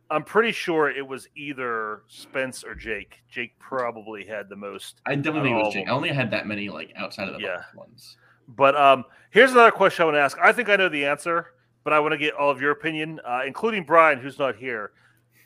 I'm 0.09 0.23
pretty 0.23 0.51
sure 0.51 0.89
it 0.89 1.05
was 1.05 1.27
either 1.35 2.01
Spence 2.07 2.63
or 2.63 2.75
Jake. 2.75 3.21
Jake 3.29 3.57
probably 3.59 4.25
had 4.25 4.49
the 4.49 4.55
most. 4.55 5.01
I 5.05 5.15
definitely 5.15 5.49
think 5.51 5.61
it 5.61 5.65
was 5.65 5.73
Jake. 5.73 5.87
I 5.87 5.91
only 5.91 6.09
had 6.09 6.31
that 6.31 6.47
many 6.47 6.69
like 6.69 6.91
outside 6.97 7.27
of 7.29 7.35
the 7.35 7.41
Yeah. 7.41 7.61
Ones. 7.75 8.17
But 8.47 8.75
um, 8.75 9.05
here's 9.29 9.51
another 9.51 9.71
question 9.71 10.03
I 10.03 10.05
want 10.07 10.15
to 10.15 10.21
ask. 10.21 10.37
I 10.41 10.51
think 10.51 10.67
I 10.67 10.75
know 10.75 10.89
the 10.89 11.05
answer, 11.05 11.53
but 11.83 11.93
I 11.93 11.99
want 11.99 12.11
to 12.13 12.17
get 12.17 12.33
all 12.33 12.49
of 12.49 12.59
your 12.59 12.71
opinion, 12.71 13.19
uh, 13.25 13.41
including 13.45 13.83
Brian, 13.83 14.19
who's 14.19 14.39
not 14.39 14.55
here. 14.55 14.91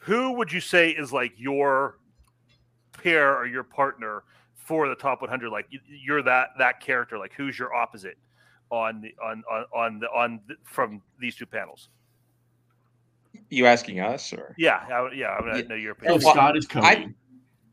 Who 0.06 0.34
would 0.34 0.52
you 0.52 0.60
say 0.62 0.92
is 0.92 1.12
like 1.12 1.34
your 1.38 1.98
pair 3.02 3.36
or 3.36 3.46
your 3.48 3.64
partner 3.64 4.24
for 4.56 4.88
the 4.88 4.96
top 4.96 5.22
100? 5.22 5.50
Like 5.50 5.66
you- 5.70 5.80
you're 5.88 6.22
that 6.24 6.50
that 6.60 6.80
character. 6.80 7.18
Like 7.18 7.34
who's 7.34 7.58
your 7.58 7.74
opposite 7.74 8.18
on 8.70 9.02
the 9.02 9.14
on 9.24 9.44
on 9.52 9.66
on 9.74 10.00
the 10.00 10.08
on 10.12 10.40
the, 10.48 10.56
from 10.64 11.02
these 11.20 11.36
two 11.36 11.46
panels? 11.48 11.90
You 13.50 13.66
asking 13.66 14.00
us 14.00 14.32
or? 14.32 14.54
Yeah, 14.58 14.78
I, 14.90 15.12
yeah, 15.14 15.28
I 15.28 15.42
want 15.42 15.54
to 15.56 15.62
Yeah. 15.62 15.68
know 15.68 15.76
your 15.76 15.92
Oh, 15.94 15.98
opinion. 15.98 16.22
Well, 16.24 16.34
Scott 16.34 16.58
is 16.58 16.68
Cody. 16.68 16.86
I- 16.88 17.08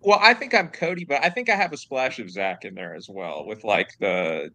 Well, 0.00 0.18
I 0.20 0.34
think 0.34 0.54
I'm 0.54 0.68
Cody, 0.68 1.04
but 1.04 1.22
I 1.24 1.28
think 1.30 1.48
I 1.48 1.54
have 1.54 1.72
a 1.72 1.76
splash 1.76 2.18
of 2.18 2.28
Zach 2.30 2.64
in 2.64 2.74
there 2.74 2.94
as 2.96 3.08
well 3.08 3.46
with 3.46 3.62
like 3.62 3.90
the 4.00 4.50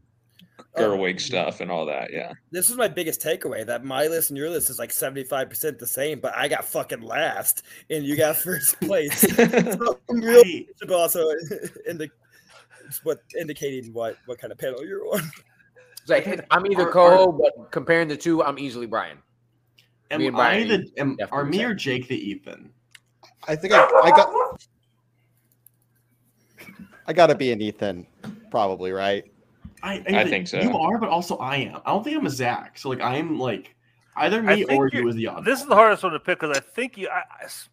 Oh, 0.60 0.82
Gerwig 0.82 1.20
stuff 1.20 1.62
and 1.62 1.72
all 1.72 1.86
that. 1.86 2.12
Yeah. 2.12 2.34
This 2.52 2.70
is 2.70 2.78
my 2.78 2.88
biggest 2.88 3.22
takeaway 3.22 3.66
that 3.66 3.84
my 3.84 4.08
list 4.08 4.30
and 4.30 4.38
your 4.38 4.50
list 4.50 4.70
is 4.70 4.80
like 4.80 4.92
75% 4.92 5.78
the 5.78 5.88
same, 5.88 6.20
but 6.20 6.36
I 6.36 6.48
got 6.48 6.66
fucking 6.66 7.02
last 7.02 7.64
and 7.90 8.04
you 8.06 8.16
got 8.16 8.36
first 8.38 8.80
place. 8.82 9.22
so 9.36 10.00
I'm 10.10 10.20
really 10.22 10.68
but 10.80 10.92
also 10.92 11.30
in 11.88 11.98
the 11.98 12.10
it's 12.86 13.04
what 13.04 13.22
indicating 13.40 13.92
what 13.94 14.18
what 14.26 14.40
kind 14.40 14.52
of 14.52 14.58
panel 14.58 14.86
you're 14.86 15.06
on. 15.14 15.22
It's 16.02 16.10
like, 16.10 16.46
I'm 16.52 16.66
either 16.66 16.88
Are- 16.88 16.92
Coho, 16.92 17.32
but 17.32 17.72
comparing 17.72 18.08
the 18.08 18.16
two, 18.18 18.42
I'm 18.44 18.58
easily 18.58 18.86
Brian. 18.86 19.18
Am 20.10 20.22
Me 20.22 20.28
and 20.28 20.38
I 20.38 20.40
Brian 20.40 20.68
the 20.70 21.02
am, 21.02 21.18
are 21.32 21.44
me 21.44 21.64
or 21.64 21.74
Jake 21.74 22.08
the 22.08 22.16
Ethan? 22.16 22.72
I 23.48 23.56
think 23.56 23.74
I, 23.74 23.84
I 23.84 24.10
got. 24.12 24.34
I 27.08 27.14
gotta 27.14 27.36
be 27.36 27.52
an 27.52 27.62
Ethan, 27.62 28.06
probably 28.52 28.92
right. 28.92 29.26
I, 29.84 30.04
I 30.08 30.26
think 30.26 30.48
so. 30.48 30.60
You 30.60 30.76
are, 30.78 30.98
but 30.98 31.10
also 31.10 31.38
I 31.38 31.58
am. 31.58 31.82
I 31.86 31.92
don't 31.92 32.04
think 32.04 32.18
I'm 32.18 32.26
a 32.26 32.30
Zach. 32.30 32.78
So 32.78 32.90
like 32.90 33.02
I'm 33.02 33.40
like 33.40 33.76
either 34.16 34.42
me 34.42 34.64
or 34.66 34.90
you're- 34.92 35.08
is 35.10 35.16
the 35.16 35.28
odd. 35.28 35.46
This 35.46 35.62
is 35.62 35.68
the 35.68 35.76
hardest 35.76 36.04
one 36.04 36.14
to 36.14 36.20
pick 36.20 36.40
because 36.40 36.58
I 36.58 36.60
think 36.62 36.98
you. 36.98 37.08
I, 37.10 37.20
I 37.42 37.44
s- 37.46 37.70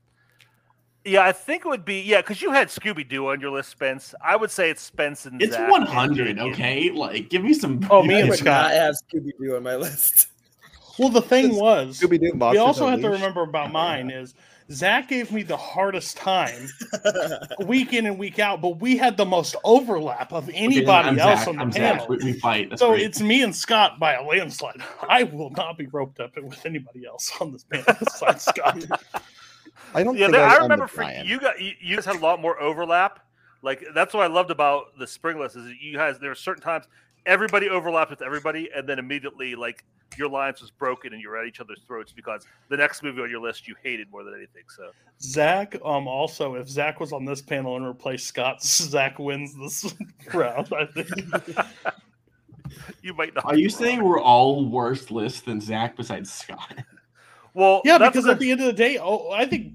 yeah, 1.07 1.23
I 1.25 1.33
think 1.33 1.65
it 1.67 1.69
would 1.69 1.85
be 1.85 2.01
yeah 2.01 2.21
because 2.23 2.41
you 2.41 2.51
had 2.51 2.69
Scooby 2.69 3.07
Doo 3.09 3.29
on 3.29 3.41
your 3.41 3.51
list, 3.51 3.71
Spence. 3.71 4.15
I 4.23 4.37
would 4.37 4.51
say 4.51 4.71
it's 4.71 4.83
Spence 4.83 5.27
and 5.27 5.41
It's 5.43 5.53
Zach 5.53 5.63
and 5.63 5.71
100. 5.71 6.39
Okay, 6.39 6.91
like 6.91 7.29
give 7.31 7.43
me 7.45 7.53
some. 7.55 7.87
Oh, 7.91 8.03
me 8.03 8.21
and 8.21 8.29
would 8.31 8.39
Scott. 8.39 8.71
not 8.71 8.73
have 8.73 8.95
Scooby 8.95 9.31
Doo 9.41 9.57
on 9.57 9.63
my 9.63 9.77
list. 9.77 10.29
Well, 10.99 11.09
the 11.09 11.23
thing 11.23 11.57
was, 11.57 12.01
Scooby 12.01 12.21
Doo 12.21 12.33
we 12.51 12.59
also 12.59 12.87
have 12.87 13.01
to 13.01 13.11
remember 13.11 13.43
about 13.43 13.73
mine 13.73 14.11
is 14.11 14.35
Zach 14.73 15.09
gave 15.09 15.31
me 15.31 15.43
the 15.43 15.57
hardest 15.57 16.17
time 16.17 16.69
week 17.67 17.93
in 17.93 18.07
and 18.07 18.19
week 18.19 18.39
out, 18.39 18.63
but 18.63 18.81
we 18.81 18.97
had 18.97 19.17
the 19.17 19.25
most 19.27 19.57
overlap 19.65 20.33
of 20.33 20.49
anybody 20.55 21.09
I'm 21.11 21.19
else 21.19 21.41
Zach. 21.41 21.49
on 21.49 21.57
the 21.57 21.63
I'm 21.63 21.71
panel. 21.71 22.01
Zach. 22.01 22.09
We, 22.09 22.17
we 22.19 22.33
fight. 22.33 22.71
That's 22.71 22.81
so 22.81 22.91
great. 22.91 23.03
it's 23.03 23.21
me 23.21 23.43
and 23.43 23.55
Scott 23.55 23.99
by 23.99 24.15
a 24.15 24.23
landslide. 24.23 24.81
I 25.09 25.25
will 25.25 25.51
not 25.51 25.77
be 25.77 25.87
roped 25.87 26.19
up 26.21 26.33
with 26.43 26.65
anybody 26.65 27.05
else 27.07 27.31
on 27.41 27.53
this 27.53 27.65
panel 27.65 27.85
besides 27.99 28.45
Scott. 28.45 28.83
I 29.95 30.03
don't 30.03 30.17
Yeah, 30.17 30.27
think 30.27 30.37
there- 30.37 30.47
I, 30.47 30.55
I 30.55 30.59
remember 30.59 30.87
for 30.87 30.97
Brian. 30.97 31.27
you 31.27 31.39
got 31.39 31.61
you, 31.61 31.73
you 31.81 31.97
guys 31.97 32.05
had 32.07 32.17
a 32.17 32.21
lot 32.21 32.41
more 32.41 32.61
overlap. 32.61 33.21
Like 33.63 33.85
that's 33.95 34.13
what 34.15 34.23
I 34.25 34.27
loved 34.29 34.51
about 34.51 34.99
the 34.99 35.07
spring 35.07 35.39
list 35.39 35.57
is 35.57 35.71
you 35.81 35.97
guys 35.97 36.19
there 36.19 36.31
were 36.31 36.35
certain 36.35 36.63
times 36.63 36.87
everybody 37.27 37.69
overlapped 37.69 38.11
with 38.11 38.23
everybody, 38.23 38.71
and 38.75 38.89
then 38.89 38.99
immediately 38.99 39.55
like 39.55 39.85
your 40.17 40.29
alliance 40.29 40.61
was 40.61 40.71
broken 40.71 41.13
and 41.13 41.21
you 41.21 41.29
were 41.29 41.37
at 41.39 41.47
each 41.47 41.61
other's 41.61 41.81
throats 41.89 42.13
because 42.13 42.47
the 42.69 42.77
next 42.77 43.03
movie 43.03 43.21
on 43.21 43.29
your 43.31 43.41
list 43.41 43.67
you 43.67 43.75
hated 43.83 44.09
more 44.13 44.23
than 44.23 44.35
anything. 44.35 44.63
So 44.77 44.91
Zach, 45.21 45.75
um, 45.85 46.07
also, 46.07 46.55
if 46.55 46.69
Zach 46.69 47.01
was 47.01 47.13
on 47.13 47.25
this 47.25 47.43
panel 47.43 47.77
and 47.77 47.87
replaced 47.87 48.27
Scott, 48.27 48.63
Zach 48.63 49.19
wins 49.19 49.55
this 49.59 49.95
round. 50.35 50.73
I 50.73 50.87
think. 50.87 51.09
you 53.03 53.15
might 53.15 53.35
not. 53.35 53.45
Are 53.45 53.57
you 53.57 53.69
saying 53.69 54.03
we're 54.03 54.21
all 54.21 54.69
worse 54.69 55.11
lists 55.11 55.41
than 55.41 55.61
Zach 55.61 55.97
besides 55.97 56.33
Scott? 56.33 56.75
Well, 57.55 57.83
Yeah, 57.85 57.99
because 57.99 58.25
the- 58.25 58.33
at 58.33 58.39
the 58.41 58.51
end 58.51 58.61
of 58.61 58.67
the 58.67 58.73
day, 58.73 58.99
oh, 59.01 59.31
I 59.31 59.47
think, 59.47 59.75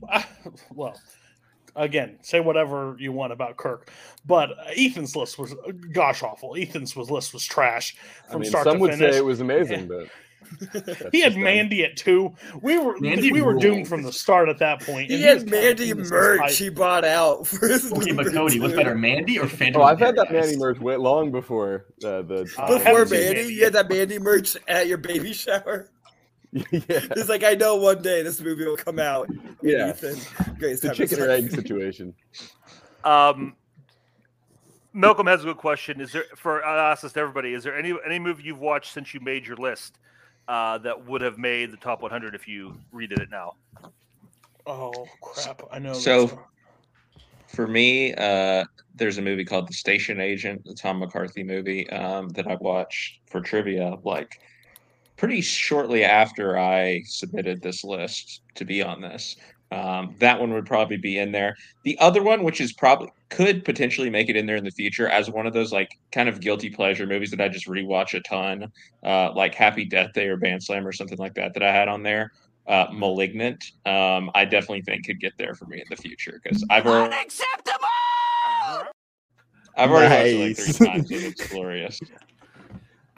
well, 0.73 0.99
again, 1.75 2.17
say 2.21 2.39
whatever 2.39 2.95
you 2.99 3.11
want 3.11 3.33
about 3.33 3.57
Kirk, 3.57 3.91
but 4.25 4.49
Ethan's 4.75 5.15
list 5.15 5.37
was 5.39 5.55
gosh 5.91 6.23
awful. 6.23 6.55
Ethan's 6.57 6.95
was 6.95 7.09
list 7.09 7.33
was 7.33 7.45
trash 7.45 7.95
I 8.27 8.31
from 8.31 8.41
mean, 8.41 8.49
start 8.49 8.63
some 8.65 8.75
to 8.75 8.79
would 8.79 8.91
finish. 8.91 9.13
say 9.13 9.17
it 9.17 9.25
was 9.25 9.39
amazing, 9.39 9.87
but 9.87 10.07
he 11.11 11.21
had 11.21 11.33
just 11.33 11.35
them. 11.35 11.43
Mandy 11.43 11.83
at 11.83 11.95
two. 11.95 12.33
We 12.61 12.77
were 12.77 12.97
Mandy 12.99 13.31
we 13.31 13.41
were 13.41 13.51
ruled. 13.51 13.61
doomed 13.61 13.87
from 13.87 14.01
the 14.03 14.11
start 14.11 14.49
at 14.49 14.57
that 14.59 14.81
point. 14.81 15.11
He 15.11 15.21
had 15.21 15.43
was 15.43 15.45
Mandy 15.45 15.91
in 15.91 15.97
this 15.97 16.09
merch 16.09 16.57
he 16.57 16.69
bought 16.69 17.05
out 17.05 17.45
for 17.45 17.67
his 17.67 17.91
Okay, 17.91 18.13
but 18.13 18.31
Cody, 18.33 18.59
what's 18.59 18.73
better, 18.73 18.95
Mandy 18.95 19.37
or 19.37 19.47
Phantom? 19.47 19.81
Oh, 19.81 19.85
I've 19.85 19.99
had 19.99 20.15
that 20.15 20.31
Mandy 20.31 20.47
Manny 20.47 20.57
merch 20.57 20.79
way 20.79 20.95
long 20.95 21.31
before 21.31 21.85
uh, 22.03 22.23
the 22.23 22.51
Uh, 22.57 22.67
Before 22.67 23.05
Mandy, 23.05 23.35
Mandy 23.35 23.53
you 23.53 23.63
had 23.65 23.73
that 23.73 23.89
Mandy 23.89 24.17
merch 24.17 24.57
at 24.67 24.87
your 24.87 24.97
baby 24.97 25.33
shower. 25.33 25.89
yeah, 26.53 26.61
It's 26.71 27.29
like 27.29 27.43
I 27.43 27.53
know 27.53 27.75
one 27.75 28.01
day 28.01 28.23
this 28.23 28.41
movie 28.41 28.65
will 28.65 28.77
come 28.77 28.99
out. 28.99 29.29
Yeah. 29.61 29.89
Ethan, 29.91 30.17
greatest 30.57 30.83
it's 30.83 30.83
a 30.83 30.87
time 30.87 30.91
of 30.91 30.97
his 30.97 31.09
chicken 31.11 31.23
or 31.25 31.29
egg 31.29 31.51
situation. 31.51 32.13
Um, 33.03 33.55
Malcolm 34.93 35.27
has 35.27 35.41
a 35.43 35.45
good 35.45 35.57
question. 35.57 36.01
Is 36.01 36.11
there 36.11 36.25
for 36.35 36.65
I 36.65 36.91
ask 36.91 37.03
this 37.03 37.13
to 37.13 37.19
everybody? 37.19 37.53
Is 37.53 37.63
there 37.63 37.77
any 37.77 37.93
any 38.05 38.17
movie 38.19 38.43
you've 38.43 38.59
watched 38.59 38.93
since 38.93 39.13
you 39.13 39.19
made 39.19 39.45
your 39.45 39.57
list 39.57 39.99
uh, 40.47 40.79
that 40.79 41.05
would 41.05 41.21
have 41.21 41.37
made 41.37 41.71
the 41.71 41.77
top 41.77 42.01
100 42.01 42.33
if 42.33 42.47
you 42.47 42.75
redid 42.93 43.19
it 43.21 43.29
now? 43.29 43.53
Oh 44.65 45.05
crap! 45.21 45.61
I 45.71 45.77
know. 45.79 45.93
So- 45.93 46.39
For 47.47 47.67
me, 47.67 48.13
uh, 48.15 48.63
there's 48.95 49.17
a 49.17 49.21
movie 49.21 49.43
called 49.45 49.67
The 49.67 49.73
Station 49.73 50.19
Agent, 50.19 50.65
the 50.65 50.73
Tom 50.75 50.99
McCarthy 50.99 51.43
movie 51.43 51.89
um, 51.89 52.29
that 52.29 52.47
I 52.47 52.55
watched 52.55 53.21
for 53.27 53.41
trivia, 53.41 53.97
like 54.03 54.39
pretty 55.19 55.41
shortly 55.41 56.05
after 56.05 56.57
I 56.57 57.03
submitted 57.05 57.61
this 57.61 57.83
list 57.83 58.41
to 58.55 58.63
be 58.63 58.81
on 58.81 59.01
this. 59.01 59.35
Um, 59.71 60.15
that 60.19 60.39
one 60.39 60.51
would 60.53 60.65
probably 60.65 60.97
be 60.97 61.19
in 61.19 61.31
there. 61.31 61.55
The 61.83 61.99
other 61.99 62.23
one, 62.23 62.43
which 62.43 62.61
is 62.61 62.73
probably 62.73 63.09
could 63.27 63.63
potentially 63.63 64.09
make 64.09 64.29
it 64.29 64.35
in 64.35 64.47
there 64.47 64.55
in 64.55 64.63
the 64.63 64.71
future 64.71 65.07
as 65.09 65.29
one 65.29 65.45
of 65.45 65.53
those 65.53 65.71
like 65.71 65.99
kind 66.11 66.27
of 66.27 66.39
guilty 66.39 66.69
pleasure 66.69 67.05
movies 67.05 67.29
that 67.31 67.41
I 67.41 67.49
just 67.49 67.67
rewatch 67.67 68.15
a 68.15 68.21
ton, 68.21 68.71
uh, 69.03 69.33
like 69.33 69.53
Happy 69.53 69.85
Death 69.85 70.13
Day 70.13 70.27
or 70.27 70.37
Band 70.37 70.63
Slam 70.63 70.87
or 70.87 70.93
something 70.93 71.19
like 71.19 71.35
that 71.35 71.53
that 71.53 71.61
I 71.61 71.71
had 71.71 71.87
on 71.89 72.01
there. 72.01 72.31
Uh, 72.65 72.87
Malignant, 72.91 73.73
um, 73.85 74.31
I 74.33 74.45
definitely 74.45 74.83
think 74.83 75.05
could 75.05 75.19
get 75.19 75.33
there 75.37 75.53
for 75.53 75.65
me 75.65 75.81
in 75.81 75.85
the 75.89 75.95
future 75.95 76.39
because 76.41 76.63
I've 76.69 76.85
already 76.85 77.13
unacceptable. 77.13 77.87
I've 79.75 79.91
already 79.91 80.37
watched 80.37 80.59
it 80.59 80.67
like 80.67 80.77
three 80.77 80.87
times 80.87 81.11
and 81.11 81.23
it's 81.23 81.47
glorious. 81.47 81.99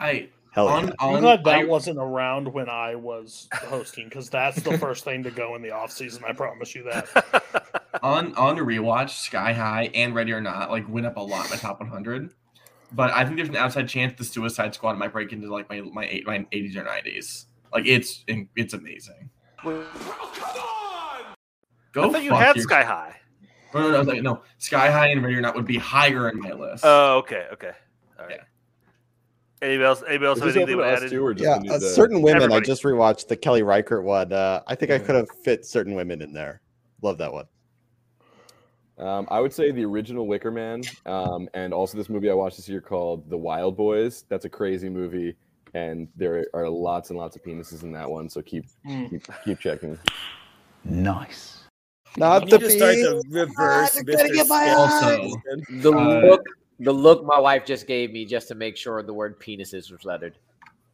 I 0.00 0.28
Hell 0.52 0.68
on, 0.68 0.88
yeah. 0.88 0.92
I'm 1.00 1.14
on, 1.16 1.20
glad 1.22 1.44
that 1.44 1.54
I- 1.60 1.64
wasn't 1.64 1.98
around 1.98 2.52
when 2.52 2.68
I 2.68 2.94
was 2.94 3.48
hosting 3.52 4.08
because 4.08 4.28
that's 4.30 4.60
the 4.62 4.76
first 4.86 5.04
thing 5.04 5.22
to 5.24 5.30
go 5.30 5.56
in 5.56 5.62
the 5.62 5.70
off 5.70 5.90
season. 5.90 6.22
I 6.28 6.32
promise 6.32 6.74
you 6.74 6.82
that. 6.84 7.82
on 8.02 8.34
on 8.34 8.56
the 8.56 8.62
rewatch, 8.62 9.10
Sky 9.10 9.52
High 9.54 9.90
and 9.94 10.14
Ready 10.14 10.32
or 10.32 10.40
Not 10.42 10.70
like 10.70 10.86
went 10.88 11.06
up 11.06 11.16
a 11.16 11.20
lot 11.20 11.46
in 11.46 11.50
my 11.50 11.56
top 11.56 11.80
100. 11.80 12.30
But 12.94 13.10
I 13.12 13.24
think 13.24 13.36
there's 13.36 13.48
an 13.48 13.56
outside 13.56 13.88
chance 13.88 14.12
the 14.18 14.24
Suicide 14.24 14.74
Squad 14.74 14.98
might 14.98 15.12
break 15.12 15.32
into 15.32 15.50
like 15.50 15.68
my 15.70 15.80
my 15.80 16.04
eight, 16.06 16.26
my 16.26 16.40
80s 16.52 16.76
or 16.76 16.84
90s. 16.84 17.46
Like 17.72 17.86
it's 17.86 18.22
it's 18.28 18.74
amazing. 18.74 19.30
Go 19.64 19.86
I 22.08 22.12
thought 22.12 22.22
you 22.22 22.34
had 22.34 22.56
your- 22.56 22.62
Sky 22.64 22.82
High. 22.84 23.16
No, 23.74 23.80
no, 23.80 23.88
no, 23.90 23.96
I 23.96 23.98
was 24.00 24.08
like, 24.08 24.22
no. 24.22 24.42
Sky 24.58 24.90
High 24.90 25.06
and 25.08 25.22
Ready 25.22 25.36
or 25.36 25.40
Not 25.40 25.54
would 25.54 25.64
be 25.64 25.78
higher 25.78 26.28
in 26.28 26.38
my 26.38 26.52
list. 26.52 26.84
Oh, 26.86 27.16
okay, 27.18 27.46
okay, 27.54 27.72
all 28.20 28.26
right. 28.26 28.40
Anybody 29.62 29.84
else? 29.86 30.02
Anybody 30.08 30.26
else 30.26 30.38
Is 30.38 30.42
have 30.44 30.48
this 30.54 30.56
anything 30.56 30.74
open 30.80 30.84
to 30.84 30.90
to 30.90 30.96
us 30.96 31.02
add? 31.04 31.10
too, 31.10 31.34
Yeah, 31.44 31.56
we 31.58 31.62
need 31.62 31.70
uh, 31.70 31.78
to- 31.78 31.88
certain 31.90 32.20
women. 32.20 32.42
Everybody. 32.42 32.62
I 32.64 32.66
just 32.66 32.82
rewatched 32.82 33.28
the 33.28 33.36
Kelly 33.36 33.62
Reichardt 33.62 34.02
one. 34.04 34.32
Uh, 34.32 34.60
I 34.66 34.74
think 34.74 34.90
I 34.90 34.98
could 34.98 35.14
have 35.14 35.28
fit 35.44 35.64
certain 35.64 35.94
women 35.94 36.20
in 36.20 36.32
there. 36.32 36.60
Love 37.00 37.16
that 37.18 37.32
one. 37.32 37.46
Um, 38.98 39.26
I 39.30 39.40
would 39.40 39.52
say 39.52 39.70
the 39.70 39.84
original 39.84 40.26
Wicker 40.26 40.50
Man, 40.50 40.82
um, 41.06 41.48
and 41.54 41.72
also 41.72 41.96
this 41.96 42.08
movie 42.08 42.28
I 42.30 42.34
watched 42.34 42.56
this 42.56 42.68
year 42.68 42.80
called 42.80 43.28
The 43.30 43.36
Wild 43.38 43.76
Boys. 43.76 44.24
That's 44.28 44.44
a 44.44 44.48
crazy 44.50 44.88
movie, 44.88 45.34
and 45.74 46.08
there 46.16 46.46
are 46.54 46.68
lots 46.68 47.10
and 47.10 47.18
lots 47.18 47.34
of 47.36 47.42
penises 47.42 47.82
in 47.84 47.92
that 47.92 48.08
one. 48.10 48.28
So 48.28 48.42
keep 48.42 48.64
Mm. 48.86 49.10
keep, 49.10 49.22
keep 49.44 49.58
checking. 49.60 49.98
Nice. 50.84 51.60
Not 52.16 52.44
You 52.50 52.50
the 52.50 52.58
need 52.58 52.64
to 52.64 52.76
start 52.76 52.94
pee- 52.94 53.22
reverse 53.38 53.96
Ah, 53.96 54.02
gonna 54.04 54.18
Mr. 54.28 54.34
get 54.34 54.48
my 54.48 54.64
Skip. 54.66 54.76
Also, 54.78 55.36
The 55.70 55.92
Uh, 55.92 56.20
look, 56.28 56.42
the 56.78 56.92
look 56.92 57.24
my 57.24 57.38
wife 57.38 57.64
just 57.64 57.86
gave 57.86 58.12
me 58.12 58.24
just 58.24 58.48
to 58.48 58.54
make 58.54 58.76
sure 58.76 59.02
the 59.02 59.14
word 59.14 59.40
penises 59.40 59.90
was 59.90 60.04
lettered. 60.04 60.38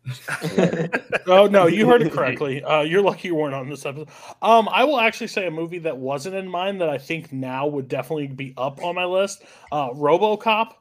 oh 1.27 1.47
no, 1.51 1.67
you 1.67 1.87
heard 1.87 2.03
it 2.03 2.13
correctly. 2.13 2.63
Uh, 2.63 2.81
you're 2.81 3.03
lucky 3.03 3.29
you 3.29 3.35
weren't 3.35 3.55
on 3.55 3.69
this 3.69 3.85
episode. 3.85 4.09
Um, 4.41 4.69
I 4.71 4.85
will 4.85 5.01
actually 5.01 5.27
say 5.27 5.47
a 5.47 5.51
movie 5.51 5.81
that 5.81 5.97
wasn't 5.97 6.35
in 6.35 6.49
mine 6.49 6.79
that 6.79 6.89
I 6.89 6.99
think 6.99 7.33
now 7.33 7.67
would 7.67 7.89
definitely 7.89 8.29
be 8.29 8.55
up 8.57 8.83
on 8.83 8.95
my 8.95 9.05
list. 9.05 9.45
Uh, 9.71 9.91
RoboCop. 9.91 10.73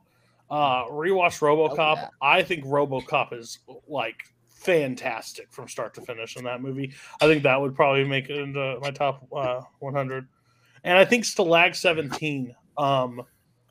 Uh, 0.50 0.86
rewatch 0.86 1.40
RoboCop. 1.42 2.10
I 2.22 2.42
think 2.42 2.64
RoboCop 2.64 3.34
is 3.34 3.60
like 3.88 4.16
fantastic 4.48 5.52
from 5.52 5.68
start 5.68 5.94
to 5.96 6.02
finish 6.02 6.38
in 6.38 6.46
that 6.46 6.62
movie. 6.62 6.94
I 7.22 7.26
think 7.26 7.44
that 7.44 7.60
would 7.60 7.76
probably 7.76 8.06
make 8.06 8.30
it 8.30 8.38
into 8.38 8.80
my 8.82 8.92
top 8.92 9.28
uh, 9.36 9.62
100. 9.80 10.28
And 10.84 10.98
I 10.98 11.04
think 11.04 11.26
Stalag 11.26 11.76
17 11.76 12.56
um, 12.78 13.22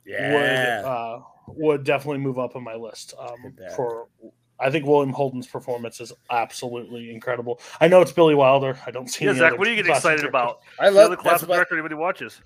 Yeah. 0.06 0.32
would 0.82 0.88
uh, 0.88 1.20
would 1.48 1.84
definitely 1.84 2.18
move 2.18 2.38
up 2.38 2.54
on 2.56 2.62
my 2.64 2.74
list 2.74 3.14
um, 3.18 3.54
for 3.74 4.06
I 4.58 4.70
think 4.70 4.86
William 4.86 5.12
Holden's 5.12 5.46
performance 5.46 6.00
is 6.00 6.12
absolutely 6.30 7.12
incredible. 7.12 7.60
I 7.80 7.88
know 7.88 8.00
it's 8.00 8.12
Billy 8.12 8.34
Wilder. 8.34 8.78
I 8.86 8.90
don't 8.90 9.08
see. 9.08 9.24
Yeah, 9.26 9.32
any 9.32 9.40
Zach, 9.40 9.48
other 9.52 9.58
what 9.58 9.66
are 9.66 9.70
you 9.70 9.76
getting 9.76 9.92
excited 9.92 10.22
directors. 10.22 10.28
about? 10.30 10.60
I 10.80 10.88
love 10.88 11.10
the 11.10 11.16
that's 11.16 11.22
classic 11.28 11.48
my, 11.50 11.56
director 11.56 11.74
anybody 11.74 11.94
watches. 11.94 12.40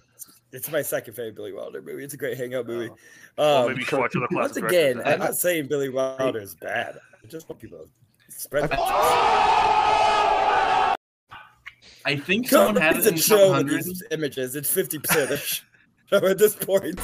It's 0.53 0.69
my 0.73 0.83
second 0.83 1.15
favorite 1.15 1.37
Billy 1.37 1.53
Wilder 1.53 1.81
movie. 1.81 2.03
It's 2.03 2.15
a 2.15 2.17
great 2.17 2.37
hangout 2.37 2.67
movie. 2.67 2.91
Well, 3.39 3.63
Um, 3.63 3.69
maybe 3.69 3.81
you 3.81 3.87
should 3.87 4.01
watch 4.01 4.17
other 4.17 4.27
once 4.33 4.57
again, 4.57 4.95
directors. 4.97 5.13
I'm 5.15 5.19
not 5.21 5.37
saying 5.37 5.69
Billy 5.69 5.89
Wilder 5.91 6.41
is 6.41 6.57
bad. 6.57 6.99
I 7.23 7.27
just 7.29 7.49
want 7.49 7.61
people 7.61 7.79
to 7.79 7.89
spread 8.33 8.69
that. 8.71 8.79
I 12.05 12.17
think 12.17 12.49
Come 12.49 12.67
someone 12.75 12.83
had 12.83 12.97
it 12.97 13.07
in 13.07 13.15
it's 13.15 13.29
the 13.29 13.35
a 13.35 13.39
top 13.39 13.41
show 13.49 13.53
with 13.53 13.67
100. 13.71 13.85
images. 14.11 14.57
It's 14.57 14.75
50% 14.75 15.23
of 15.23 15.29
the 15.29 15.37
show 15.37 15.63
at 16.31 16.39
this 16.39 16.57
point. 16.57 16.99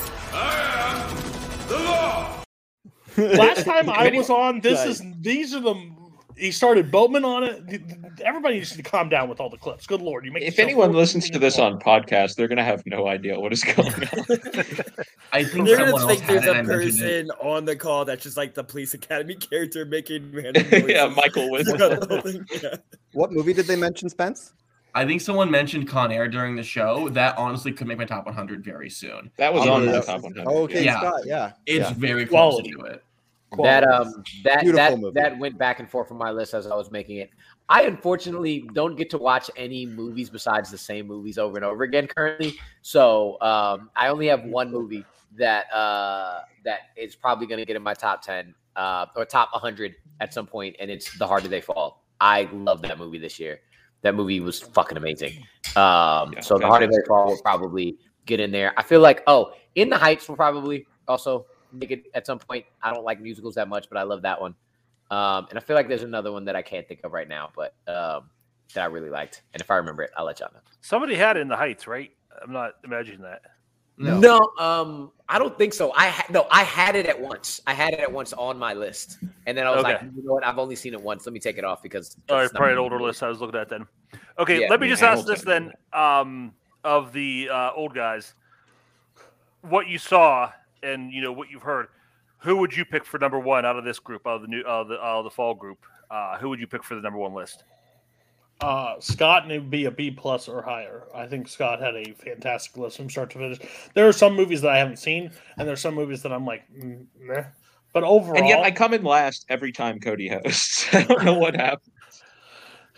Last 3.16 3.64
time 3.64 3.88
I 3.88 4.10
was 4.14 4.28
on, 4.30 4.60
this 4.60 4.84
is 4.84 5.02
these 5.20 5.54
are 5.54 5.60
the. 5.60 5.96
He 6.36 6.50
started 6.50 6.90
Boatman 6.90 7.24
on 7.24 7.44
it. 7.44 7.80
Everybody 8.22 8.56
needs 8.56 8.76
to 8.76 8.82
calm 8.82 9.08
down 9.08 9.30
with 9.30 9.40
all 9.40 9.48
the 9.48 9.56
clips. 9.56 9.86
Good 9.86 10.02
lord, 10.02 10.26
you 10.26 10.32
make 10.32 10.42
If 10.42 10.58
anyone 10.58 10.92
listens 10.92 11.30
to 11.30 11.38
this 11.38 11.58
on 11.58 11.80
podcast, 11.80 12.34
they're 12.34 12.48
gonna 12.48 12.62
have 12.62 12.82
no 12.84 13.06
idea 13.06 13.40
what 13.40 13.54
is 13.54 13.64
going 13.64 13.88
on. 13.88 13.94
I 15.32 15.44
think 15.44 15.66
They're 15.66 15.78
gonna 15.78 16.06
think 16.06 16.26
there's 16.26 16.44
a 16.44 16.50
and 16.50 16.58
I 16.58 16.62
mentioned 16.62 17.00
it. 17.00 17.28
person 17.28 17.30
on 17.40 17.64
the 17.64 17.74
call 17.74 18.04
that's 18.04 18.22
just 18.22 18.36
like 18.36 18.52
the 18.52 18.64
police 18.64 18.92
academy 18.92 19.34
character 19.36 19.86
making 19.86 20.30
random 20.32 20.66
yeah, 20.86 21.06
Michael 21.06 21.50
Winslow. 21.50 21.98
yeah. 22.62 22.76
What 23.14 23.32
movie 23.32 23.54
did 23.54 23.66
they 23.66 23.76
mention, 23.76 24.10
Spence? 24.10 24.52
I 24.96 25.04
think 25.06 25.20
someone 25.20 25.50
mentioned 25.50 25.86
Con 25.88 26.10
Air 26.10 26.26
during 26.26 26.56
the 26.56 26.62
show. 26.62 27.08
That 27.10 27.36
honestly 27.36 27.70
could 27.70 27.86
make 27.86 27.98
my 27.98 28.06
top 28.06 28.24
100 28.24 28.64
very 28.64 28.88
soon. 28.88 29.30
That 29.36 29.52
was 29.52 29.62
on 29.68 29.84
gonna- 29.84 29.92
the 29.92 30.00
top 30.00 30.22
100. 30.22 30.44
Oh, 30.48 30.62
okay, 30.62 30.84
Yeah. 30.84 30.98
Scott. 31.00 31.20
Yeah, 31.26 31.52
It's 31.66 31.90
yeah. 31.90 31.94
very 31.96 32.24
close 32.24 32.54
Quality. 32.54 32.70
to 32.72 32.80
it. 32.86 33.02
That 33.62 33.84
um 33.86 34.24
that 34.44 34.62
Beautiful 34.62 34.76
that 34.90 34.98
movie. 34.98 35.20
that 35.20 35.38
went 35.38 35.56
back 35.56 35.78
and 35.80 35.88
forth 35.88 36.08
from 36.08 36.16
my 36.18 36.30
list 36.30 36.52
as 36.52 36.66
I 36.66 36.74
was 36.74 36.90
making 36.90 37.18
it. 37.18 37.30
I 37.68 37.82
unfortunately 37.82 38.68
don't 38.74 38.96
get 38.96 39.08
to 39.10 39.18
watch 39.18 39.50
any 39.56 39.86
movies 39.86 40.28
besides 40.30 40.70
the 40.70 40.76
same 40.78 41.06
movies 41.06 41.38
over 41.38 41.56
and 41.56 41.64
over 41.64 41.84
again 41.84 42.06
currently. 42.08 42.54
So 42.82 43.40
um 43.42 43.90
I 43.94 44.08
only 44.08 44.26
have 44.26 44.44
one 44.44 44.70
movie 44.72 45.04
that 45.38 45.72
uh 45.72 46.40
that 46.64 46.80
is 46.96 47.14
probably 47.14 47.46
gonna 47.46 47.64
get 47.64 47.76
in 47.76 47.82
my 47.82 47.94
top 47.94 48.20
ten 48.22 48.52
uh 48.74 49.06
or 49.14 49.24
top 49.24 49.50
hundred 49.52 49.94
at 50.20 50.34
some 50.34 50.46
point, 50.46 50.74
and 50.80 50.90
it's 50.90 51.16
The 51.16 51.26
Harder 51.26 51.48
They 51.48 51.60
Fall. 51.60 52.02
I 52.20 52.48
love 52.52 52.82
that 52.82 52.98
movie 52.98 53.18
this 53.18 53.38
year. 53.38 53.60
That 54.02 54.14
movie 54.14 54.40
was 54.40 54.60
fucking 54.60 54.96
amazing. 54.96 55.46
Um 55.76 56.32
Yeah, 56.32 56.40
so 56.40 56.56
The 56.56 56.64
They 56.64 56.70
fantastic. 56.70 57.06
Fall 57.06 57.26
will 57.26 57.42
probably 57.42 57.98
get 58.24 58.40
in 58.40 58.50
there. 58.50 58.72
I 58.78 58.82
feel 58.82 59.00
like 59.00 59.22
oh, 59.26 59.52
In 59.74 59.90
the 59.90 59.98
Heights 59.98 60.26
will 60.28 60.36
probably 60.36 60.86
also 61.06 61.44
make 61.72 61.90
it 61.90 62.04
at 62.14 62.24
some 62.24 62.38
point. 62.38 62.64
I 62.82 62.94
don't 62.94 63.04
like 63.04 63.20
musicals 63.20 63.56
that 63.56 63.68
much, 63.68 63.88
but 63.90 63.98
I 63.98 64.04
love 64.04 64.22
that 64.22 64.40
one. 64.40 64.54
Um, 65.10 65.46
and 65.50 65.58
I 65.58 65.60
feel 65.60 65.76
like 65.76 65.88
there's 65.88 66.02
another 66.02 66.32
one 66.32 66.44
that 66.46 66.56
I 66.56 66.62
can't 66.62 66.86
think 66.88 67.00
of 67.04 67.12
right 67.12 67.28
now, 67.28 67.50
but 67.54 67.74
um, 67.86 68.30
that 68.74 68.82
I 68.82 68.86
really 68.86 69.10
liked. 69.10 69.42
And 69.52 69.60
if 69.60 69.70
I 69.70 69.76
remember 69.76 70.02
it, 70.02 70.10
I'll 70.16 70.24
let 70.24 70.40
y'all 70.40 70.50
know. 70.52 70.60
Somebody 70.80 71.14
had 71.14 71.36
it 71.36 71.40
in 71.40 71.48
the 71.48 71.56
Heights, 71.56 71.86
right? 71.86 72.10
I'm 72.42 72.52
not 72.52 72.72
imagining 72.84 73.22
that. 73.22 73.42
No, 73.98 74.52
um, 74.58 75.10
I 75.28 75.38
don't 75.38 75.56
think 75.56 75.72
so. 75.72 75.92
I 75.92 76.08
ha- 76.08 76.26
no, 76.30 76.46
I 76.50 76.62
had 76.62 76.96
it 76.96 77.06
at 77.06 77.18
once. 77.18 77.60
I 77.66 77.72
had 77.72 77.94
it 77.94 78.00
at 78.00 78.12
once 78.12 78.32
on 78.34 78.58
my 78.58 78.74
list, 78.74 79.18
and 79.46 79.56
then 79.56 79.66
I 79.66 79.74
was 79.74 79.82
like, 79.82 80.02
you 80.02 80.22
know 80.22 80.34
what? 80.34 80.44
I've 80.44 80.58
only 80.58 80.76
seen 80.76 80.92
it 80.92 81.02
once. 81.02 81.26
Let 81.26 81.32
me 81.32 81.40
take 81.40 81.58
it 81.58 81.64
off 81.64 81.82
because. 81.82 82.16
All 82.28 82.36
right, 82.36 82.50
probably 82.50 82.72
an 82.72 82.78
older 82.78 83.00
list 83.00 83.22
I 83.22 83.28
was 83.28 83.40
looking 83.40 83.58
at 83.58 83.68
then. 83.68 83.86
Okay, 84.38 84.60
Yeah, 84.60 84.68
let 84.68 84.80
me 84.80 84.88
just 84.88 85.02
ask 85.02 85.26
this 85.26 85.42
then. 85.42 85.72
Um, 85.92 86.52
of 86.84 87.12
the 87.12 87.48
uh, 87.50 87.72
old 87.74 87.94
guys, 87.94 88.34
what 89.62 89.88
you 89.88 89.98
saw 89.98 90.52
and 90.82 91.10
you 91.12 91.20
know 91.20 91.32
what 91.32 91.50
you've 91.50 91.62
heard, 91.62 91.88
who 92.38 92.56
would 92.58 92.76
you 92.76 92.84
pick 92.84 93.04
for 93.04 93.18
number 93.18 93.40
one 93.40 93.66
out 93.66 93.76
of 93.76 93.84
this 93.84 93.98
group, 93.98 94.26
out 94.26 94.36
of 94.36 94.42
the 94.42 94.48
new, 94.48 94.60
out 94.60 94.82
of 94.82 94.88
the, 94.88 94.94
out 94.94 95.18
of 95.18 95.24
the 95.24 95.30
fall 95.30 95.54
group? 95.54 95.84
Uh, 96.10 96.38
who 96.38 96.48
would 96.48 96.60
you 96.60 96.66
pick 96.66 96.84
for 96.84 96.94
the 96.94 97.00
number 97.00 97.18
one 97.18 97.34
list? 97.34 97.64
Uh, 98.60 98.94
Scott 99.00 99.42
and 99.42 99.52
it 99.52 99.58
would 99.58 99.70
be 99.70 99.84
a 99.84 99.90
B 99.90 100.10
plus 100.10 100.48
or 100.48 100.62
higher. 100.62 101.04
I 101.14 101.26
think 101.26 101.46
Scott 101.46 101.80
had 101.80 101.94
a 101.94 102.12
fantastic 102.14 102.76
list 102.78 102.96
from 102.96 103.10
start 103.10 103.30
to 103.30 103.38
finish. 103.38 103.58
There 103.94 104.08
are 104.08 104.12
some 104.12 104.34
movies 104.34 104.62
that 104.62 104.70
I 104.70 104.78
haven't 104.78 104.98
seen, 104.98 105.30
and 105.58 105.68
there's 105.68 105.80
some 105.80 105.94
movies 105.94 106.22
that 106.22 106.32
I'm 106.32 106.46
like, 106.46 106.62
mm, 106.74 107.04
meh. 107.20 107.44
But 107.92 108.04
overall, 108.04 108.38
And 108.38 108.48
yet 108.48 108.60
I 108.60 108.70
come 108.70 108.94
in 108.94 109.02
last 109.04 109.44
every 109.48 109.72
time 109.72 110.00
Cody 110.00 110.28
hosts. 110.28 110.86
I 110.94 111.02
don't 111.02 111.24
know 111.24 111.38
what 111.38 111.54
happened. 111.54 111.92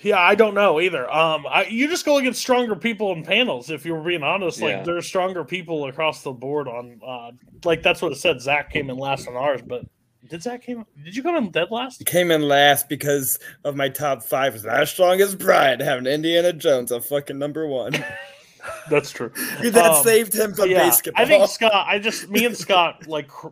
Yeah, 0.01 0.19
I 0.21 0.37
don't 0.37 0.55
know 0.55 0.81
either. 0.81 1.13
Um, 1.13 1.45
I, 1.49 1.65
you 1.65 1.89
just 1.89 2.05
go 2.05 2.19
against 2.19 2.41
stronger 2.41 2.77
people 2.77 3.13
in 3.13 3.25
panels. 3.25 3.69
If 3.69 3.85
you're 3.85 4.01
being 4.01 4.23
honest, 4.23 4.61
like 4.63 4.71
Yeah. 4.71 4.83
there's 4.85 5.07
stronger 5.07 5.45
people 5.45 5.87
across 5.87 6.23
the 6.23 6.31
board 6.33 6.69
on. 6.69 7.01
Uh, 7.05 7.33
like 7.65 7.83
that's 7.83 8.01
what 8.01 8.13
it 8.13 8.17
said. 8.17 8.41
Zach 8.41 8.73
came 8.73 8.91
in 8.91 8.97
last 8.97 9.27
on 9.27 9.35
ours, 9.37 9.61
but 9.61 9.85
did 10.29 10.43
Zach 10.43 10.63
came? 10.63 10.85
Did 11.05 11.17
you 11.17 11.23
come 11.23 11.37
in 11.37 11.51
dead 11.51 11.71
last? 11.71 12.05
Came 12.07 12.31
in 12.31 12.43
last 12.43 12.89
because 12.89 13.39
of 13.65 13.77
my 13.77 13.89
top 13.89 14.23
five 14.23 14.55
is 14.55 14.65
not 14.65 14.81
as 14.83 14.91
strong 14.91 15.21
as 15.21 15.35
Brian 15.35 15.81
having 15.81 16.07
Indiana 16.07 16.53
Jones 16.53 16.91
a 16.93 17.01
fucking 17.01 17.39
number 17.39 17.67
one. 17.67 17.93
That's 18.91 19.11
true. 19.11 19.31
that 19.63 19.77
Um, 19.77 20.05
saved 20.05 20.35
him 20.35 20.53
from 20.55 20.71
yeah, 20.71 20.79
basketball. 20.79 21.25
I 21.25 21.29
think 21.29 21.49
Scott. 21.49 21.73
I 21.75 21.99
just 21.99 22.29
me 22.29 22.45
and 22.45 22.57
Scott 22.57 23.07
like 23.07 23.29
cr- 23.29 23.49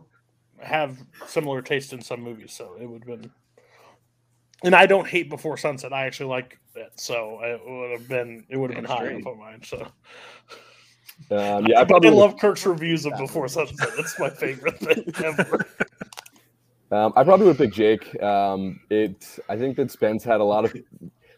have 0.59 0.97
similar 1.27 1.61
taste 1.61 1.93
in 1.93 2.01
some 2.01 2.21
movies, 2.21 2.51
so 2.53 2.75
it 2.79 2.85
would 2.85 3.03
have 3.07 3.21
been. 3.21 3.31
And 4.63 4.75
I 4.75 4.85
don't 4.85 5.07
hate 5.07 5.29
Before 5.29 5.55
Sunset. 5.57 5.93
I 5.93 6.05
actually 6.05 6.29
like 6.29 6.59
it, 6.75 6.91
so 6.95 7.39
it 7.43 7.61
would 7.65 7.91
have 7.91 8.07
been 8.07 8.45
it 8.49 8.57
would 8.57 8.69
have 8.71 8.75
been 8.75 8.85
That's 8.85 8.99
higher 8.99 9.13
great. 9.13 9.25
on 9.25 9.39
mine. 9.39 9.61
So 9.63 9.81
Um, 11.31 11.65
yeah, 11.67 11.77
I 11.77 11.81
I 11.81 11.85
probably 11.85 12.09
would've- 12.09 12.19
love 12.19 12.37
Kirk's 12.39 12.65
reviews 12.65 13.05
of 13.05 13.13
Before 13.17 13.47
Sunset. 13.47 13.89
It's 13.97 14.19
my 14.19 14.29
favorite 14.29 14.77
thing 14.79 15.03
ever. 15.23 15.65
Um, 16.91 17.13
I 17.15 17.23
probably 17.23 17.47
would 17.47 17.57
pick 17.57 17.73
Jake. 17.73 18.21
Um, 18.21 18.79
it. 18.89 19.39
I 19.49 19.57
think 19.57 19.75
that 19.77 19.91
Spence 19.91 20.23
had 20.23 20.39
a 20.39 20.43
lot 20.43 20.65
of. 20.65 20.73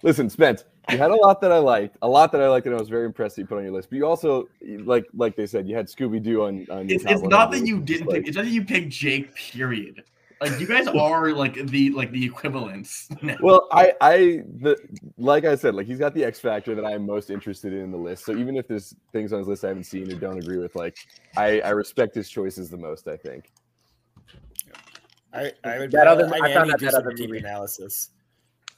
Listen, 0.03 0.29
Spence, 0.29 0.63
you 0.89 0.97
had 0.97 1.11
a 1.11 1.15
lot 1.15 1.41
that 1.41 1.51
I 1.51 1.57
liked, 1.57 1.97
a 2.01 2.07
lot 2.07 2.31
that 2.31 2.41
I 2.41 2.47
liked, 2.47 2.65
and 2.65 2.75
I 2.75 2.79
was 2.79 2.87
very 2.87 3.05
impressed 3.05 3.35
that 3.35 3.41
you 3.41 3.47
put 3.47 3.57
on 3.57 3.63
your 3.63 3.73
list. 3.73 3.89
But 3.89 3.97
you 3.97 4.05
also, 4.05 4.47
like, 4.61 5.05
like 5.13 5.35
they 5.35 5.45
said, 5.45 5.67
you 5.67 5.75
had 5.75 5.87
Scooby 5.87 6.21
Doo 6.21 6.43
on. 6.43 6.67
on 6.69 6.87
your 6.87 6.95
It's, 6.95 7.05
it's 7.05 7.21
not 7.23 7.51
that 7.51 7.65
you 7.65 7.81
didn't 7.81 8.07
Like, 8.07 8.21
pick. 8.21 8.27
It's 8.27 8.37
not 8.37 8.45
that 8.45 8.51
you 8.51 8.63
picked 8.63 8.89
Jake. 8.89 9.35
Period. 9.35 10.03
Like 10.41 10.57
you 10.57 10.67
guys 10.67 10.87
are 10.87 11.33
like 11.33 11.55
the 11.67 11.89
like 11.89 12.11
the 12.11 12.23
equivalents. 12.23 13.09
now. 13.21 13.35
Well, 13.41 13.67
I, 13.73 13.93
I, 13.99 14.17
the, 14.61 14.77
like 15.17 15.43
I 15.43 15.55
said, 15.55 15.75
like 15.75 15.85
he's 15.85 15.99
got 15.99 16.13
the 16.13 16.23
X 16.23 16.39
factor 16.39 16.75
that 16.75 16.85
I'm 16.85 17.05
most 17.05 17.29
interested 17.29 17.73
in 17.73 17.79
in 17.79 17.91
the 17.91 17.97
list. 17.97 18.25
So 18.25 18.33
even 18.37 18.55
if 18.55 18.65
there's 18.67 18.95
things 19.11 19.33
on 19.33 19.39
his 19.39 19.49
list 19.49 19.65
I 19.65 19.69
haven't 19.69 19.83
seen 19.83 20.09
or 20.09 20.15
don't 20.15 20.37
agree 20.37 20.57
with, 20.57 20.75
like 20.75 20.97
I, 21.35 21.59
I 21.59 21.71
respect 21.71 22.15
his 22.15 22.29
choices 22.29 22.69
the 22.69 22.77
most. 22.77 23.09
I 23.09 23.17
think. 23.17 23.51
I, 25.33 25.51
I 25.63 25.79
would 25.79 25.91
That 25.91 26.07
other- 26.07 26.25
I, 26.33 26.39
I 26.49 26.53
found 26.53 26.71
out 26.71 26.79
that 26.79 26.93
other 26.93 27.11
movie. 27.17 27.37
analysis. 27.37 28.09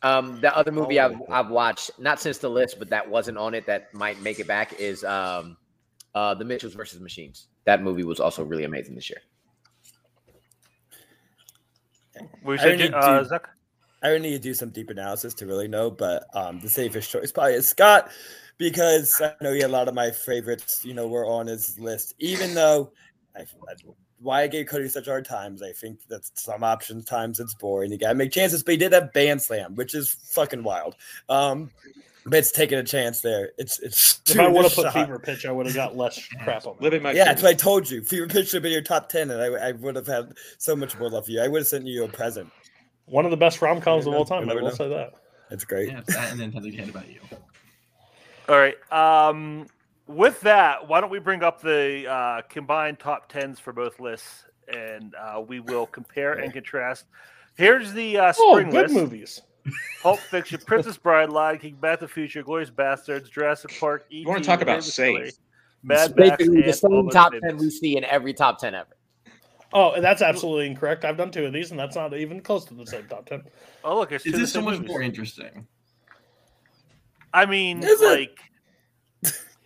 Um, 0.04 0.42
the 0.42 0.56
other 0.58 0.72
movie 0.72 1.00
Oh, 1.00 1.06
I've, 1.06 1.46
I've 1.46 1.52
watched, 1.52 1.92
not 2.00 2.20
since 2.20 2.40
the 2.40 2.50
list, 2.50 2.80
but 2.80 2.90
that 2.90 3.08
wasn't 3.08 3.38
on 3.38 3.54
it 3.54 3.66
that 3.68 3.94
might 3.94 4.20
make 4.22 4.40
it 4.40 4.48
back 4.48 4.74
is 4.80 5.04
um, 5.04 5.56
uh, 6.16 6.34
The 6.34 6.44
Mitchells 6.44 6.74
versus 6.74 7.00
Machines. 7.00 7.48
That 7.66 7.84
movie 7.84 8.04
was 8.04 8.20
also 8.20 8.44
really 8.44 8.64
amazing 8.64 8.96
this 8.96 9.10
year. 9.10 9.22
We 12.44 12.56
I 12.56 12.58
said, 12.62 12.80
need 12.80 12.94
uh, 12.94 13.20
to- 13.20 13.26
Zach? 13.26 13.48
I 14.04 14.12
would 14.12 14.24
need 14.24 14.32
to 14.32 14.40
do 14.40 14.56
some 14.56 14.70
deep 14.72 14.90
analysis 14.90 15.36
to 15.36 15.46
really 15.46 15.68
know, 15.68 15.92
but 15.92 16.26
um, 16.34 16.60
the 16.60 16.70
safest 16.70 17.12
choice 17.12 17.32
probably 17.32 17.54
is 17.54 17.68
Scott 17.70 18.10
because 18.58 19.14
I 19.24 19.34
know 19.42 19.54
he 19.54 19.60
had 19.62 19.70
a 19.70 19.74
lot 19.74 19.88
of 19.88 19.94
my 19.94 20.10
favorites. 20.10 20.82
You 20.84 20.96
know, 20.96 21.08
were 21.08 21.28
on 21.28 21.46
his 21.46 21.78
list, 21.78 22.16
even 22.18 22.56
though 22.56 22.92
I, 23.38 23.42
I, 23.42 23.74
why 24.22 24.44
I 24.44 24.48
gave 24.48 24.68
Cody 24.68 24.88
such 24.88 25.08
hard 25.08 25.26
times. 25.26 25.62
I 25.62 25.72
think 25.72 26.08
that 26.08 26.22
some 26.38 26.64
options 26.64 27.06
times 27.06 27.40
it's 27.40 27.54
boring. 27.54 27.92
You 27.92 27.98
gotta 27.98 28.16
make 28.16 28.32
chances, 28.32 28.64
but 28.64 28.74
he 28.74 28.78
did 28.78 28.94
have 28.94 29.14
Band 29.14 29.42
Slam, 29.42 29.76
which 29.76 29.96
is 29.96 30.12
fucking 30.32 30.64
wild. 30.64 30.96
Um, 31.28 31.72
but 32.26 32.36
it's 32.36 32.52
taking 32.52 32.78
a 32.78 32.84
chance 32.84 33.22
there. 33.22 33.52
It's 33.58 33.80
it's 33.80 34.22
If 34.28 34.40
I 34.40 34.48
would 34.48 34.64
have 34.64 34.74
put 34.74 34.86
a 34.86 34.92
shot. 34.92 35.06
Fever 35.06 35.20
Pitch, 35.20 35.46
I 35.46 35.52
would 35.52 35.66
have 35.66 35.76
got 35.76 35.98
less 35.98 36.24
crap 36.44 36.68
on. 36.68 36.76
Living 36.80 37.02
my 37.02 37.12
Yeah, 37.12 37.26
that's 37.26 37.42
what 37.42 37.50
I 37.50 37.54
told 37.56 37.90
you. 37.90 38.04
Fever 38.04 38.28
Pitch 38.28 38.48
should 38.48 38.58
have 38.58 38.64
been 38.64 38.72
your 38.72 38.82
top 38.82 39.10
ten, 39.10 39.32
and 39.32 39.42
I, 39.42 39.70
I 39.70 39.72
would 39.74 39.96
have 39.96 40.08
had 40.08 40.34
so 40.58 40.76
much 40.76 40.98
more 41.00 41.10
love 41.10 41.26
for 41.26 41.32
you. 41.32 41.42
I 41.42 41.48
would 41.48 41.60
have 41.60 41.68
sent 41.68 41.88
you 41.88 42.04
a 42.04 42.08
present. 42.08 42.52
One 43.06 43.26
of 43.26 43.32
the 43.32 43.38
best 43.38 43.62
rom 43.62 43.82
coms 43.82 44.06
of 44.06 44.14
all 44.14 44.26
time. 44.26 44.44
I 44.44 44.46
never 44.46 44.62
will 44.62 44.70
know. 44.70 44.76
say 44.76 44.90
that. 44.90 45.14
That's 45.50 45.66
great. 45.66 45.90
Yeah, 45.90 46.00
it's 46.00 46.16
that 46.16 46.32
and 46.32 46.40
then 46.40 46.54
something 46.54 46.90
about 46.90 47.10
you. 47.10 47.20
All 48.48 48.58
right. 48.58 48.76
Um, 48.92 49.68
with 50.12 50.40
that, 50.42 50.88
why 50.88 51.02
don't 51.02 51.10
we 51.10 51.20
bring 51.20 51.44
up 51.44 51.62
the 51.62 52.10
uh, 52.10 52.42
combined 52.50 53.00
top 53.00 53.30
tens 53.30 53.60
for 53.60 53.74
both 53.74 54.00
lists, 54.00 54.46
and 54.74 55.16
uh, 55.16 55.42
we 55.46 55.60
will 55.60 55.86
compare 55.86 56.34
and 56.34 56.54
contrast. 56.54 57.06
Here's 57.58 57.94
the 57.94 58.18
uh, 58.18 58.34
Oh, 58.38 58.54
spring 58.54 58.70
good 58.70 58.92
list: 58.92 58.94
movies. 58.94 59.42
Pulp 60.02 60.20
Fiction, 60.20 60.60
Princess 60.66 60.98
Bride, 60.98 61.30
Lion 61.30 61.60
King, 61.60 61.76
Back 61.76 62.00
to 62.00 62.06
the 62.06 62.12
Future, 62.12 62.42
Glorious 62.42 62.70
Bastards, 62.72 63.30
Jurassic 63.30 63.78
Park. 63.80 64.06
E. 64.12 64.24
wanna 64.26 64.44
talk 64.44 64.62
about 64.62 64.84
safe. 64.84 65.34
Mad 65.84 66.16
Max, 66.16 66.38
basically 66.38 66.62
the 66.62 66.74
same 66.74 66.94
Almost 66.94 67.14
top 67.16 67.34
ten 67.34 67.58
we 67.58 67.70
see 67.70 67.98
in 67.98 68.04
every 68.06 68.34
top 68.34 68.60
ten 68.60 68.74
ever. 68.76 68.96
Oh, 69.74 69.92
and 69.94 70.04
that's 70.04 70.22
absolutely 70.22 70.68
incorrect. 70.68 71.06
I've 71.06 71.18
done 71.18 71.32
two 71.32 71.46
of 71.46 71.54
these, 71.54 71.72
and 71.72 71.80
that's 71.80 71.96
not 71.96 72.14
even 72.14 72.42
close 72.42 72.66
to 72.66 72.74
the 72.74 72.86
same 72.86 73.08
top 73.08 73.26
ten. 73.28 73.44
Oh, 73.84 73.98
look, 73.98 74.12
it's 74.12 74.26
Is 74.26 74.34
this 74.34 74.52
so 74.52 74.62
much 74.62 74.76
movies. 74.76 74.90
more 74.90 75.02
interesting? 75.02 75.68
I 77.34 77.46
mean, 77.46 77.82
Is 77.84 78.02
it? 78.02 78.32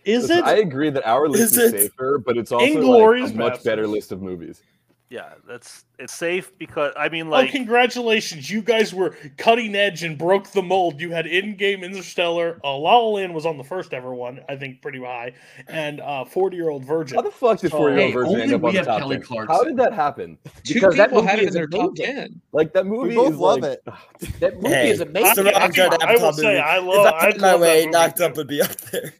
Like, 0.06 0.14
Is 0.14 0.22
Listen, 0.28 0.38
it? 0.38 0.44
I 0.44 0.56
agree 0.58 0.90
that 0.90 1.06
our 1.06 1.28
list 1.28 1.54
Is 1.54 1.58
is, 1.58 1.70
safer, 1.72 2.18
but 2.18 2.36
it's 2.36 2.52
also 2.52 2.64
like, 2.64 2.76
Inglourious 2.76 3.32
a 3.32 3.36
much 3.36 3.64
better 3.64 3.86
list 3.86 4.12
of 4.12 4.22
movies. 4.22 4.62
yeah, 5.10 5.34
that's 5.48 5.84
it's 5.98 6.12
safe 6.12 6.50
because 6.58 6.92
I 6.96 7.08
mean, 7.08 7.28
oh, 7.28 7.30
like, 7.30 7.50
congratulations! 7.52 8.50
You 8.50 8.60
guys 8.60 8.92
were 8.92 9.16
cutting 9.38 9.74
edge 9.74 10.02
and 10.02 10.18
broke 10.18 10.48
the 10.50 10.62
mold. 10.62 11.00
You 11.00 11.10
had 11.12 11.24
Endgame 11.26 11.82
Interstellar. 11.84 12.60
Uh, 12.62 12.76
La 12.76 12.98
La 12.98 13.08
Land 13.10 13.34
was 13.34 13.46
on 13.46 13.56
the 13.56 13.64
first 13.64 13.94
ever 13.94 14.12
one, 14.14 14.40
I 14.48 14.56
think, 14.56 14.82
pretty 14.82 14.98
high, 15.00 15.32
and 15.68 16.00
uh, 16.00 16.24
Forty-Year-Old 16.24 16.84
Virgin. 16.84 17.16
How 17.16 17.22
the 17.22 17.30
fuck 17.30 17.60
did 17.60 17.70
Forty 17.70 17.94
Year 17.94 18.02
Old 18.04 18.08
hey, 18.08 18.12
Virgin 18.12 18.40
end 18.40 18.52
up 18.54 18.64
on 18.64 18.74
the 18.74 18.82
top 18.82 18.98
Kelly 19.00 19.16
10? 19.16 19.24
Clarkson. 19.24 19.56
How 19.56 19.64
did 19.64 19.76
that 19.78 19.92
happen? 19.92 20.38
Two 20.64 20.74
Because 20.74 20.96
that 20.96 21.08
people 21.10 21.22
movie 21.22 21.30
had 21.30 21.38
it 21.40 21.48
is 21.48 21.54
in 21.54 21.60
their 21.60 21.66
top 21.68 21.94
ten. 21.96 22.40
Like 22.52 22.72
that 22.74 22.86
movie 22.86 23.14
both 23.14 23.32
is 23.32 23.38
love 23.38 23.60
like, 23.60 23.78
it. 23.86 23.94
That 24.40 24.54
movie 24.56 24.68
Hey, 24.68 24.90
is 24.90 25.00
amazing. 25.00 25.26
It's 25.28 25.36
the 25.36 25.44
wrong 25.44 25.54
Actually, 25.54 25.88
kind 25.90 25.94
of 25.94 26.02
I 26.02 26.12
will 26.12 26.24
Avatar 26.26 26.32
say. 26.34 26.58
I 26.58 26.78
If 26.78 26.84
love- 26.84 27.06
I 27.06 27.18
I 27.18 27.24
had 27.26 27.40
my 27.40 27.52
love 27.52 27.60
that 27.60 27.66
way, 27.68 27.78
movie 27.86 27.90
knocked 27.90 28.20
up 28.20 28.36
would 28.36 28.48
be 28.48 28.60
up 28.60 28.76
there. 28.76 29.14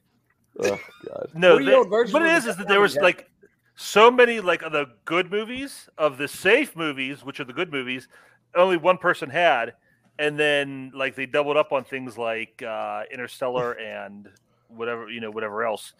Oh 0.60 0.78
god. 1.08 1.28
no, 1.34 1.52
Forty-year-old 1.52 1.86
they- 1.86 1.90
version 1.90 2.12
what 2.12 2.22
it 2.22 2.34
is 2.34 2.46
is 2.46 2.56
that 2.56 2.68
there 2.68 2.80
was 2.80 2.94
one 2.96 3.04
like 3.04 3.30
so 3.76 4.10
many 4.10 4.40
like 4.40 4.62
of 4.62 4.72
the 4.72 4.86
good 5.04 5.30
movies 5.30 5.88
of 5.98 6.16
the 6.18 6.26
safe 6.28 6.74
movies, 6.74 7.24
which 7.24 7.40
are 7.40 7.44
the 7.44 7.52
good 7.52 7.70
movies, 7.72 8.08
only 8.54 8.76
one 8.76 8.96
person 8.98 9.28
had, 9.28 9.74
and 10.18 10.38
then 10.38 10.90
like 10.94 11.14
they 11.14 11.26
doubled 11.26 11.56
up 11.56 11.72
on 11.72 11.84
things 11.84 12.16
like 12.16 12.62
uh, 12.62 13.02
Interstellar 13.12 13.72
and 13.78 14.28
whatever 14.68 15.10
you 15.10 15.20
know 15.20 15.30
whatever 15.30 15.64
else. 15.64 15.92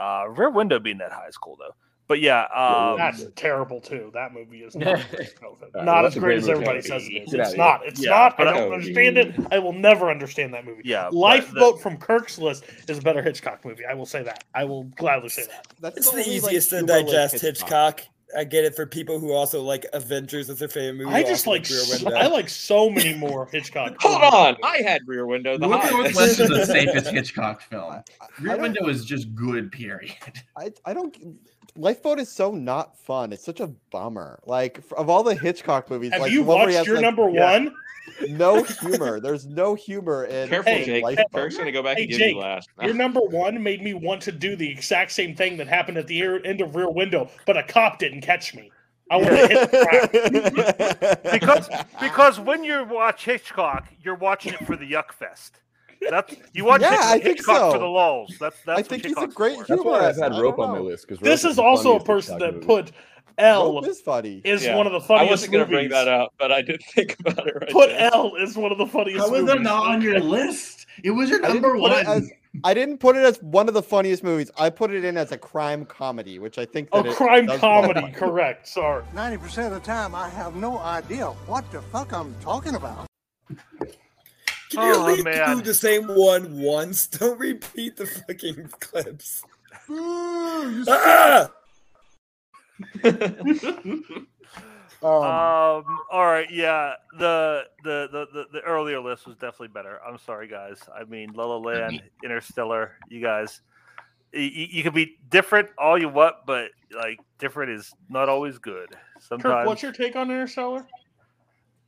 Uh, 0.00 0.24
Rear 0.28 0.50
Window 0.50 0.78
being 0.78 0.98
that 0.98 1.12
high 1.12 1.28
is 1.28 1.36
cool 1.36 1.56
though, 1.58 1.74
but 2.12 2.20
yeah, 2.20 2.42
um, 2.54 2.98
That's 2.98 3.24
terrible 3.36 3.80
too. 3.80 4.10
That 4.12 4.34
movie 4.34 4.58
is 4.64 4.76
not, 4.76 4.98
not 5.74 6.02
that's 6.02 6.14
as 6.16 6.20
great 6.20 6.20
great 6.20 6.36
as 6.36 6.42
movie. 6.42 6.52
everybody 6.52 6.82
says 6.82 7.04
it 7.08 7.12
is. 7.22 7.32
It's 7.32 7.54
not. 7.56 7.80
It's 7.86 8.04
Yeah, 8.04 8.10
not. 8.10 8.32
I 8.34 8.36
but 8.36 8.48
I- 8.48 8.52
don't 8.58 8.70
understand 8.74 9.16
it. 9.16 9.34
I 9.50 9.58
will 9.58 9.72
never 9.72 10.10
understand 10.10 10.52
that 10.52 10.66
movie. 10.66 10.82
yeah. 10.84 11.08
Lifeboat 11.10 11.76
the- 11.76 11.82
from 11.82 11.96
Kirk's 11.96 12.36
list 12.36 12.64
is 12.86 12.98
a 12.98 13.00
better 13.00 13.22
Hitchcock 13.22 13.64
movie. 13.64 13.86
I 13.86 13.94
will 13.94 14.04
say 14.04 14.22
that. 14.24 14.44
I 14.54 14.64
will 14.64 14.84
gladly 14.84 15.30
say 15.30 15.46
that. 15.46 15.68
That's 15.80 15.96
It's 15.96 16.10
the 16.10 16.18
only, 16.18 16.40
like, 16.40 16.52
easiest 16.52 16.68
to 16.70 16.82
digest 16.82 17.40
Hitchcock. 17.40 18.02
I 18.34 18.44
get 18.44 18.64
it 18.64 18.74
for 18.74 18.86
people 18.86 19.18
who 19.20 19.32
also 19.32 19.60
like 19.62 19.84
Avengers 19.92 20.48
as 20.48 20.58
their 20.58 20.68
favorite 20.68 20.94
movie. 21.04 21.14
I 21.14 21.22
just 21.22 21.46
like 21.46 21.68
Rear 21.68 21.80
so, 21.80 22.04
Window. 22.06 22.18
I 22.18 22.28
like 22.28 22.48
so 22.48 22.88
many 22.88 23.14
more 23.14 23.44
Hitchcock. 23.52 23.94
Hold 24.00 24.22
on, 24.22 24.56
I 24.64 24.78
had 24.78 25.02
Rear 25.06 25.26
Window. 25.26 25.58
The 25.58 25.66
North 25.66 25.82
highest. 25.82 26.14
Northwest 26.16 26.40
is 26.40 26.48
the 26.48 26.64
safest 26.66 27.10
Hitchcock 27.10 27.60
film. 27.60 28.02
Rear 28.40 28.56
Window 28.56 28.88
is 28.88 29.04
just 29.04 29.34
good. 29.34 29.70
Period. 29.70 30.14
I, 30.56 30.70
I 30.86 30.94
don't. 30.94 31.14
Lifeboat 31.76 32.18
is 32.18 32.30
so 32.30 32.52
not 32.52 32.98
fun. 32.98 33.32
It's 33.32 33.44
such 33.44 33.60
a 33.60 33.68
bummer. 33.90 34.40
Like 34.46 34.80
of 34.96 35.08
all 35.08 35.22
the 35.22 35.34
Hitchcock 35.34 35.90
movies, 35.90 36.12
Have 36.12 36.20
like 36.22 36.32
you 36.32 36.38
the 36.38 36.44
one 36.44 36.58
where 36.58 36.68
he 36.68 36.74
watched 36.74 36.78
has, 36.78 36.86
your 36.86 36.96
like, 36.96 37.02
number 37.02 37.30
yeah. 37.30 37.52
one? 37.52 37.74
No 38.28 38.62
humor. 38.62 39.20
There's 39.20 39.46
no 39.46 39.74
humor 39.74 40.24
in. 40.24 40.48
Careful, 40.48 40.72
Hey, 40.72 40.84
Jake. 40.84 41.04
Lifeboat. 41.04 41.32
Kirk's 41.32 41.56
gonna 41.56 41.72
go 41.72 41.82
back 41.82 41.96
Hey, 41.96 42.02
and 42.02 42.10
give 42.10 42.18
Jake, 42.18 42.34
you 42.34 42.40
last. 42.40 42.68
Your 42.82 42.94
number 42.94 43.20
one 43.20 43.62
made 43.62 43.82
me 43.82 43.94
want 43.94 44.20
to 44.22 44.32
do 44.32 44.56
the 44.56 44.68
exact 44.68 45.12
same 45.12 45.34
thing 45.34 45.56
that 45.58 45.68
happened 45.68 45.98
at 45.98 46.06
the 46.06 46.20
end 46.44 46.60
of 46.60 46.74
Rear 46.74 46.90
Window, 46.90 47.30
but 47.46 47.56
a 47.56 47.62
cop 47.62 47.98
didn't 47.98 48.22
catch 48.22 48.54
me. 48.54 48.70
I 49.10 49.16
want 49.16 49.28
to 49.28 49.48
hit 49.48 49.70
the 49.70 50.98
crowd. 50.98 51.22
because 51.32 51.68
because 52.00 52.40
when 52.40 52.64
you 52.64 52.84
watch 52.84 53.24
Hitchcock, 53.24 53.88
you're 54.02 54.14
watching 54.14 54.54
it 54.54 54.66
for 54.66 54.76
the 54.76 54.90
yuck 54.90 55.12
fest. 55.12 55.60
That's 56.10 56.34
you 56.52 56.64
watch 56.64 56.80
Yeah, 56.82 56.90
Hitchcock, 56.90 57.04
I 57.06 57.12
think 57.12 57.24
Hitchcock 57.38 57.56
for 57.72 57.76
so. 57.76 57.78
the 57.78 57.86
lulls. 57.86 58.36
That's 58.40 58.56
that's 58.64 58.68
I 58.68 58.74
what 58.80 58.86
think 58.86 59.04
he's 59.06 59.16
a 59.16 59.26
great 59.26 59.58
for. 59.58 59.64
That's 59.64 59.84
why 59.84 60.08
I've 60.08 60.16
had 60.16 60.32
Rope 60.38 60.58
on 60.58 60.70
my 60.72 60.78
list 60.78 61.06
because 61.08 61.20
This 61.22 61.44
is 61.44 61.58
also 61.58 61.96
a 61.96 62.04
person 62.04 62.38
that 62.38 62.62
put 62.62 62.92
L 63.38 63.74
Rope 63.74 63.86
is 63.86 64.00
funny. 64.00 64.42
is 64.44 64.64
Yeah. 64.64 64.76
one 64.76 64.86
of 64.86 64.92
the 64.92 65.00
funniest. 65.00 65.28
I 65.28 65.32
wasn't 65.32 65.52
gonna 65.52 65.66
bring 65.66 65.88
that 65.90 66.08
up, 66.08 66.34
but 66.38 66.52
I 66.52 66.60
did 66.62 66.82
think 66.94 67.16
about 67.20 67.46
it 67.46 67.54
right 67.60 67.70
Put 67.70 67.88
there. 67.90 68.10
L 68.12 68.34
is 68.36 68.56
one 68.56 68.72
of 68.72 68.78
the 68.78 68.86
funniest 68.86 69.18
How 69.20 69.26
is 69.26 69.42
movies. 69.42 69.46
that 69.54 69.62
not 69.62 69.86
on 69.86 70.02
your 70.02 70.20
list? 70.20 70.86
It 71.02 71.10
was 71.12 71.30
your 71.30 71.40
number 71.40 71.70
put 71.70 71.92
it 71.92 72.06
one. 72.06 72.06
as 72.06 72.30
I 72.64 72.74
didn't 72.74 72.98
put 72.98 73.16
it 73.16 73.24
as 73.24 73.42
one 73.42 73.66
of 73.68 73.72
the 73.72 73.82
funniest 73.82 74.22
movies. 74.22 74.50
I 74.58 74.68
put 74.68 74.90
it 74.92 75.04
in 75.06 75.16
as 75.16 75.32
a 75.32 75.38
crime 75.38 75.86
comedy, 75.86 76.38
which 76.38 76.58
I 76.58 76.66
think 76.66 76.90
A 76.92 76.98
it 76.98 77.16
crime 77.16 77.46
comedy, 77.46 78.12
correct. 78.14 78.68
Sorry. 78.68 79.02
90% 79.14 79.68
of 79.68 79.72
the 79.72 79.80
time, 79.80 80.14
I 80.14 80.28
have 80.28 80.54
no 80.54 80.76
idea 80.80 81.28
what 81.46 81.70
the 81.72 81.80
fuck 81.80 82.12
I'm 82.12 82.34
talking 82.42 82.74
about. 82.74 83.06
Can 84.72 84.82
you 84.88 84.94
Oh, 84.94 85.06
at 85.08 85.12
least 85.12 85.24
man. 85.24 85.56
do 85.58 85.62
the 85.62 85.74
same 85.74 86.04
one 86.08 86.58
once? 86.60 87.06
Don't 87.18 87.38
repeat 87.38 87.96
the 87.96 88.06
fucking 88.06 88.68
clips. 88.80 89.42
Ah! 90.88 91.50
Um, 95.04 95.10
Um. 95.10 95.98
All 96.12 96.26
right. 96.26 96.48
Yeah. 96.48 96.92
The, 97.18 97.64
the 97.82 98.08
the 98.12 98.26
the 98.32 98.44
the 98.52 98.60
earlier 98.60 99.00
list 99.00 99.26
was 99.26 99.34
definitely 99.34 99.68
better. 99.68 99.98
I'm 100.06 100.16
sorry, 100.16 100.46
guys. 100.46 100.78
I 100.96 101.02
mean, 101.02 101.32
La 101.34 101.44
La 101.44 101.56
Land, 101.56 102.00
Interstellar. 102.22 102.92
You 103.08 103.20
guys, 103.20 103.62
you, 104.32 104.42
you 104.42 104.82
can 104.84 104.94
be 104.94 105.16
different 105.28 105.70
all 105.76 106.00
you 106.00 106.08
want, 106.08 106.36
but 106.46 106.70
like 106.94 107.18
different 107.40 107.72
is 107.72 107.92
not 108.08 108.28
always 108.28 108.58
good. 108.58 108.90
Kirk, 108.90 109.00
Sometimes. 109.22 109.66
what's 109.66 109.82
your 109.82 109.90
take 109.90 110.14
on 110.14 110.30
Interstellar? 110.30 110.86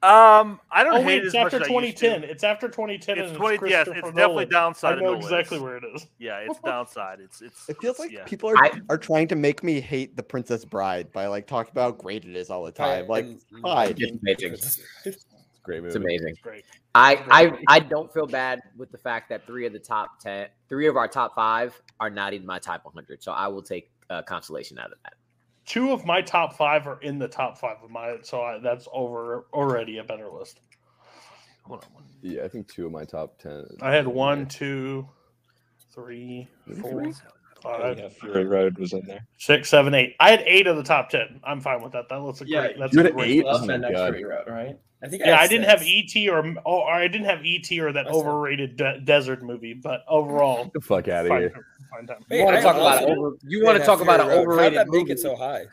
Um. 0.04 0.60
I 0.70 0.84
don't 0.84 0.94
Oh 0.94 0.98
hate 0.98 1.06
wait, 1.06 1.16
it 1.18 1.24
it's 1.26 1.34
as 1.34 1.34
much 1.34 1.54
after 1.54 1.64
as 1.64 1.70
I 1.70 1.72
used 1.72 1.96
to. 1.98 2.06
2010. 2.06 2.30
It's 2.30 2.44
after 2.44 2.68
2010. 2.68 3.18
It's 3.18 3.28
and 3.30 3.36
20 3.38 3.54
It's 3.54 3.70
yes, 3.70 3.84
Christopher 3.84 3.90
it's 3.98 4.16
definitely 4.16 4.34
Nolan. 4.34 4.48
downside 4.50 4.92
I 4.92 4.96
of 4.96 5.02
know 5.02 5.14
exactly 5.14 5.58
where 5.60 5.76
it 5.78 5.84
is. 5.94 6.06
Yeah, 6.18 6.38
it's 6.38 6.58
downside. 6.64 7.20
It's 7.20 7.40
it's. 7.42 7.68
it 7.68 7.76
feels 7.80 7.98
like 7.98 8.10
yeah. 8.12 8.24
people 8.24 8.50
are, 8.50 8.56
I- 8.58 8.80
are 8.90 8.98
trying 8.98 9.28
to 9.28 9.36
make 9.36 9.62
me 9.62 9.80
hate 9.80 10.16
the 10.16 10.22
Princess 10.22 10.64
Bride 10.64 11.10
by 11.12 11.26
like 11.26 11.46
talking 11.46 11.70
about 11.72 11.82
how 11.82 11.90
great 11.92 12.24
it 12.24 12.36
is 12.36 12.50
all 12.50 12.64
the 12.64 12.72
time. 12.72 13.06
Like, 13.08 13.24
and- 13.24 13.40
fine. 13.62 13.94
It's 13.96 14.38
amazing. 14.42 14.84
Great 15.62 15.78
movie. 15.82 15.86
It's 15.88 15.96
amazing. 15.96 16.34
Great. 16.42 16.64
I, 16.94 17.24
I 17.30 17.76
I 17.76 17.78
don't 17.80 18.12
feel 18.12 18.26
bad 18.26 18.60
with 18.76 18.92
the 18.92 18.98
fact 18.98 19.30
that 19.30 19.46
three 19.46 19.66
of 19.66 19.72
the 19.72 19.78
top 19.78 20.20
ten, 20.20 20.48
three 20.68 20.86
of 20.86 20.96
our 20.96 21.08
top 21.08 21.34
five 21.34 21.80
are 21.98 22.10
not 22.10 22.34
in 22.34 22.44
my 22.44 22.58
top 22.58 22.84
100. 22.84 23.22
So 23.22 23.32
I 23.32 23.48
will 23.48 23.62
take 23.62 23.90
uh, 24.10 24.22
consolation 24.22 24.78
out 24.78 24.92
of 24.92 24.98
that. 25.04 25.14
Two 25.66 25.92
of 25.92 26.04
my 26.04 26.20
top 26.20 26.56
five 26.56 26.86
are 26.86 27.00
in 27.00 27.18
the 27.18 27.28
top 27.28 27.58
five 27.58 27.76
of 27.82 27.90
my, 27.90 28.16
so 28.22 28.42
I, 28.42 28.58
that's 28.58 28.86
over 28.92 29.46
already 29.52 29.98
a 29.98 30.04
better 30.04 30.28
list. 30.28 30.60
Hold 31.62 31.84
on. 31.84 31.92
one- 31.94 32.04
Yeah, 32.22 32.44
I 32.44 32.48
think 32.48 32.68
two 32.68 32.86
of 32.86 32.92
my 32.92 33.04
top 33.04 33.38
ten. 33.38 33.64
I 33.80 33.92
had 33.94 34.06
one, 34.06 34.46
two, 34.46 35.08
three, 35.94 36.48
four, 36.82 37.02
five, 37.62 37.98
yeah, 37.98 38.08
Fury 38.10 38.44
Road 38.44 38.78
was 38.78 38.92
in 38.92 39.06
there. 39.06 39.26
six, 39.38 39.70
seven, 39.70 39.94
eight. 39.94 40.16
I 40.20 40.30
had 40.30 40.42
eight 40.44 40.66
of 40.66 40.76
the 40.76 40.82
top 40.82 41.08
ten. 41.08 41.40
I'm 41.44 41.60
fine 41.62 41.82
with 41.82 41.92
that. 41.92 42.08
That 42.10 42.20
looks 42.22 42.42
a 42.42 42.46
Yeah, 42.46 42.60
great. 42.66 42.78
That's 42.78 42.92
you 42.94 43.00
a 43.00 43.04
had 43.04 43.14
great 43.14 43.30
eight? 43.30 43.44
list. 43.46 43.60
Oh 43.62 43.66
my 43.66 43.76
next 43.78 43.94
God. 43.94 44.14
Fury 44.14 44.24
Road, 44.24 44.44
right? 44.48 44.78
I 45.02 45.08
think 45.08 45.22
Yeah, 45.24 45.36
I 45.36 45.42
had 45.42 45.50
didn't 45.50 45.66
have 45.66 45.82
ET 45.84 46.28
or, 46.28 46.54
or 46.64 46.90
I 46.92 47.08
didn't 47.08 47.26
have 47.26 47.40
ET 47.44 47.70
or 47.78 47.92
that 47.92 48.06
I 48.06 48.10
overrated 48.10 48.76
de- 48.76 49.00
desert 49.00 49.42
movie, 49.42 49.74
but 49.74 50.00
overall, 50.08 50.64
Get 50.64 50.72
the 50.74 50.80
fuck 50.80 51.08
out 51.08 51.26
of 51.26 51.28
fine, 51.30 51.40
here. 51.40 51.66
Fine 51.96 52.06
time. 52.06 52.24
You 52.30 52.44
want 52.44 52.56
to 52.56 52.62
talk 52.62 52.76
about 52.76 53.02
also 53.02 53.14
over? 53.14 53.36
You 53.46 53.64
want 53.64 53.78
to 53.78 53.84
talk 53.84 54.00
about 54.00 54.20
an 54.20 54.30
overrated 54.30 54.78
How'd 54.78 54.86
that 54.86 54.90
make 54.92 55.00
movie? 55.02 55.12
it 55.12 55.18
so 55.20 55.36
high? 55.36 55.64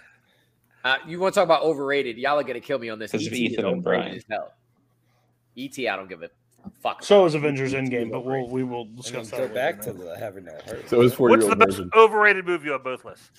Uh, 0.83 0.97
you 1.07 1.19
want 1.19 1.33
to 1.33 1.39
talk 1.39 1.45
about 1.45 1.61
overrated? 1.61 2.17
Y'all 2.17 2.39
are 2.39 2.43
gonna 2.43 2.59
kill 2.59 2.79
me 2.79 2.89
on 2.89 2.97
this. 2.99 3.11
Because 3.11 3.27
of 3.27 3.33
ET 3.33 3.35
is 3.37 3.41
Ethan 3.53 3.65
and 3.65 3.83
Brian. 3.83 4.15
as. 4.15 4.23
ET, 5.57 5.77
I 5.87 5.95
don't 5.95 6.09
give 6.09 6.23
a 6.23 6.29
fuck. 6.81 7.03
So 7.03 7.25
is 7.25 7.35
Avengers 7.35 7.73
Endgame, 7.73 8.11
but 8.11 8.25
we'll 8.25 8.47
we 8.49 8.63
will 8.63 8.85
discuss 8.85 9.29
that. 9.31 9.37
go 9.49 9.53
back 9.53 9.81
to 9.81 9.93
the 9.93 10.17
having 10.17 10.45
no 10.45 10.53
heart. 10.65 10.87
So 10.89 11.01
is 11.01 11.13
four 11.13 11.29
What's 11.29 11.45
year 11.45 11.55
the 11.55 11.65
old 11.65 11.77
best 11.77 11.95
overrated 11.95 12.45
movie 12.45 12.69
on 12.71 12.81
both 12.81 13.05
lists? 13.05 13.29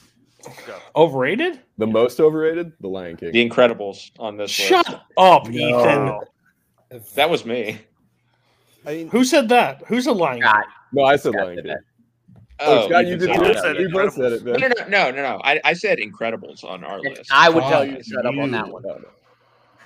Go. 0.66 0.76
Overrated? 0.96 1.60
The 1.78 1.86
most 1.86 2.18
overrated, 2.18 2.72
The 2.80 2.88
Lion 2.88 3.16
King. 3.16 3.30
The 3.30 3.48
Incredibles 3.48 4.10
on 4.18 4.36
this 4.36 4.50
Shut 4.50 4.88
list. 4.88 5.00
up, 5.16 5.48
No. 5.48 6.20
Ethan. 6.90 7.00
That 7.14 7.30
was 7.30 7.44
me. 7.44 7.78
I 8.84 8.92
mean, 8.92 9.08
Who 9.10 9.22
said 9.24 9.48
that? 9.50 9.82
Who's 9.86 10.08
a 10.08 10.12
lion? 10.12 10.40
God, 10.40 10.64
No, 10.92 11.04
I 11.04 11.14
said 11.14 11.32
Scott 11.32 11.44
Lion 11.44 11.56
did 11.56 11.64
King. 11.66 11.76
That. 12.66 12.68
Oh, 12.84 12.88
Scott, 12.88 13.06
you 13.06 13.14
Ethan 13.16 13.28
did 13.42 13.56
said 13.58 13.62
too. 13.62 13.68
I 13.68 13.86
We 13.86 13.92
both 13.92 14.12
said 14.14 14.32
it, 14.32 14.44
No, 14.44 14.52
man. 14.52 14.60
no, 14.60 14.68
no, 14.68 14.88
no, 14.88 15.10
no, 15.10 15.22
no. 15.22 15.40
I, 15.44 15.60
I 15.64 15.72
said 15.74 15.98
Incredibles 15.98 16.64
on 16.64 16.84
our 16.84 17.00
list. 17.00 17.30
I 17.32 17.48
would 17.48 17.62
tell 17.64 17.80
Oh, 17.80 17.82
you 17.82 17.96
to 17.98 18.04
shut 18.04 18.26
up 18.26 18.34
on 18.36 18.50
that 18.50 18.68
one. 18.68 18.82
no, 18.82 18.94
no. 18.96 19.08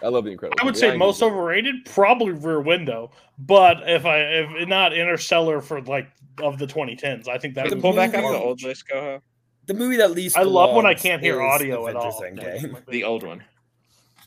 I 0.02 0.08
love 0.08 0.24
the 0.24 0.30
Incredibles. 0.36 0.60
I 0.60 0.64
would 0.64 0.74
The 0.74 0.78
say 0.78 0.88
Lion 0.88 0.98
most 0.98 1.22
overrated, 1.22 1.76
probably 1.86 2.32
Rear 2.32 2.60
Window. 2.60 3.10
But 3.38 3.88
if 3.88 4.04
I 4.04 4.18
if 4.18 4.68
not 4.68 4.92
Interstellar 4.92 5.60
for 5.60 5.80
like 5.82 6.08
of 6.42 6.58
the 6.58 6.66
2010s, 6.66 7.28
I 7.28 7.38
think 7.38 7.54
that 7.54 7.70
would 7.70 7.80
pull 7.80 7.94
back 7.94 8.14
up 8.14 8.22
more- 8.22 8.32
the 8.32 8.38
old 8.38 8.62
list, 8.62 8.88
Coho. 8.88 9.22
The 9.66 9.74
movie 9.74 9.96
that 9.96 10.12
least 10.12 10.36
I 10.38 10.42
love 10.42 10.76
when 10.76 10.86
I 10.86 10.94
can't 10.94 11.20
hear 11.20 11.42
audio 11.42 11.88
at 11.88 11.96
all. 11.96 12.22
Endgame. 12.22 12.80
The 12.88 13.02
old 13.04 13.24
one. 13.24 13.42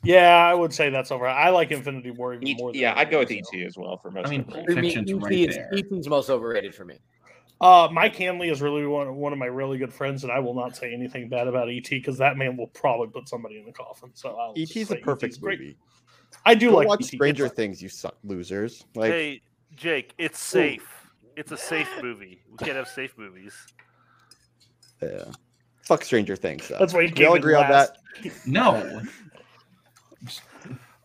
Yeah, 0.04 0.36
I 0.36 0.54
would 0.54 0.74
say 0.74 0.90
that's 0.90 1.12
over. 1.12 1.28
I 1.28 1.50
like 1.50 1.72
Infinity 1.72 2.12
War 2.12 2.34
even 2.34 2.48
E- 2.48 2.56
more. 2.58 2.72
Than 2.72 2.82
yeah, 2.82 2.94
I'd 2.98 3.10
go 3.12 3.20
with 3.20 3.30
Endgame, 3.30 3.46
so. 3.46 3.58
ET 3.58 3.66
as 3.68 3.78
well 3.78 3.98
for 3.98 4.12
most. 4.12 4.28
I 4.28 4.30
mean, 4.32 4.42
of 4.42 4.48
Pulp 4.48 4.70
it. 4.70 4.74
For 4.74 4.80
ET 4.80 5.14
right 5.22 5.32
is 5.34 5.56
there. 5.56 5.70
ET's 5.74 6.08
most 6.08 6.30
overrated 6.30 6.74
for 6.74 6.86
me. 6.86 6.96
Uh, 7.62 7.90
Mike 7.92 8.16
Hanley 8.16 8.50
is 8.50 8.62
really 8.62 8.86
one, 8.86 9.16
one 9.16 9.34
of 9.34 9.40
my 9.40 9.46
really 9.48 9.78
good 9.78 9.94
friends, 9.94 10.24
and 10.24 10.32
I 10.32 10.40
will 10.40 10.54
not 10.54 10.78
say 10.78 10.94
anything 10.94 11.28
bad 11.28 11.48
about 11.48 11.70
ET 11.70 11.90
because 11.90 12.18
that 12.18 12.38
man 12.38 12.56
will 12.56 12.68
probably 12.68 13.08
put 13.08 13.28
somebody 13.28 13.60
in 13.60 13.66
the 13.66 13.74
coffin. 13.74 14.12
So 14.14 14.38
I'll 14.38 14.54
ET's 14.56 14.72
just 14.72 14.92
a 14.92 14.96
perfect 14.98 15.34
ET's 15.34 15.42
movie. 15.42 15.78
I 16.46 16.56
do 16.56 16.70
Go 16.70 16.78
like 16.78 16.88
watch 16.88 17.02
ET. 17.02 17.08
Stranger 17.08 17.46
It's- 17.46 17.56
Things, 17.56 17.82
you 17.82 17.90
suck 17.90 18.16
losers. 18.24 18.86
Like, 18.96 19.12
hey, 19.12 19.42
Jake, 19.76 20.14
it's 20.18 20.40
safe. 20.40 20.88
It's 21.36 21.52
a 21.52 21.58
safe 21.58 21.90
movie. 22.02 22.42
We 22.50 22.58
can't 22.58 22.78
have 22.78 22.88
safe 22.88 23.18
movies. 23.18 23.54
yeah. 25.02 25.26
fuck 25.82 26.04
Stranger 26.04 26.36
Things. 26.36 26.68
Though. 26.68 26.78
That's 26.80 26.94
why 26.94 27.08
he 27.08 27.14
we 27.14 27.26
all 27.26 27.34
came 27.34 27.38
in 27.38 27.38
agree 27.40 27.56
on 27.56 27.70
that. 27.70 27.98
No. 28.46 29.02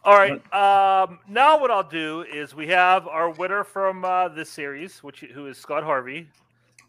All 0.05 0.17
right. 0.17 0.33
Um, 0.53 1.19
now 1.29 1.59
what 1.59 1.71
I'll 1.71 1.89
do 1.89 2.23
is 2.33 2.55
we 2.55 2.67
have 2.69 3.09
our 3.09 3.31
winner 3.31 3.65
from 3.65 4.05
uh, 4.05 4.29
this 4.29 4.51
series, 4.51 5.03
which 5.03 5.21
who 5.21 5.47
is 5.47 5.57
Scott 5.57 5.83
Harvey, 5.83 6.29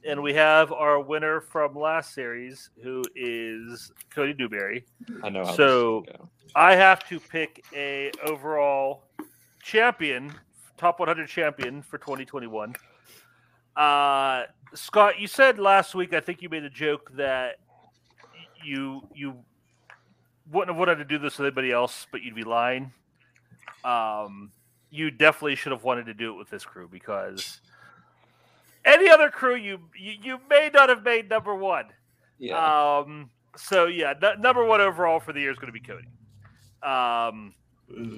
and 0.05 0.21
we 0.21 0.33
have 0.33 0.71
our 0.71 0.99
winner 0.99 1.41
from 1.41 1.75
last 1.75 2.13
series, 2.13 2.69
who 2.83 3.03
is 3.15 3.91
Cody 4.09 4.33
Dewberry. 4.33 4.85
I 5.23 5.29
know. 5.29 5.43
So- 5.45 6.01
this 6.01 6.09
is 6.13 6.17
gonna 6.17 6.17
go. 6.19 6.29
I 6.55 6.75
have 6.75 7.05
to 7.09 7.19
pick 7.19 7.65
a 7.75 8.11
overall 8.25 9.03
champion, 9.61 10.33
top 10.77 10.99
100 10.99 11.27
champion 11.27 11.81
for 11.81 11.97
2021. 11.97 12.75
Uh, 13.75 14.43
Scott, 14.73 15.19
you 15.19 15.27
said 15.27 15.59
last 15.59 15.95
week. 15.95 16.13
I 16.13 16.21
think 16.21 16.41
you 16.41 16.47
made 16.49 16.63
a 16.63 16.69
joke 16.69 17.11
that 17.15 17.57
you 18.63 19.07
you 19.13 19.35
wouldn't 20.49 20.69
have 20.75 20.79
wanted 20.79 20.97
to 20.97 21.05
do 21.05 21.17
this 21.17 21.37
with 21.37 21.47
anybody 21.47 21.71
else, 21.71 22.07
but 22.11 22.21
you'd 22.21 22.35
be 22.35 22.43
lying. 22.43 22.93
Um, 23.83 24.51
you 24.89 25.11
definitely 25.11 25.55
should 25.55 25.71
have 25.71 25.83
wanted 25.83 26.05
to 26.05 26.13
do 26.13 26.31
it 26.33 26.37
with 26.37 26.49
this 26.49 26.63
crew 26.63 26.87
because 26.89 27.59
any 28.85 29.09
other 29.09 29.29
crew 29.29 29.55
you 29.55 29.79
you, 29.97 30.13
you 30.21 30.39
may 30.49 30.69
not 30.73 30.89
have 30.89 31.03
made 31.03 31.29
number 31.29 31.55
one. 31.55 31.87
Yeah. 32.37 32.97
Um, 32.99 33.29
so 33.57 33.85
yeah, 33.85 34.13
n- 34.21 34.41
number 34.41 34.63
one 34.63 34.81
overall 34.81 35.19
for 35.19 35.33
the 35.33 35.39
year 35.39 35.51
is 35.51 35.57
going 35.57 35.73
to 35.73 35.79
be 35.79 35.79
Cody. 35.79 36.07
Um, 36.83 37.53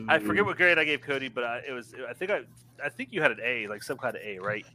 I 0.07 0.19
forget 0.19 0.45
what 0.45 0.57
grade 0.57 0.79
I 0.79 0.85
gave 0.85 1.01
Cody, 1.01 1.27
but 1.27 1.43
I, 1.43 1.61
it 1.67 1.71
was 1.71 1.93
I 2.07 2.13
think 2.13 2.31
I 2.31 2.41
I 2.83 2.89
think 2.89 3.09
you 3.11 3.21
had 3.21 3.31
an 3.31 3.39
A, 3.43 3.67
like 3.67 3.83
some 3.83 3.97
kind 3.97 4.15
of 4.15 4.21
A, 4.21 4.39
right? 4.39 4.65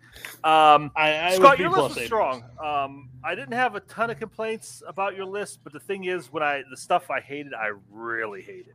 Um, 0.45 0.91
I, 0.97 1.29
I 1.29 1.35
Scott, 1.37 1.51
would 1.51 1.59
be 1.59 1.63
your 1.63 1.73
list 1.73 1.97
was 1.97 1.97
A 1.99 2.07
strong. 2.07 2.45
Um, 2.63 3.09
I 3.25 3.35
didn't 3.35 3.53
have 3.53 3.75
a 3.75 3.81
ton 3.81 4.11
of 4.11 4.19
complaints 4.19 4.83
about 4.87 5.17
your 5.17 5.25
list, 5.25 5.61
but 5.65 5.73
the 5.73 5.81
thing 5.81 6.05
is, 6.05 6.33
when 6.33 6.43
I 6.43 6.63
the 6.71 6.77
stuff 6.77 7.11
I 7.11 7.21
hated, 7.21 7.55
I 7.55 7.73
really 7.91 8.43
hated. 8.43 8.75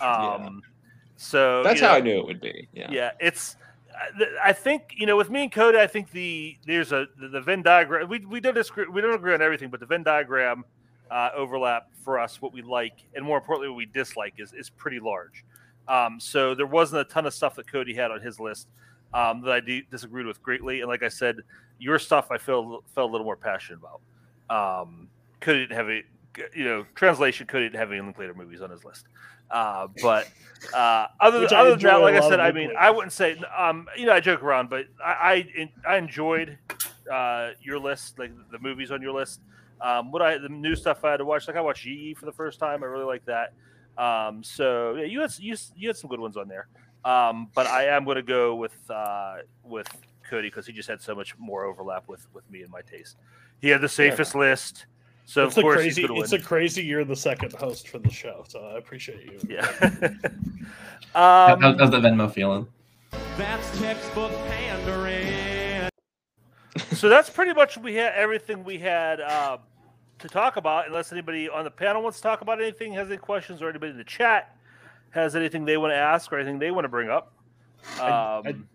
Um, 0.00 0.62
so 1.16 1.62
That's 1.62 1.80
you 1.80 1.86
how 1.86 1.92
know, 1.94 1.98
I 1.98 2.00
knew 2.02 2.18
it 2.18 2.26
would 2.26 2.40
be. 2.40 2.68
Yeah. 2.72 2.88
yeah, 2.90 3.10
it's. 3.20 3.56
I- 4.44 4.52
think 4.52 4.94
you 4.96 5.06
know, 5.06 5.16
with 5.16 5.30
me 5.30 5.44
and 5.44 5.52
Cody, 5.52 5.78
I 5.78 5.86
think 5.86 6.10
the 6.10 6.56
there's 6.66 6.92
a 6.92 7.06
the, 7.20 7.28
the 7.28 7.40
Venn 7.40 7.62
diagram. 7.62 8.08
We 8.08 8.24
we 8.26 8.40
don't 8.40 8.54
disagree. 8.54 8.86
We 8.86 9.00
don't 9.00 9.14
agree 9.14 9.34
on 9.34 9.42
everything, 9.42 9.70
but 9.70 9.80
the 9.80 9.86
Venn 9.86 10.02
diagram 10.02 10.64
uh, 11.10 11.30
overlap 11.34 11.88
for 12.04 12.18
us, 12.18 12.40
what 12.40 12.52
we 12.52 12.62
like, 12.62 13.04
and 13.14 13.24
more 13.24 13.38
importantly, 13.38 13.68
what 13.68 13.76
we 13.76 13.86
dislike, 13.86 14.34
is 14.38 14.52
is 14.52 14.70
pretty 14.70 15.00
large. 15.00 15.44
Um, 15.88 16.20
so 16.20 16.54
there 16.54 16.66
wasn't 16.66 17.00
a 17.00 17.04
ton 17.04 17.26
of 17.26 17.32
stuff 17.34 17.54
that 17.56 17.70
Cody 17.70 17.94
had 17.94 18.10
on 18.10 18.20
his 18.20 18.38
list 18.38 18.68
um, 19.14 19.40
that 19.42 19.52
I 19.52 19.82
disagreed 19.90 20.26
with 20.26 20.42
greatly. 20.42 20.80
And 20.80 20.88
like 20.88 21.02
I 21.02 21.08
said, 21.08 21.36
your 21.78 21.98
stuff 21.98 22.30
I 22.30 22.38
feel 22.38 22.84
felt 22.94 23.08
a 23.08 23.12
little 23.12 23.24
more 23.24 23.36
passionate 23.36 23.80
about. 23.80 24.82
Um, 24.82 25.08
Cody 25.40 25.60
didn't 25.60 25.76
have 25.76 25.88
a 25.88 26.02
you 26.54 26.64
know 26.64 26.86
translation. 26.94 27.46
Cody 27.46 27.64
didn't 27.66 27.78
have 27.78 27.90
any 27.90 28.00
Linklater 28.00 28.34
movies 28.34 28.60
on 28.60 28.70
his 28.70 28.84
list. 28.84 29.06
Uh, 29.50 29.88
but 30.02 30.28
uh, 30.74 31.06
other 31.20 31.40
than, 31.40 31.54
other 31.54 31.70
than 31.70 31.80
that, 31.80 31.96
like 31.96 32.14
I 32.14 32.28
said, 32.28 32.40
I 32.40 32.52
mean, 32.52 32.72
I 32.78 32.90
wouldn't 32.90 33.12
say 33.12 33.40
um, 33.56 33.88
you 33.96 34.06
know 34.06 34.12
I 34.12 34.20
joke 34.20 34.42
around, 34.42 34.68
but 34.70 34.86
I 35.04 35.46
I, 35.86 35.94
I 35.94 35.96
enjoyed 35.96 36.58
uh, 37.10 37.50
your 37.62 37.78
list, 37.78 38.18
like 38.18 38.32
the 38.50 38.58
movies 38.58 38.90
on 38.90 39.02
your 39.02 39.12
list. 39.12 39.40
Um, 39.80 40.10
what 40.10 40.22
I 40.22 40.38
the 40.38 40.48
new 40.48 40.74
stuff 40.74 41.04
I 41.04 41.12
had 41.12 41.16
to 41.18 41.24
watch, 41.24 41.48
like 41.48 41.56
I 41.56 41.60
watched 41.60 41.84
GE 41.84 42.16
for 42.16 42.26
the 42.26 42.32
first 42.32 42.58
time. 42.58 42.82
I 42.82 42.86
really 42.86 43.04
like 43.04 43.24
that. 43.26 43.52
Um, 43.96 44.42
so 44.42 44.94
yeah, 44.94 45.04
you 45.04 45.20
had 45.20 45.30
you, 45.38 45.56
you 45.76 45.88
had 45.88 45.96
some 45.96 46.10
good 46.10 46.20
ones 46.20 46.36
on 46.36 46.48
there. 46.48 46.68
Um, 47.04 47.48
but 47.54 47.66
I 47.66 47.86
am 47.86 48.04
going 48.04 48.16
to 48.16 48.22
go 48.22 48.54
with 48.54 48.78
uh, 48.90 49.36
with 49.64 49.88
Cody 50.28 50.48
because 50.48 50.66
he 50.66 50.72
just 50.72 50.88
had 50.88 51.00
so 51.00 51.14
much 51.14 51.36
more 51.38 51.64
overlap 51.64 52.08
with 52.08 52.26
with 52.32 52.48
me 52.50 52.62
and 52.62 52.70
my 52.70 52.82
taste. 52.82 53.16
He 53.60 53.68
had 53.68 53.80
the 53.80 53.88
safest 53.88 54.34
list, 54.34 54.86
so 55.30 55.44
it's 55.44 55.56
of 55.56 55.58
a 55.58 55.62
course 55.62 55.76
crazy. 55.76 56.00
he's 56.06 56.10
It's 56.22 56.30
to 56.30 56.36
a 56.36 56.40
crazy. 56.40 56.82
You're 56.82 57.04
the 57.04 57.14
second 57.14 57.52
host 57.52 57.88
for 57.88 57.98
the 57.98 58.10
show, 58.10 58.44
so 58.48 58.60
I 58.60 58.78
appreciate 58.78 59.24
you. 59.26 59.38
Yeah. 59.48 59.70
That, 61.14 61.52
um, 61.54 61.60
that 61.60 61.78
was 61.78 61.90
the 61.90 61.98
Venmo 62.00 62.30
feeling. 62.32 62.66
That's 63.36 63.78
textbook 63.80 64.30
pandering. 64.48 65.88
so 66.92 67.08
that's 67.08 67.30
pretty 67.30 67.54
much 67.54 67.78
we 67.78 67.94
had 67.94 68.12
everything 68.14 68.62
we 68.62 68.78
had 68.78 69.20
uh, 69.20 69.56
to 70.18 70.28
talk 70.28 70.56
about. 70.56 70.86
Unless 70.86 71.12
anybody 71.12 71.48
on 71.48 71.64
the 71.64 71.70
panel 71.70 72.02
wants 72.02 72.18
to 72.18 72.22
talk 72.22 72.40
about 72.42 72.60
anything, 72.60 72.92
has 72.92 73.08
any 73.08 73.16
questions, 73.16 73.62
or 73.62 73.68
anybody 73.70 73.92
in 73.92 73.96
the 73.98 74.04
chat 74.04 74.54
has 75.10 75.34
anything 75.34 75.64
they 75.64 75.76
want 75.78 75.92
to 75.92 75.96
ask 75.96 76.30
or 76.32 76.38
anything 76.38 76.58
they 76.58 76.70
want 76.70 76.84
to 76.84 76.88
bring 76.90 77.08
up. 77.08 77.32
I- 77.98 78.02
I- 78.08 78.38
Um, 78.50 78.68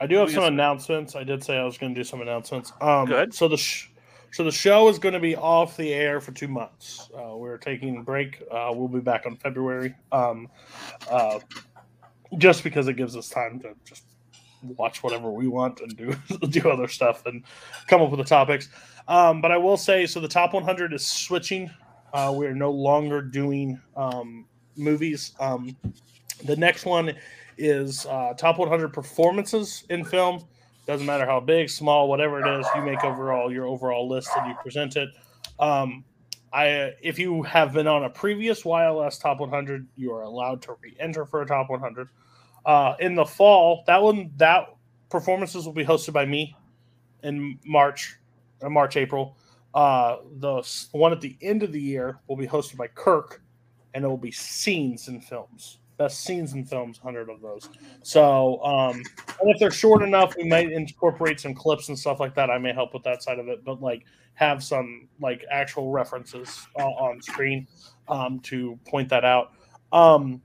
I 0.00 0.06
do 0.06 0.16
have 0.16 0.30
some 0.30 0.44
announcements. 0.44 1.16
I 1.16 1.24
did 1.24 1.42
say 1.42 1.56
I 1.58 1.64
was 1.64 1.76
going 1.78 1.92
to 1.94 1.98
do 1.98 2.04
some 2.04 2.20
announcements. 2.20 2.72
Um, 2.80 3.06
Good. 3.06 3.34
So 3.34 3.48
the 3.48 3.56
sh- 3.56 3.87
so 4.30 4.44
the 4.44 4.52
show 4.52 4.88
is 4.88 4.98
going 4.98 5.14
to 5.14 5.20
be 5.20 5.36
off 5.36 5.76
the 5.76 5.92
air 5.92 6.20
for 6.20 6.32
two 6.32 6.48
months. 6.48 7.10
Uh, 7.14 7.36
we're 7.36 7.58
taking 7.58 7.96
a 7.96 8.02
break. 8.02 8.42
Uh, 8.50 8.70
we'll 8.72 8.88
be 8.88 9.00
back 9.00 9.24
on 9.26 9.36
February. 9.36 9.94
Um, 10.12 10.48
uh, 11.10 11.38
just 12.36 12.62
because 12.62 12.88
it 12.88 12.94
gives 12.94 13.16
us 13.16 13.28
time 13.28 13.58
to 13.60 13.74
just 13.84 14.04
watch 14.62 15.02
whatever 15.02 15.30
we 15.30 15.48
want 15.48 15.80
and 15.80 15.96
do 15.96 16.12
do 16.48 16.68
other 16.68 16.88
stuff 16.88 17.24
and 17.26 17.44
come 17.86 18.02
up 18.02 18.10
with 18.10 18.18
the 18.18 18.24
topics. 18.24 18.68
Um, 19.06 19.40
but 19.40 19.50
I 19.50 19.56
will 19.56 19.76
say, 19.76 20.06
so 20.06 20.20
the 20.20 20.28
top 20.28 20.52
100 20.52 20.92
is 20.92 21.06
switching. 21.06 21.70
Uh, 22.12 22.32
we 22.36 22.46
are 22.46 22.54
no 22.54 22.70
longer 22.70 23.22
doing 23.22 23.80
um, 23.96 24.46
movies. 24.76 25.32
Um, 25.40 25.76
the 26.44 26.56
next 26.56 26.84
one 26.84 27.14
is 27.56 28.06
uh, 28.06 28.34
top 28.36 28.58
100 28.58 28.92
performances 28.92 29.84
in 29.90 30.04
film. 30.04 30.44
Doesn't 30.88 31.04
matter 31.04 31.26
how 31.26 31.38
big, 31.38 31.68
small, 31.68 32.08
whatever 32.08 32.40
it 32.40 32.60
is, 32.60 32.66
you 32.74 32.80
make 32.80 33.04
overall 33.04 33.52
your 33.52 33.66
overall 33.66 34.08
list 34.08 34.30
and 34.34 34.48
you 34.48 34.54
present 34.62 34.96
it. 34.96 35.10
Um, 35.58 36.02
I, 36.50 36.94
if 37.02 37.18
you 37.18 37.42
have 37.42 37.74
been 37.74 37.86
on 37.86 38.04
a 38.04 38.08
previous 38.08 38.62
YLS 38.62 39.20
top 39.20 39.38
100, 39.38 39.86
you 39.96 40.14
are 40.14 40.22
allowed 40.22 40.62
to 40.62 40.76
re-enter 40.80 41.26
for 41.26 41.42
a 41.42 41.46
top 41.46 41.68
100. 41.68 42.08
Uh, 42.64 42.94
in 43.00 43.14
the 43.14 43.24
fall, 43.26 43.84
that 43.86 44.02
one 44.02 44.30
that 44.38 44.74
performances 45.10 45.66
will 45.66 45.74
be 45.74 45.84
hosted 45.84 46.14
by 46.14 46.24
me 46.24 46.56
in 47.22 47.58
March, 47.66 48.16
uh, 48.62 48.70
March 48.70 48.96
April. 48.96 49.36
Uh, 49.74 50.16
the 50.38 50.66
one 50.92 51.12
at 51.12 51.20
the 51.20 51.36
end 51.42 51.62
of 51.62 51.70
the 51.70 51.82
year 51.82 52.18
will 52.28 52.36
be 52.36 52.46
hosted 52.46 52.78
by 52.78 52.86
Kirk, 52.86 53.42
and 53.92 54.06
it 54.06 54.08
will 54.08 54.16
be 54.16 54.32
scenes 54.32 55.08
and 55.08 55.22
films. 55.22 55.80
Best 55.98 56.20
scenes 56.20 56.54
in 56.54 56.64
films, 56.64 56.96
hundred 56.96 57.28
of 57.28 57.42
those. 57.42 57.68
So, 58.02 58.62
um, 58.64 59.02
and 59.40 59.50
if 59.50 59.58
they're 59.58 59.70
short 59.70 60.02
enough, 60.02 60.34
we 60.36 60.48
might 60.48 60.70
incorporate 60.70 61.40
some 61.40 61.54
clips 61.54 61.88
and 61.88 61.98
stuff 61.98 62.20
like 62.20 62.34
that. 62.36 62.50
I 62.50 62.58
may 62.58 62.72
help 62.72 62.94
with 62.94 63.02
that 63.02 63.22
side 63.22 63.38
of 63.38 63.48
it, 63.48 63.64
but 63.64 63.82
like 63.82 64.04
have 64.34 64.62
some 64.62 65.08
like 65.20 65.44
actual 65.50 65.90
references 65.90 66.66
uh, 66.78 66.84
on 66.84 67.20
screen 67.20 67.66
um, 68.08 68.38
to 68.40 68.78
point 68.86 69.08
that 69.08 69.24
out. 69.24 69.52
Um, 69.92 70.40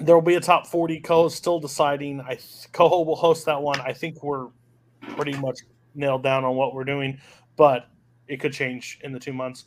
there 0.00 0.14
will 0.14 0.22
be 0.22 0.34
a 0.34 0.40
top 0.40 0.66
40 0.66 1.00
co 1.00 1.28
still 1.28 1.60
deciding 1.60 2.20
i 2.20 2.38
coho 2.72 3.02
will 3.02 3.16
host 3.16 3.46
that 3.46 3.60
one 3.60 3.80
i 3.80 3.92
think 3.92 4.22
we're 4.22 4.48
pretty 5.16 5.36
much 5.38 5.60
nailed 5.94 6.22
down 6.22 6.44
on 6.44 6.56
what 6.56 6.74
we're 6.74 6.84
doing 6.84 7.18
but 7.56 7.88
it 8.26 8.40
could 8.40 8.52
change 8.52 8.98
in 9.02 9.12
the 9.12 9.20
two 9.20 9.32
months 9.32 9.66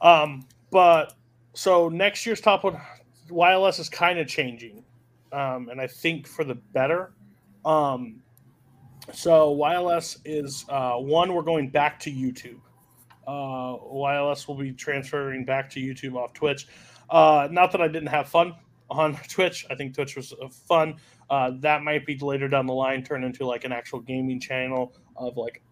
um 0.00 0.44
but 0.70 1.14
so 1.54 1.88
next 1.88 2.26
year's 2.26 2.40
top 2.40 2.64
one 2.64 2.78
yls 3.28 3.78
is 3.80 3.88
kind 3.88 4.18
of 4.18 4.26
changing 4.26 4.84
um 5.32 5.68
and 5.68 5.80
i 5.80 5.86
think 5.86 6.26
for 6.26 6.44
the 6.44 6.54
better 6.54 7.12
um 7.64 8.20
so 9.12 9.54
yls 9.56 10.18
is 10.24 10.64
uh 10.68 10.94
one 10.94 11.34
we're 11.34 11.42
going 11.42 11.68
back 11.68 11.98
to 11.98 12.10
youtube 12.10 12.60
uh 13.26 13.76
yls 13.92 14.46
will 14.46 14.56
be 14.56 14.72
transferring 14.72 15.44
back 15.44 15.68
to 15.70 15.80
youtube 15.80 16.14
off 16.14 16.32
twitch 16.32 16.66
uh 17.10 17.48
not 17.50 17.72
that 17.72 17.80
i 17.80 17.88
didn't 17.88 18.08
have 18.08 18.28
fun 18.28 18.54
on 18.90 19.16
Twitch. 19.28 19.66
I 19.70 19.74
think 19.74 19.94
Twitch 19.94 20.16
was 20.16 20.32
uh, 20.32 20.48
fun. 20.48 20.96
Uh, 21.28 21.52
that 21.60 21.82
might 21.82 22.06
be 22.06 22.16
later 22.18 22.48
down 22.48 22.66
the 22.66 22.74
line 22.74 23.02
turn 23.02 23.24
into 23.24 23.46
like 23.46 23.64
an 23.64 23.72
actual 23.72 24.00
gaming 24.00 24.40
channel 24.40 24.94
of 25.16 25.36
like 25.36 25.62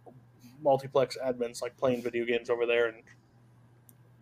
multiplex 0.63 1.17
admins 1.25 1.61
like 1.63 1.77
playing 1.77 2.03
video 2.03 2.25
games 2.25 2.49
over 2.49 2.67
there 2.67 2.87
and 2.87 3.03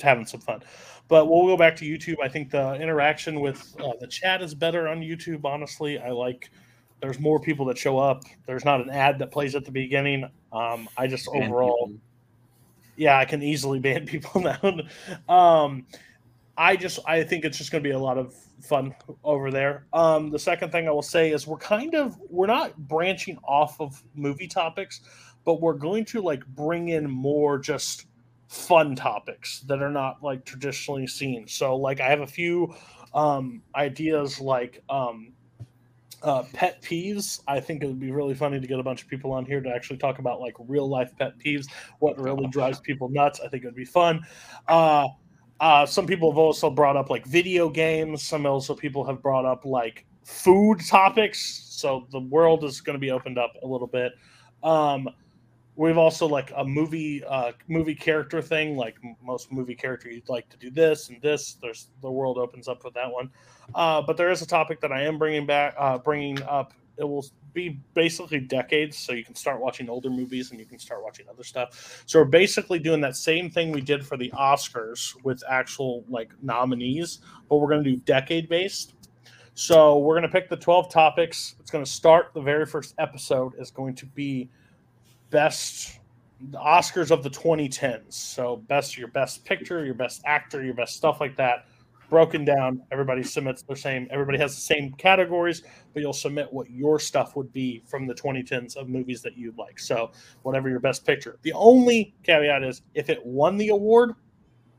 having 0.03 0.27
some 0.27 0.41
fun. 0.41 0.63
But 1.09 1.29
we'll 1.29 1.47
go 1.47 1.57
back 1.57 1.77
to 1.77 1.85
YouTube. 1.85 2.17
I 2.23 2.29
think 2.29 2.51
the 2.51 2.75
interaction 2.75 3.41
with 3.41 3.75
uh, 3.81 3.93
the 4.01 4.07
chat 4.07 4.43
is 4.43 4.55
better 4.55 4.89
on 4.89 5.01
YouTube. 5.01 5.45
Honestly, 5.45 5.99
I 5.99 6.11
like. 6.11 6.51
There's 7.01 7.19
more 7.19 7.41
people 7.41 7.67
that 7.67 7.77
show 7.77 7.99
up. 7.99 8.23
There's 8.47 8.65
not 8.65 8.81
an 8.81 8.89
ad 8.89 9.19
that 9.19 9.33
plays 9.33 9.57
at 9.57 9.65
the 9.65 9.73
beginning. 9.73 10.25
Um, 10.53 10.89
I 10.97 11.09
just 11.09 11.29
Ban 11.33 11.51
overall, 11.51 11.93
yeah, 12.97 13.19
I 13.19 13.25
can 13.25 13.43
easily 13.43 13.79
ban 13.81 14.07
people 14.07 14.41
now. 14.41 14.79
um, 15.29 15.87
I 16.57 16.77
just 16.77 16.99
I 17.07 17.25
think 17.25 17.45
it's 17.45 17.59
just 17.59 17.73
going 17.73 17.83
to 17.83 17.89
be 17.89 17.95
a 17.95 17.99
lot 17.99 18.19
of 18.19 18.35
fun 18.63 18.95
over 19.25 19.51
there. 19.51 19.87
Um, 19.93 20.31
the 20.31 20.39
second 20.39 20.71
thing 20.71 20.87
I 20.87 20.93
will 20.93 21.03
say 21.03 21.33
is 21.33 21.47
we're 21.47 21.57
kind 21.57 21.95
of 21.95 22.17
we're 22.29 22.47
not 22.47 22.77
branching 22.89 23.39
off 23.45 23.81
of 23.81 24.03
movie 24.15 24.49
topics, 24.49 25.01
but 25.45 25.61
we're 25.61 25.75
going 25.75 26.05
to 26.07 26.21
like 26.21 26.47
bring 26.47 26.89
in 26.89 27.11
more 27.11 27.59
just 27.59 28.07
fun 28.53 28.95
topics 28.95 29.61
that 29.61 29.81
are 29.81 29.91
not 29.91 30.23
like 30.23 30.45
traditionally 30.45 31.07
seen. 31.07 31.49
So 31.49 31.75
like 31.75 32.01
I 32.01 32.11
have 32.11 32.21
a 32.21 32.27
few 32.27 32.75
um, 33.15 33.63
ideas 33.75 34.41
like 34.43 34.83
um, 34.91 35.33
uh, 36.23 36.43
pet 36.53 36.83
peeves. 36.83 37.41
I 37.49 37.61
think 37.61 37.83
it 37.83 37.87
would 37.87 37.99
be 37.99 38.11
really 38.11 38.35
funny 38.35 38.61
to 38.61 38.67
get 38.67 38.79
a 38.79 38.83
bunch 38.83 39.03
of 39.03 39.09
people 39.09 39.33
on 39.33 39.47
here 39.47 39.63
to 39.63 39.71
actually 39.71 39.97
talk 39.97 40.19
about 40.19 40.39
like 40.41 40.55
real 40.69 40.87
life 40.87 41.13
pet 41.19 41.39
peeves, 41.39 41.67
what 42.01 42.21
really 42.21 42.47
drives 42.49 42.79
people 42.79 43.09
nuts. 43.09 43.41
I 43.41 43.49
think 43.49 43.65
it 43.65 43.69
would 43.69 43.75
be 43.75 43.87
fun. 43.87 44.21
Uh, 44.69 45.09
uh, 45.59 45.87
some 45.87 46.07
people 46.07 46.31
have 46.31 46.39
also 46.39 46.69
brought 46.69 46.97
up 46.97 47.09
like 47.09 47.25
video 47.25 47.71
games. 47.71 48.23
Some 48.23 48.45
also 48.45 48.75
people 48.75 49.03
have 49.05 49.23
brought 49.23 49.47
up 49.47 49.65
like 49.65 50.05
food 50.25 50.81
topics. 50.87 51.69
So 51.71 52.07
the 52.13 52.21
world 52.21 52.65
is 52.65 52.83
going 52.83 52.97
to 52.97 53.01
be 53.01 53.13
opened 53.13 53.39
up 53.39 53.55
a 53.63 53.67
little 53.67 53.87
bit. 53.87 54.13
Um, 54.63 55.09
we've 55.77 55.99
also 55.99 56.27
like 56.27 56.53
a 56.57 56.65
movie 56.65 57.25
uh, 57.25 57.53
movie 57.69 57.95
character 57.95 58.43
thing. 58.43 58.77
Like 58.77 58.97
most 59.23 59.51
movie 59.53 59.75
character, 59.75 60.11
you'd 60.11 60.29
like 60.29 60.49
to 60.51 60.57
do 60.57 60.71
this 60.71 61.09
and 61.09 61.21
this. 61.23 61.55
There's 61.55 61.89
the 62.01 62.11
world 62.11 62.39
opens 62.39 62.69
up 62.69 62.85
with 62.85 62.95
that 62.95 63.11
one. 63.11 63.31
Uh, 63.75 64.03
but 64.03 64.17
there 64.17 64.31
is 64.31 64.43
a 64.43 64.47
topic 64.47 64.81
that 64.81 64.93
I 64.93 65.03
am 65.03 65.19
bringing 65.19 65.47
back, 65.47 65.75
uh, 65.79 65.99
bringing 65.99 66.43
up. 66.43 66.75
It 66.99 67.05
will 67.05 67.25
be 67.55 67.81
basically 67.95 68.39
decades, 68.39 68.99
so 68.99 69.13
you 69.13 69.25
can 69.25 69.35
start 69.35 69.61
watching 69.61 69.89
older 69.89 70.11
movies 70.11 70.51
and 70.51 70.61
you 70.61 70.67
can 70.67 70.79
start 70.79 71.03
watching 71.03 71.27
other 71.29 71.43
stuff. 71.43 72.05
So 72.07 72.19
we're 72.19 72.27
basically 72.27 72.79
doing 72.79 73.01
that 73.01 73.17
same 73.17 73.49
thing 73.49 73.73
we 73.73 73.81
did 73.81 74.07
for 74.07 74.19
the 74.19 74.31
Oscars 74.31 75.17
with 75.25 75.43
actual 75.49 76.05
like 76.09 76.31
nominees, 76.43 77.21
but 77.49 77.57
we're 77.57 77.71
going 77.71 77.83
to 77.83 77.91
do 77.91 77.97
decade 77.97 78.49
based. 78.49 78.95
So 79.55 79.99
we're 79.99 80.15
going 80.15 80.23
to 80.23 80.29
pick 80.29 80.49
the 80.49 80.57
12 80.57 80.91
topics. 80.91 81.57
It's 81.61 81.71
going 81.71 81.85
to 81.85 81.91
start 81.91 82.33
the 82.35 82.41
very 82.41 82.67
first 82.67 82.95
episode 82.99 83.55
is 83.59 83.71
going 83.71 83.95
to 83.97 84.07
be 84.07 84.49
best 85.33 85.99
the 86.51 86.59
Oscars 86.59 87.11
of 87.11 87.23
the 87.23 87.31
2010s. 87.31 88.13
So 88.13 88.57
best 88.69 88.97
your 88.97 89.09
best 89.09 89.45
picture, 89.45 89.85
your 89.85 89.95
best 89.95 90.23
actor, 90.25 90.65
your 90.65 90.75
best 90.75 90.97
stuff 90.97 91.21
like 91.21 91.37
that. 91.37 91.67
Broken 92.09 92.45
down. 92.45 92.83
Everybody 92.91 93.23
submits 93.23 93.63
the 93.63 93.75
same. 93.75 94.07
Everybody 94.11 94.37
has 94.39 94.55
the 94.55 94.61
same 94.61 94.93
categories, 94.93 95.63
but 95.95 96.03
you'll 96.03 96.13
submit 96.13 96.53
what 96.53 96.71
your 96.71 96.99
stuff 96.99 97.37
would 97.37 97.53
be 97.53 97.83
from 97.87 98.07
the 98.07 98.15
2010s 98.15 98.77
of 98.77 98.89
movies 98.89 99.23
that 99.23 99.37
you'd 99.37 99.57
like. 99.57 99.79
So 99.79 100.11
whatever 100.43 100.69
your 100.69 100.81
best 100.81 101.07
picture. 101.07 101.39
The 101.43 101.55
only 101.55 102.15
caveat 102.23 102.65
is 102.65 102.83
if 102.95 103.09
it 103.09 103.25
won 103.25 103.57
the 103.57 103.69
award, 103.69 104.15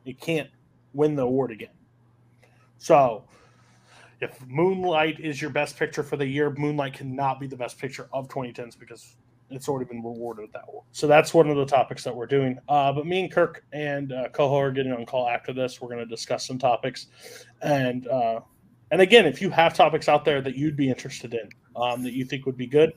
it 0.05 0.19
can't 0.19 0.49
win 0.93 1.15
the 1.15 1.23
award 1.23 1.51
again. 1.51 1.73
So 2.77 3.23
if 4.21 4.45
Moonlight 4.47 5.19
is 5.19 5.41
your 5.41 5.49
best 5.49 5.77
picture 5.77 6.03
for 6.03 6.17
the 6.17 6.27
year, 6.27 6.51
Moonlight 6.51 6.93
cannot 6.93 7.39
be 7.39 7.47
the 7.47 7.57
best 7.57 7.79
picture 7.79 8.09
of 8.13 8.27
2010s 8.27 8.77
because 8.77 9.15
it's 9.49 9.69
already 9.69 9.85
been 9.85 10.03
rewarded 10.03 10.43
with 10.43 10.51
that 10.53 10.63
award. 10.67 10.85
So 10.91 11.07
that's 11.07 11.33
one 11.33 11.49
of 11.49 11.57
the 11.57 11.65
topics 11.65 12.03
that 12.03 12.15
we're 12.15 12.25
doing. 12.25 12.57
Uh, 12.67 12.91
but 12.93 13.05
me 13.05 13.21
and 13.21 13.31
Kirk 13.31 13.63
and 13.71 14.11
uh, 14.11 14.29
Coho 14.29 14.57
are 14.57 14.71
getting 14.71 14.91
on 14.91 15.05
call 15.05 15.27
after 15.27 15.53
this. 15.53 15.81
We're 15.81 15.89
going 15.89 15.99
to 15.99 16.05
discuss 16.05 16.47
some 16.47 16.57
topics, 16.57 17.07
and 17.61 18.07
uh, 18.07 18.41
and 18.91 19.01
again, 19.01 19.25
if 19.25 19.41
you 19.41 19.49
have 19.49 19.73
topics 19.73 20.07
out 20.07 20.25
there 20.25 20.41
that 20.41 20.55
you'd 20.55 20.75
be 20.75 20.89
interested 20.89 21.33
in, 21.33 21.49
um, 21.75 22.03
that 22.03 22.13
you 22.13 22.25
think 22.25 22.45
would 22.45 22.57
be 22.57 22.67
good, 22.67 22.93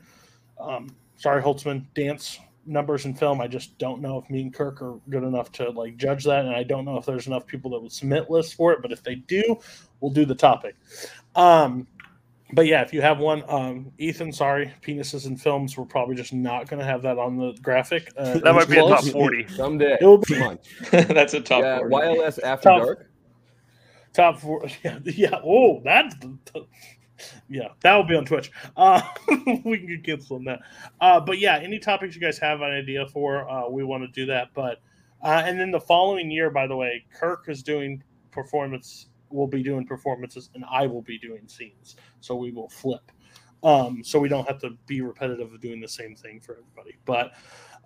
um, 0.60 0.94
sorry, 1.16 1.42
Holtzman, 1.42 1.86
dance 1.94 2.38
numbers 2.66 3.04
and 3.04 3.18
film. 3.18 3.40
I 3.40 3.46
just 3.46 3.78
don't 3.78 4.00
know 4.00 4.18
if 4.18 4.28
me 4.28 4.42
and 4.42 4.52
Kirk 4.52 4.82
are 4.82 4.98
good 5.08 5.22
enough 5.22 5.52
to 5.52 5.70
like 5.70 5.96
judge 5.96 6.24
that, 6.24 6.44
and 6.44 6.54
I 6.54 6.62
don't 6.62 6.84
know 6.84 6.96
if 6.96 7.06
there's 7.06 7.26
enough 7.26 7.46
people 7.46 7.70
that 7.72 7.80
would 7.80 7.92
submit 7.92 8.30
lists 8.30 8.52
for 8.52 8.72
it. 8.72 8.82
But 8.82 8.92
if 8.92 9.02
they 9.02 9.16
do, 9.16 9.58
we'll 10.00 10.12
do 10.12 10.24
the 10.24 10.34
topic. 10.34 10.76
Um, 11.34 11.86
but 12.52 12.66
yeah, 12.66 12.82
if 12.82 12.92
you 12.92 13.00
have 13.02 13.18
one, 13.18 13.42
um, 13.48 13.92
Ethan, 13.98 14.32
sorry, 14.32 14.72
penises 14.82 15.26
and 15.26 15.40
films, 15.40 15.76
we're 15.76 15.84
probably 15.84 16.14
just 16.14 16.32
not 16.32 16.68
going 16.68 16.78
to 16.80 16.84
have 16.86 17.02
that 17.02 17.18
on 17.18 17.36
the 17.36 17.52
graphic. 17.62 18.12
Uh, 18.16 18.38
That 18.38 18.54
might 18.54 18.68
be 18.68 18.78
a 18.78 18.82
top 18.82 19.04
40. 19.04 19.48
Someday. 19.48 19.98
It 20.00 20.04
will 20.04 20.18
be 20.18 20.34
Come 20.34 20.42
on. 20.48 20.58
That's 20.90 21.34
a 21.34 21.40
top 21.40 21.62
Yeah, 21.62 21.78
40. 21.78 21.94
YLS 21.94 22.38
After 22.42 22.68
Top- 22.68 22.82
Dark. 22.82 23.10
top 24.12 24.38
four. 24.40 24.66
Yeah, 24.84 24.98
yeah. 25.04 25.40
Oh, 25.44 25.80
that's 25.84 26.14
yeah. 27.48 27.68
That 27.80 27.96
will 27.96 28.04
be 28.04 28.14
on 28.14 28.24
Twitch. 28.24 28.50
Uh, 28.76 29.00
we 29.64 29.78
can 29.78 29.86
get 29.88 30.04
cancel 30.04 30.36
on 30.36 30.44
that. 30.44 30.60
Uh, 31.00 31.18
but 31.20 31.38
yeah, 31.38 31.58
any 31.58 31.78
topics 31.78 32.14
you 32.14 32.20
guys 32.20 32.38
have 32.38 32.60
an 32.60 32.70
idea 32.70 33.06
for, 33.06 33.48
uh, 33.50 33.68
we 33.68 33.84
want 33.84 34.02
to 34.02 34.08
do 34.08 34.26
that. 34.26 34.48
But 34.54 34.80
uh, 35.22 35.42
and 35.44 35.58
then 35.58 35.70
the 35.70 35.80
following 35.80 36.30
year, 36.30 36.50
by 36.50 36.66
the 36.66 36.76
way, 36.76 37.04
Kirk 37.12 37.46
is 37.48 37.62
doing 37.62 38.02
performance. 38.30 39.06
Will 39.30 39.46
be 39.46 39.62
doing 39.62 39.86
performances, 39.86 40.50
and 40.54 40.64
I 40.70 40.86
will 40.86 41.02
be 41.02 41.18
doing 41.18 41.48
scenes. 41.48 41.96
So 42.20 42.36
we 42.36 42.52
will 42.52 42.68
flip. 42.68 43.10
Um, 43.62 44.04
so 44.04 44.20
we 44.20 44.28
don't 44.28 44.46
have 44.46 44.60
to 44.60 44.70
be 44.86 45.00
repetitive 45.00 45.52
of 45.52 45.60
doing 45.60 45.80
the 45.80 45.88
same 45.88 46.14
thing 46.14 46.40
for 46.40 46.52
everybody. 46.52 46.96
But 47.04 47.32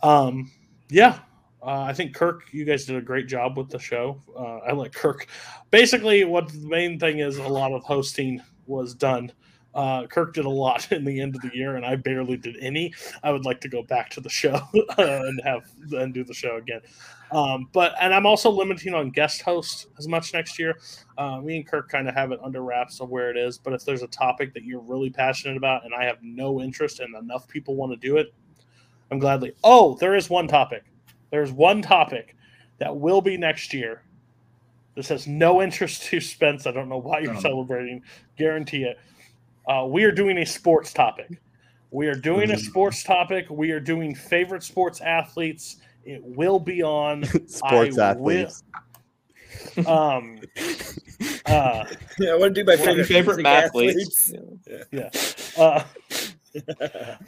um, 0.02 0.50
yeah, 0.90 1.20
uh, 1.62 1.82
I 1.82 1.92
think 1.92 2.14
Kirk, 2.14 2.52
you 2.52 2.64
guys 2.64 2.84
did 2.84 2.96
a 2.96 3.02
great 3.02 3.28
job 3.28 3.56
with 3.56 3.68
the 3.68 3.78
show. 3.78 4.20
Uh, 4.36 4.58
I 4.58 4.72
like 4.72 4.92
Kirk. 4.92 5.26
Basically, 5.70 6.24
what 6.24 6.48
the 6.48 6.58
main 6.58 6.98
thing 6.98 7.18
is, 7.18 7.36
a 7.36 7.48
lot 7.48 7.72
of 7.72 7.82
hosting 7.84 8.40
was 8.66 8.94
done. 8.94 9.32
Uh, 9.74 10.06
Kirk 10.06 10.34
did 10.34 10.44
a 10.46 10.50
lot 10.50 10.90
in 10.92 11.04
the 11.04 11.20
end 11.20 11.36
of 11.36 11.42
the 11.42 11.50
year, 11.54 11.76
and 11.76 11.86
I 11.86 11.94
barely 11.96 12.36
did 12.36 12.56
any. 12.60 12.92
I 13.22 13.30
would 13.30 13.44
like 13.44 13.60
to 13.62 13.68
go 13.68 13.82
back 13.82 14.10
to 14.10 14.20
the 14.20 14.28
show 14.40 14.54
uh, 14.54 14.94
and 14.98 15.40
have 15.44 15.62
and 15.92 16.12
do 16.12 16.24
the 16.24 16.34
show 16.34 16.56
again. 16.56 16.80
Um, 17.32 17.68
but 17.72 17.94
and 18.00 18.12
I'm 18.12 18.26
also 18.26 18.50
limiting 18.50 18.92
on 18.92 19.10
guest 19.10 19.42
hosts 19.42 19.86
as 19.98 20.08
much 20.08 20.32
next 20.34 20.58
year. 20.58 20.76
Uh, 21.16 21.40
me 21.40 21.56
and 21.58 21.66
Kirk 21.66 21.88
kind 21.88 22.08
of 22.08 22.14
have 22.14 22.32
it 22.32 22.40
under 22.42 22.62
wraps 22.64 23.00
of 23.00 23.08
where 23.10 23.30
it 23.30 23.36
is. 23.36 23.56
But 23.58 23.72
if 23.72 23.84
there's 23.84 24.02
a 24.02 24.08
topic 24.08 24.52
that 24.54 24.64
you're 24.64 24.80
really 24.80 25.10
passionate 25.10 25.56
about, 25.56 25.84
and 25.84 25.94
I 25.94 26.04
have 26.04 26.18
no 26.22 26.60
interest, 26.60 26.98
and 26.98 27.14
enough 27.14 27.46
people 27.46 27.76
want 27.76 27.92
to 27.92 27.96
do 27.96 28.16
it, 28.16 28.34
I'm 29.12 29.20
gladly. 29.20 29.52
Oh, 29.62 29.96
there 30.00 30.16
is 30.16 30.28
one 30.28 30.48
topic. 30.48 30.82
There's 31.30 31.52
one 31.52 31.80
topic 31.82 32.34
that 32.78 32.96
will 32.96 33.20
be 33.20 33.36
next 33.36 33.72
year. 33.72 34.02
This 34.96 35.06
has 35.08 35.28
no 35.28 35.62
interest 35.62 36.02
to 36.06 36.20
Spence. 36.20 36.66
I 36.66 36.72
don't 36.72 36.88
know 36.88 36.98
why 36.98 37.20
you're 37.20 37.36
Um. 37.36 37.40
celebrating. 37.40 38.02
Guarantee 38.36 38.82
it. 38.82 38.98
Uh, 39.66 39.86
we 39.86 40.04
are 40.04 40.12
doing 40.12 40.38
a 40.38 40.46
sports 40.46 40.92
topic. 40.92 41.40
We 41.90 42.06
are 42.06 42.14
doing 42.14 42.50
a 42.52 42.58
sports 42.58 43.02
topic. 43.02 43.46
We 43.50 43.72
are 43.72 43.80
doing 43.80 44.14
favorite 44.14 44.62
sports 44.62 45.00
athletes. 45.00 45.76
It 46.04 46.22
will 46.24 46.60
be 46.60 46.82
on 46.82 47.24
Sports 47.46 47.98
I 47.98 48.10
athletes. 48.10 48.62
Will, 49.76 49.86
um, 49.86 50.40
uh, 51.46 51.84
Yeah, 52.18 52.30
I 52.30 52.36
want 52.36 52.54
to 52.54 52.62
do 52.62 52.64
my 52.64 52.76
favorite, 52.76 53.06
favorite 53.06 53.36
music 53.36 53.44
mathletes. 53.46 54.32
athletes. 54.32 54.32
yeah. 54.92 55.10
Uh, 55.56 55.84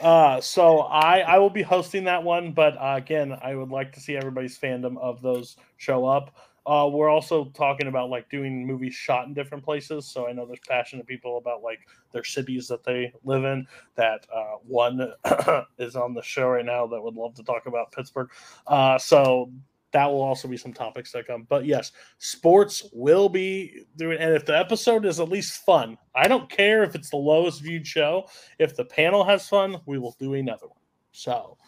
uh, 0.01 0.41
so 0.41 0.81
I 0.81 1.21
I 1.21 1.39
will 1.39 1.51
be 1.51 1.63
hosting 1.63 2.05
that 2.05 2.23
one, 2.23 2.53
but 2.53 2.77
uh, 2.77 2.95
again, 2.97 3.37
I 3.41 3.55
would 3.55 3.71
like 3.71 3.93
to 3.93 4.01
see 4.01 4.17
everybody's 4.17 4.59
fandom 4.59 4.99
of 4.99 5.23
those 5.23 5.57
show 5.77 6.05
up. 6.07 6.35
Uh, 6.65 6.89
we're 6.93 7.09
also 7.09 7.47
talking 7.55 7.89
about 7.89 8.09
like 8.09 8.29
doing 8.31 8.67
movies 8.67 8.95
shot 8.95 9.27
in 9.27 9.35
different 9.35 9.65
places. 9.65 10.07
So 10.07 10.29
I 10.29 10.33
know 10.33 10.47
there's 10.47 10.61
passionate 10.69 11.07
people 11.07 11.39
about 11.39 11.63
like 11.63 11.81
their 12.13 12.25
cities 12.25 12.69
that 12.69 12.85
they 12.85 13.13
live 13.25 13.45
in. 13.45 13.67
That 13.97 14.27
uh, 14.35 14.57
one 14.67 15.13
is 15.79 15.97
on 15.97 16.15
the 16.15 16.23
show 16.23 16.49
right 16.49 16.65
now 16.65 16.87
that 16.87 17.03
would 17.03 17.15
love 17.15 17.35
to 17.35 17.43
talk 17.43 17.67
about 17.67 17.93
Pittsburgh. 17.93 18.31
Uh, 18.67 18.99
so 18.99 19.51
that 19.93 20.07
will 20.07 20.23
also 20.23 20.49
be 20.49 20.57
some 20.57 20.73
topics 20.73 21.13
that 21.13 21.27
come. 21.27 21.47
But 21.49 21.67
yes, 21.67 21.93
sports 22.19 22.89
will 22.93 23.29
be 23.29 23.85
doing, 23.97 24.19
and 24.19 24.35
if 24.35 24.47
the 24.47 24.57
episode 24.57 25.05
is 25.05 25.21
at 25.21 25.29
least 25.29 25.65
fun, 25.65 25.99
I 26.15 26.29
don't 26.29 26.49
care 26.51 26.83
if 26.83 26.95
it's 26.95 27.11
the 27.11 27.17
lowest 27.17 27.61
viewed 27.61 27.87
show. 27.87 28.27
If 28.59 28.75
the 28.75 28.85
panel 28.85 29.25
has 29.25 29.49
fun, 29.49 29.81
we 29.87 29.99
will 29.99 30.17
do 30.19 30.35
another 30.35 30.67
one. 30.67 30.79
So, 31.13 31.59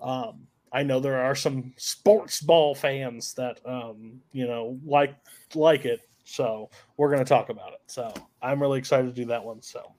um, 0.00 0.46
I 0.72 0.82
know 0.82 1.00
there 1.00 1.20
are 1.20 1.34
some 1.34 1.72
sports 1.76 2.40
ball 2.40 2.74
fans 2.74 3.34
that 3.34 3.60
um, 3.66 4.20
you 4.32 4.46
know 4.46 4.78
like 4.84 5.14
like 5.54 5.84
it, 5.84 6.00
so 6.24 6.70
we're 6.96 7.08
going 7.10 7.24
to 7.24 7.28
talk 7.28 7.48
about 7.48 7.72
it. 7.72 7.80
So 7.86 8.12
I'm 8.40 8.60
really 8.60 8.78
excited 8.78 9.06
to 9.06 9.12
do 9.12 9.26
that 9.26 9.44
one. 9.44 9.62
So 9.62 9.92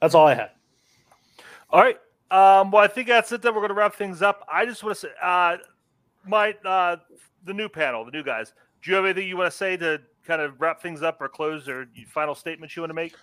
that's 0.00 0.14
all 0.14 0.26
I 0.26 0.34
had. 0.34 0.50
All 1.70 1.80
right. 1.80 1.98
Um, 2.30 2.70
well, 2.70 2.82
I 2.82 2.88
think 2.88 3.08
that's 3.08 3.30
it. 3.32 3.42
Then 3.42 3.54
we're 3.54 3.60
going 3.60 3.68
to 3.68 3.74
wrap 3.74 3.94
things 3.94 4.20
up. 4.20 4.46
I 4.52 4.66
just 4.66 4.82
want 4.82 4.96
to 4.96 5.00
say, 5.02 5.12
uh, 5.22 5.58
my 6.26 6.54
uh, 6.64 6.96
the 7.44 7.54
new 7.54 7.68
panel, 7.68 8.04
the 8.04 8.10
new 8.10 8.24
guys. 8.24 8.52
Do 8.82 8.90
you 8.90 8.96
have 8.96 9.04
anything 9.04 9.28
you 9.28 9.36
want 9.36 9.50
to 9.50 9.56
say 9.56 9.76
to 9.78 10.00
kind 10.26 10.42
of 10.42 10.60
wrap 10.60 10.82
things 10.82 11.02
up 11.02 11.20
or 11.20 11.28
close, 11.28 11.68
or 11.68 11.86
final 12.08 12.34
statements 12.34 12.74
you 12.76 12.82
want 12.82 12.90
to 12.90 12.94
make? 12.94 13.14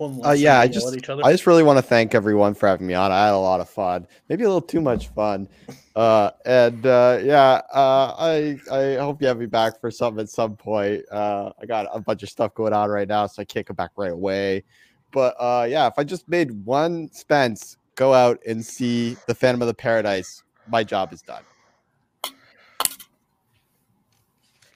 Uh, 0.00 0.30
yeah, 0.30 0.60
I 0.60 0.68
just 0.68 0.96
I 1.24 1.32
just 1.32 1.46
really 1.46 1.64
want 1.64 1.78
to 1.78 1.82
thank 1.82 2.14
everyone 2.14 2.54
for 2.54 2.68
having 2.68 2.86
me 2.86 2.94
on. 2.94 3.10
I 3.10 3.26
had 3.26 3.34
a 3.34 3.38
lot 3.38 3.60
of 3.60 3.68
fun, 3.68 4.06
maybe 4.28 4.44
a 4.44 4.46
little 4.46 4.60
too 4.60 4.80
much 4.80 5.08
fun, 5.08 5.48
uh, 5.96 6.30
and 6.46 6.86
uh, 6.86 7.18
yeah, 7.20 7.62
uh, 7.74 8.14
I 8.16 8.58
I 8.70 8.94
hope 8.94 9.20
you 9.20 9.26
have 9.26 9.38
me 9.38 9.46
back 9.46 9.80
for 9.80 9.90
something 9.90 10.22
at 10.22 10.28
some 10.28 10.56
point. 10.56 11.02
Uh, 11.10 11.50
I 11.60 11.66
got 11.66 11.88
a 11.92 12.00
bunch 12.00 12.22
of 12.22 12.28
stuff 12.28 12.54
going 12.54 12.72
on 12.72 12.90
right 12.90 13.08
now, 13.08 13.26
so 13.26 13.42
I 13.42 13.44
can't 13.44 13.66
come 13.66 13.74
back 13.74 13.90
right 13.96 14.12
away. 14.12 14.62
But 15.10 15.34
uh, 15.40 15.66
yeah, 15.68 15.88
if 15.88 15.94
I 15.96 16.04
just 16.04 16.28
made 16.28 16.52
one 16.64 17.10
Spence 17.12 17.76
go 17.96 18.14
out 18.14 18.38
and 18.46 18.64
see 18.64 19.16
the 19.26 19.34
Phantom 19.34 19.62
of 19.62 19.68
the 19.68 19.74
Paradise, 19.74 20.44
my 20.68 20.84
job 20.84 21.12
is 21.12 21.22
done. 21.22 21.42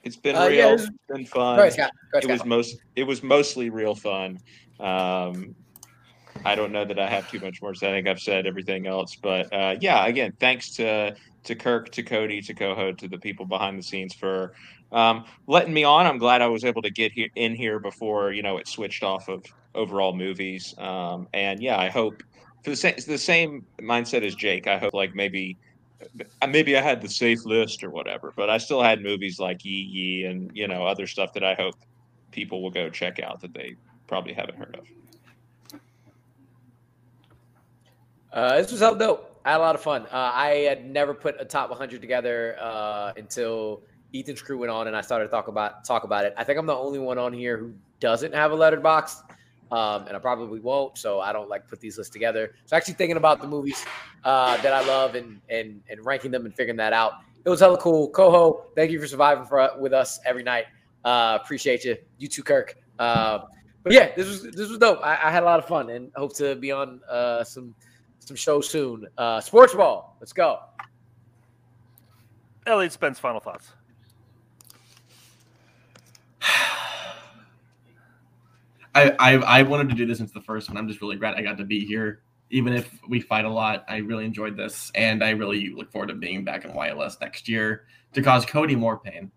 It's 0.03 0.17
been 0.17 0.37
Uh, 0.37 0.49
real. 0.49 0.57
yeah, 0.57 0.73
it's 0.75 0.89
been 1.09 1.27
fun. 1.27 1.57
Go 1.57 1.63
ahead, 1.63 1.73
Scott. 1.75 1.91
Go 2.13 2.19
ahead, 2.19 2.31
it 2.31 2.33
was 2.33 2.45
most. 2.45 2.77
It 2.97 3.05
was 3.05 3.23
mostly 3.23 3.71
real 3.71 3.95
fun. 3.95 4.39
Um, 4.81 5.55
I 6.45 6.55
don't 6.57 6.73
know 6.73 6.85
that 6.85 6.99
I 6.99 7.09
have 7.09 7.31
too 7.31 7.39
much 7.41 7.63
more 7.63 7.73
to 7.73 7.79
say. 7.79 7.89
I 7.89 7.93
think 7.93 8.09
I've 8.09 8.19
said 8.21 8.47
everything 8.47 8.87
else. 8.87 9.17
But 9.17 9.53
uh, 9.53 9.77
yeah, 9.81 10.07
again, 10.07 10.33
thanks 10.41 10.75
to 10.77 11.15
to 11.45 11.55
Kirk, 11.55 11.91
to 11.93 12.03
Cody, 12.03 12.41
to 12.43 12.55
Coho, 12.55 12.93
to 12.93 13.09
the 13.09 13.19
people 13.19 13.47
behind 13.47 13.79
the 13.79 13.83
scenes 13.83 14.15
for 14.15 14.53
um, 14.91 15.25
letting 15.47 15.73
me 15.73 15.85
on. 15.85 16.07
I'm 16.07 16.19
glad 16.19 16.43
I 16.43 16.49
was 16.49 16.65
able 16.65 16.83
to 16.83 16.91
get 16.91 17.13
here 17.13 17.29
in 17.37 17.55
here 17.55 17.79
before 17.79 18.33
you 18.33 18.43
know 18.43 18.57
it 18.59 18.67
switched 18.67 19.05
off 19.05 19.29
of 19.29 19.45
overall 19.75 20.15
movies. 20.15 20.75
Um, 20.79 21.29
and 21.33 21.61
yeah, 21.63 21.79
I 21.79 21.89
hope 21.91 22.23
for 22.65 22.71
the 22.71 22.77
same 22.77 22.95
the 23.07 23.19
same 23.19 23.65
mindset 23.81 24.25
as 24.25 24.35
Jake. 24.35 24.67
I 24.67 24.79
hope 24.79 24.95
like 24.95 25.15
maybe 25.15 25.59
maybe 26.49 26.77
I 26.77 26.81
had 26.81 27.01
the 27.01 27.09
safe 27.09 27.45
list 27.45 27.83
or 27.83 27.91
whatever, 27.91 28.33
but 28.37 28.51
I 28.51 28.59
still 28.59 28.83
had 28.83 29.03
movies 29.03 29.39
like 29.39 29.65
Yi 29.65 29.71
Yi 29.73 30.25
and 30.27 30.51
you 30.55 30.69
know 30.69 30.87
other 30.87 31.07
stuff 31.07 31.33
that 31.35 31.45
I 31.45 31.55
hope 31.55 31.75
people 32.31 32.63
will 32.63 32.71
go 32.71 32.91
check 32.91 33.21
out 33.21 33.41
that 33.41 33.55
they 33.55 33.77
probably 34.07 34.33
haven't 34.33 34.59
heard 34.59 34.77
of. 34.79 35.81
Uh, 38.33 38.57
this 38.57 38.73
was 38.73 38.81
hell 38.81 38.95
dope. 38.95 39.41
I 39.45 39.53
had 39.53 39.59
a 39.59 39.61
lot 39.61 39.75
of 39.75 39.83
fun. 39.83 40.03
Uh, 40.07 40.31
I 40.33 40.67
had 40.69 40.89
never 40.89 41.15
put 41.15 41.37
a 41.41 41.45
top 41.45 41.69
100 41.71 42.01
together 42.01 42.57
uh, 42.61 43.13
until 43.17 43.83
Ethan's 44.15 44.41
crew 44.41 44.59
went 44.59 44.71
on, 44.71 44.87
and 44.87 44.97
I 44.97 45.01
started 45.01 45.27
to 45.27 45.31
talk 45.31 45.49
about 45.49 45.85
talk 45.85 46.05
about 46.05 46.25
it. 46.25 46.35
I 46.37 46.45
think 46.45 46.59
I'm 46.59 46.67
the 46.67 46.77
only 46.77 46.99
one 46.99 47.19
on 47.19 47.33
here 47.33 47.57
who 47.59 47.73
doesn't 48.01 48.35
have 48.35 48.53
a 48.53 48.57
Letterboxd, 48.57 49.23
um, 49.73 50.07
and 50.07 50.17
I 50.17 50.21
probably 50.21 50.61
won't. 50.61 50.99
So 50.99 51.21
I 51.21 51.33
don't 51.33 51.49
like 51.49 51.67
put 51.67 51.81
these 51.81 51.99
lists 51.99 52.13
together. 52.13 52.55
So 52.67 52.77
actually 52.77 52.95
thinking 52.95 53.17
about 53.17 53.41
the 53.41 53.49
movies 53.49 53.85
uh, 54.25 54.61
that 54.63 54.73
I 54.73 54.87
love 54.87 55.15
and 55.15 55.41
and 55.49 55.83
and 55.89 56.05
ranking 56.05 56.31
them 56.31 56.45
and 56.45 56.55
figuring 56.55 56.77
that 56.77 56.93
out. 56.93 57.15
It 57.45 57.49
was 57.49 57.61
hella 57.61 57.79
cool. 57.79 58.09
Coho, 58.11 58.67
thank 58.77 58.93
you 58.93 59.01
for 59.01 59.07
surviving 59.09 59.47
for 59.47 59.71
with 59.79 59.93
us 59.93 60.21
every 60.25 60.45
night. 60.45 60.67
Uh, 61.05 61.39
appreciate 61.43 61.85
you. 61.85 61.97
You 62.19 62.29
too, 62.29 62.43
Kirk. 62.43 62.77
Uh, 62.99 63.41
but 63.83 63.93
yeah, 63.93 64.15
this 64.15 64.29
was 64.29 64.43
this 64.43 64.69
was 64.69 64.79
dope. 64.79 65.01
I, 65.03 65.19
I 65.25 65.31
had 65.31 65.43
a 65.43 65.47
lot 65.47 65.59
of 65.59 65.67
fun 65.67 65.91
and 65.91 66.13
hope 66.15 66.37
to 66.37 66.55
be 66.55 66.71
on 66.71 67.01
uh, 67.11 67.43
some 67.43 67.75
some 68.21 68.37
shows 68.37 68.69
soon. 68.69 69.07
Uh, 69.19 69.41
sports 69.41 69.75
ball, 69.75 70.17
let's 70.21 70.33
go. 70.33 70.61
Elliot 72.67 72.93
Spence, 72.93 73.19
final 73.19 73.41
thoughts. 73.41 73.73
I, 78.95 79.15
I 79.19 79.33
I 79.37 79.63
wanted 79.63 79.89
to 79.91 79.95
do 79.95 80.07
this 80.07 80.19
since 80.19 80.33
the 80.33 80.41
first 80.41 80.69
one. 80.69 80.77
I'm 80.77 80.89
just 80.89 81.01
really 81.01 81.17
glad 81.17 81.35
I 81.35 81.43
got 81.43 81.59
to 81.59 81.65
be 81.65 81.85
here. 81.85 82.23
Even 82.51 82.75
if 82.75 82.91
we 83.09 83.21
fight 83.21 83.47
a 83.47 83.51
lot, 83.51 83.85
I 83.89 83.99
really 83.99 84.27
enjoyed 84.27 84.57
this, 84.57 84.93
and 84.95 85.25
I 85.25 85.31
really 85.31 85.71
look 85.71 85.91
forward 85.91 86.09
to 86.09 86.15
being 86.15 86.45
back 86.45 86.65
in 86.65 86.73
YLS 86.73 87.21
next 87.21 87.49
year 87.49 87.87
to 88.13 88.23
cause 88.23 88.45
Cody 88.45 88.77
more 88.77 88.99
pain. 88.99 89.31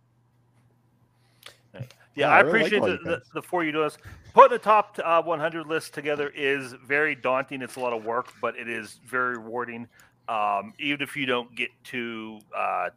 Yeah, 1.73 1.81
Yeah, 2.15 2.29
I 2.29 2.37
I 2.37 2.39
really 2.41 2.59
appreciate 2.59 2.81
all 2.81 2.87
the, 2.87 2.93
you 2.93 3.03
the, 3.03 3.21
the 3.35 3.41
four 3.41 3.63
you 3.63 3.71
do 3.71 3.83
this. 3.83 3.97
Putting 4.33 4.57
a 4.57 4.59
top 4.59 4.99
uh, 5.01 5.21
100 5.21 5.65
list 5.65 5.93
together 5.93 6.29
is 6.35 6.73
very 6.85 7.15
daunting. 7.15 7.61
It's 7.61 7.77
a 7.77 7.79
lot 7.79 7.93
of 7.93 8.03
work, 8.03 8.33
but 8.41 8.57
it 8.57 8.67
is 8.67 8.99
very 9.05 9.37
rewarding. 9.37 9.87
Um, 10.27 10.73
even 10.77 11.01
if 11.01 11.15
you 11.15 11.25
don't 11.25 11.55
get 11.55 11.69
to, 11.85 12.39
uh, 12.53 12.89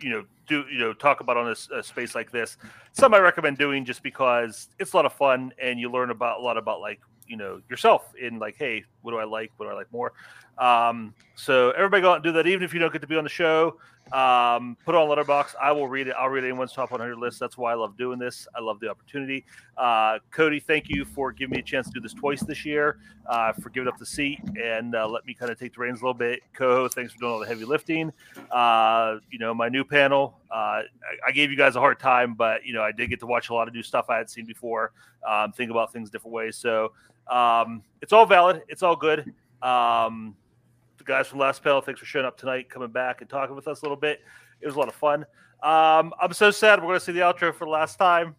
you 0.00 0.10
know, 0.10 0.24
do 0.46 0.64
you 0.70 0.78
know 0.78 0.92
talk 0.92 1.20
about 1.20 1.36
on 1.36 1.54
a 1.72 1.82
space 1.82 2.14
like 2.14 2.30
this, 2.30 2.56
some 2.92 3.14
I 3.14 3.18
recommend 3.18 3.58
doing 3.58 3.84
just 3.84 4.02
because 4.02 4.68
it's 4.78 4.92
a 4.92 4.96
lot 4.96 5.06
of 5.06 5.12
fun 5.12 5.52
and 5.60 5.78
you 5.78 5.90
learn 5.90 6.10
about 6.10 6.40
a 6.40 6.42
lot 6.42 6.56
about 6.56 6.80
like 6.80 7.00
you 7.26 7.36
know 7.36 7.60
yourself 7.68 8.12
in 8.20 8.38
like, 8.38 8.56
hey, 8.56 8.84
what 9.02 9.12
do 9.12 9.18
I 9.18 9.24
like? 9.24 9.52
What 9.56 9.66
do 9.66 9.72
I 9.72 9.74
like 9.74 9.92
more? 9.92 10.12
Um, 10.58 11.14
so 11.34 11.70
everybody 11.72 12.02
go 12.02 12.10
out 12.10 12.16
and 12.16 12.24
do 12.24 12.32
that. 12.32 12.46
Even 12.46 12.62
if 12.62 12.72
you 12.72 12.80
don't 12.80 12.92
get 12.92 13.00
to 13.02 13.08
be 13.08 13.16
on 13.16 13.24
the 13.24 13.30
show, 13.30 13.78
um, 14.12 14.76
put 14.84 14.94
on 14.94 15.08
Letterboxd. 15.08 15.54
I 15.60 15.72
will 15.72 15.88
read 15.88 16.08
it. 16.08 16.14
I'll 16.18 16.28
read 16.28 16.44
anyone's 16.44 16.72
top 16.72 16.90
100 16.90 17.16
list. 17.16 17.40
That's 17.40 17.56
why 17.56 17.72
I 17.72 17.74
love 17.74 17.96
doing 17.96 18.18
this. 18.18 18.46
I 18.54 18.60
love 18.60 18.78
the 18.80 18.88
opportunity. 18.88 19.44
Uh, 19.76 20.18
Cody, 20.30 20.60
thank 20.60 20.88
you 20.88 21.04
for 21.04 21.32
giving 21.32 21.54
me 21.56 21.60
a 21.60 21.62
chance 21.62 21.86
to 21.86 21.92
do 21.92 22.00
this 22.00 22.12
twice 22.12 22.40
this 22.42 22.64
year. 22.64 22.98
Uh, 23.26 23.54
for 23.54 23.70
giving 23.70 23.88
up 23.88 23.98
the 23.98 24.04
seat 24.04 24.38
and 24.62 24.94
uh, 24.94 25.08
let 25.08 25.24
me 25.24 25.32
kind 25.32 25.50
of 25.50 25.58
take 25.58 25.72
the 25.74 25.80
reins 25.80 26.00
a 26.00 26.04
little 26.04 26.12
bit. 26.12 26.40
Coho, 26.52 26.88
thanks 26.88 27.10
for 27.10 27.18
doing 27.20 27.32
all 27.32 27.38
the 27.38 27.46
heavy 27.46 27.64
lifting. 27.64 28.12
Uh, 28.50 29.16
you 29.30 29.38
know, 29.38 29.54
my 29.54 29.70
new 29.70 29.82
panel. 29.82 30.38
Uh, 30.50 30.54
I, 30.54 30.84
I 31.28 31.32
gave 31.32 31.50
you 31.50 31.56
guys 31.56 31.74
a 31.74 31.80
hard 31.80 31.98
time, 31.98 32.34
but 32.34 32.66
you 32.66 32.74
know, 32.74 32.82
I 32.82 32.92
did 32.92 33.08
get 33.08 33.20
to 33.20 33.26
watch 33.26 33.48
a 33.48 33.54
lot 33.54 33.66
of 33.66 33.72
new 33.72 33.82
stuff 33.82 34.10
I 34.10 34.18
had 34.18 34.28
seen 34.28 34.44
before. 34.44 34.92
Um, 35.26 35.52
think 35.52 35.70
about 35.70 35.90
things 35.90 36.10
different 36.10 36.34
ways. 36.34 36.56
So 36.56 36.92
um, 37.28 37.82
it's 38.02 38.12
all 38.12 38.26
valid. 38.26 38.62
It's 38.68 38.82
all 38.82 38.96
good. 38.96 39.32
Um, 39.62 40.36
the 41.04 41.12
guys 41.12 41.26
from 41.28 41.38
last 41.38 41.62
panel, 41.62 41.80
thanks 41.80 42.00
for 42.00 42.06
showing 42.06 42.26
up 42.26 42.36
tonight, 42.38 42.68
coming 42.70 42.88
back 42.88 43.20
and 43.20 43.28
talking 43.28 43.54
with 43.54 43.68
us 43.68 43.82
a 43.82 43.84
little 43.84 43.96
bit. 43.96 44.20
It 44.60 44.66
was 44.66 44.76
a 44.76 44.78
lot 44.78 44.88
of 44.88 44.94
fun. 44.94 45.26
Um, 45.62 46.12
I'm 46.20 46.32
so 46.32 46.50
sad 46.50 46.80
we're 46.80 46.88
going 46.88 46.98
to 46.98 47.04
see 47.04 47.12
the 47.12 47.20
outro 47.20 47.54
for 47.54 47.64
the 47.64 47.70
last 47.70 47.98
time. 47.98 48.34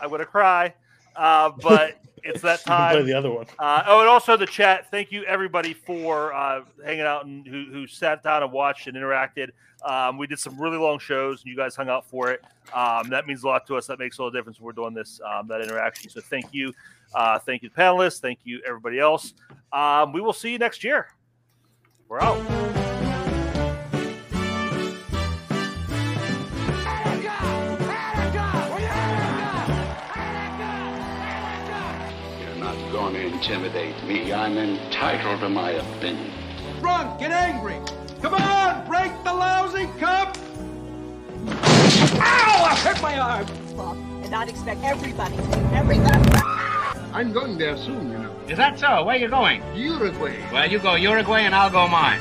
I'm 0.00 0.08
going 0.08 0.20
to 0.20 0.26
cry, 0.26 0.74
uh, 1.16 1.50
but 1.62 2.00
it's 2.22 2.42
that 2.42 2.64
can 2.64 2.76
play 2.76 2.98
time. 2.98 3.06
the 3.06 3.14
other 3.14 3.30
one. 3.30 3.46
Uh, 3.58 3.82
oh, 3.86 4.00
and 4.00 4.08
also 4.08 4.36
the 4.36 4.46
chat. 4.46 4.90
Thank 4.90 5.12
you 5.12 5.24
everybody 5.24 5.74
for 5.74 6.32
uh, 6.32 6.62
hanging 6.84 7.02
out 7.02 7.26
and 7.26 7.46
who, 7.46 7.66
who 7.72 7.86
sat 7.86 8.22
down 8.22 8.42
and 8.42 8.52
watched 8.52 8.86
and 8.86 8.96
interacted. 8.96 9.50
Um, 9.84 10.18
we 10.18 10.26
did 10.26 10.38
some 10.38 10.60
really 10.60 10.76
long 10.76 10.98
shows, 10.98 11.42
and 11.42 11.50
you 11.50 11.56
guys 11.56 11.74
hung 11.74 11.88
out 11.88 12.06
for 12.06 12.30
it. 12.30 12.42
Um, 12.74 13.08
that 13.08 13.26
means 13.26 13.42
a 13.44 13.46
lot 13.46 13.66
to 13.68 13.76
us. 13.76 13.86
That 13.86 13.98
makes 13.98 14.18
all 14.18 14.30
the 14.30 14.38
difference 14.38 14.60
when 14.60 14.66
we're 14.66 14.72
doing 14.72 14.94
this. 14.94 15.20
Um, 15.24 15.48
that 15.48 15.60
interaction. 15.62 16.10
So 16.10 16.20
thank 16.20 16.46
you, 16.52 16.72
uh, 17.14 17.38
thank 17.38 17.62
you, 17.62 17.70
panelists. 17.70 18.20
Thank 18.20 18.40
you, 18.44 18.60
everybody 18.66 18.98
else. 18.98 19.32
Um, 19.72 20.12
we 20.12 20.20
will 20.20 20.32
see 20.32 20.52
you 20.52 20.58
next 20.58 20.84
year. 20.84 21.08
We're 22.10 22.18
out. 22.18 22.38
You're 32.40 32.56
not 32.56 32.74
going 32.90 33.14
to 33.14 33.26
intimidate 33.26 34.02
me. 34.02 34.32
I'm 34.32 34.58
entitled 34.58 35.38
to 35.38 35.48
my 35.48 35.70
opinion. 35.70 36.32
Drunk, 36.80 37.20
get 37.20 37.30
angry. 37.30 37.78
Come 38.20 38.34
on, 38.34 38.88
break 38.88 39.12
the 39.22 39.32
lousy 39.32 39.86
cup. 40.00 40.36
Ow! 41.46 42.64
I 42.64 42.74
hit 42.82 43.00
my 43.00 43.20
arm. 43.20 43.46
And 44.22 44.30
not 44.32 44.48
expect 44.48 44.82
everybody 44.82 45.36
to 45.36 45.42
do 45.42 45.58
everything. 45.74 46.69
I'm 47.12 47.32
going 47.32 47.58
there 47.58 47.76
soon, 47.76 48.10
you 48.10 48.18
know. 48.18 48.34
Is 48.48 48.56
that 48.56 48.78
so? 48.78 49.04
Where 49.04 49.16
are 49.16 49.18
you 49.18 49.28
going? 49.28 49.62
Uruguay. 49.74 50.38
Well, 50.52 50.70
you 50.70 50.78
go 50.78 50.94
Uruguay 50.94 51.42
and 51.42 51.54
I'll 51.54 51.70
go 51.70 51.88
mine. 51.88 52.20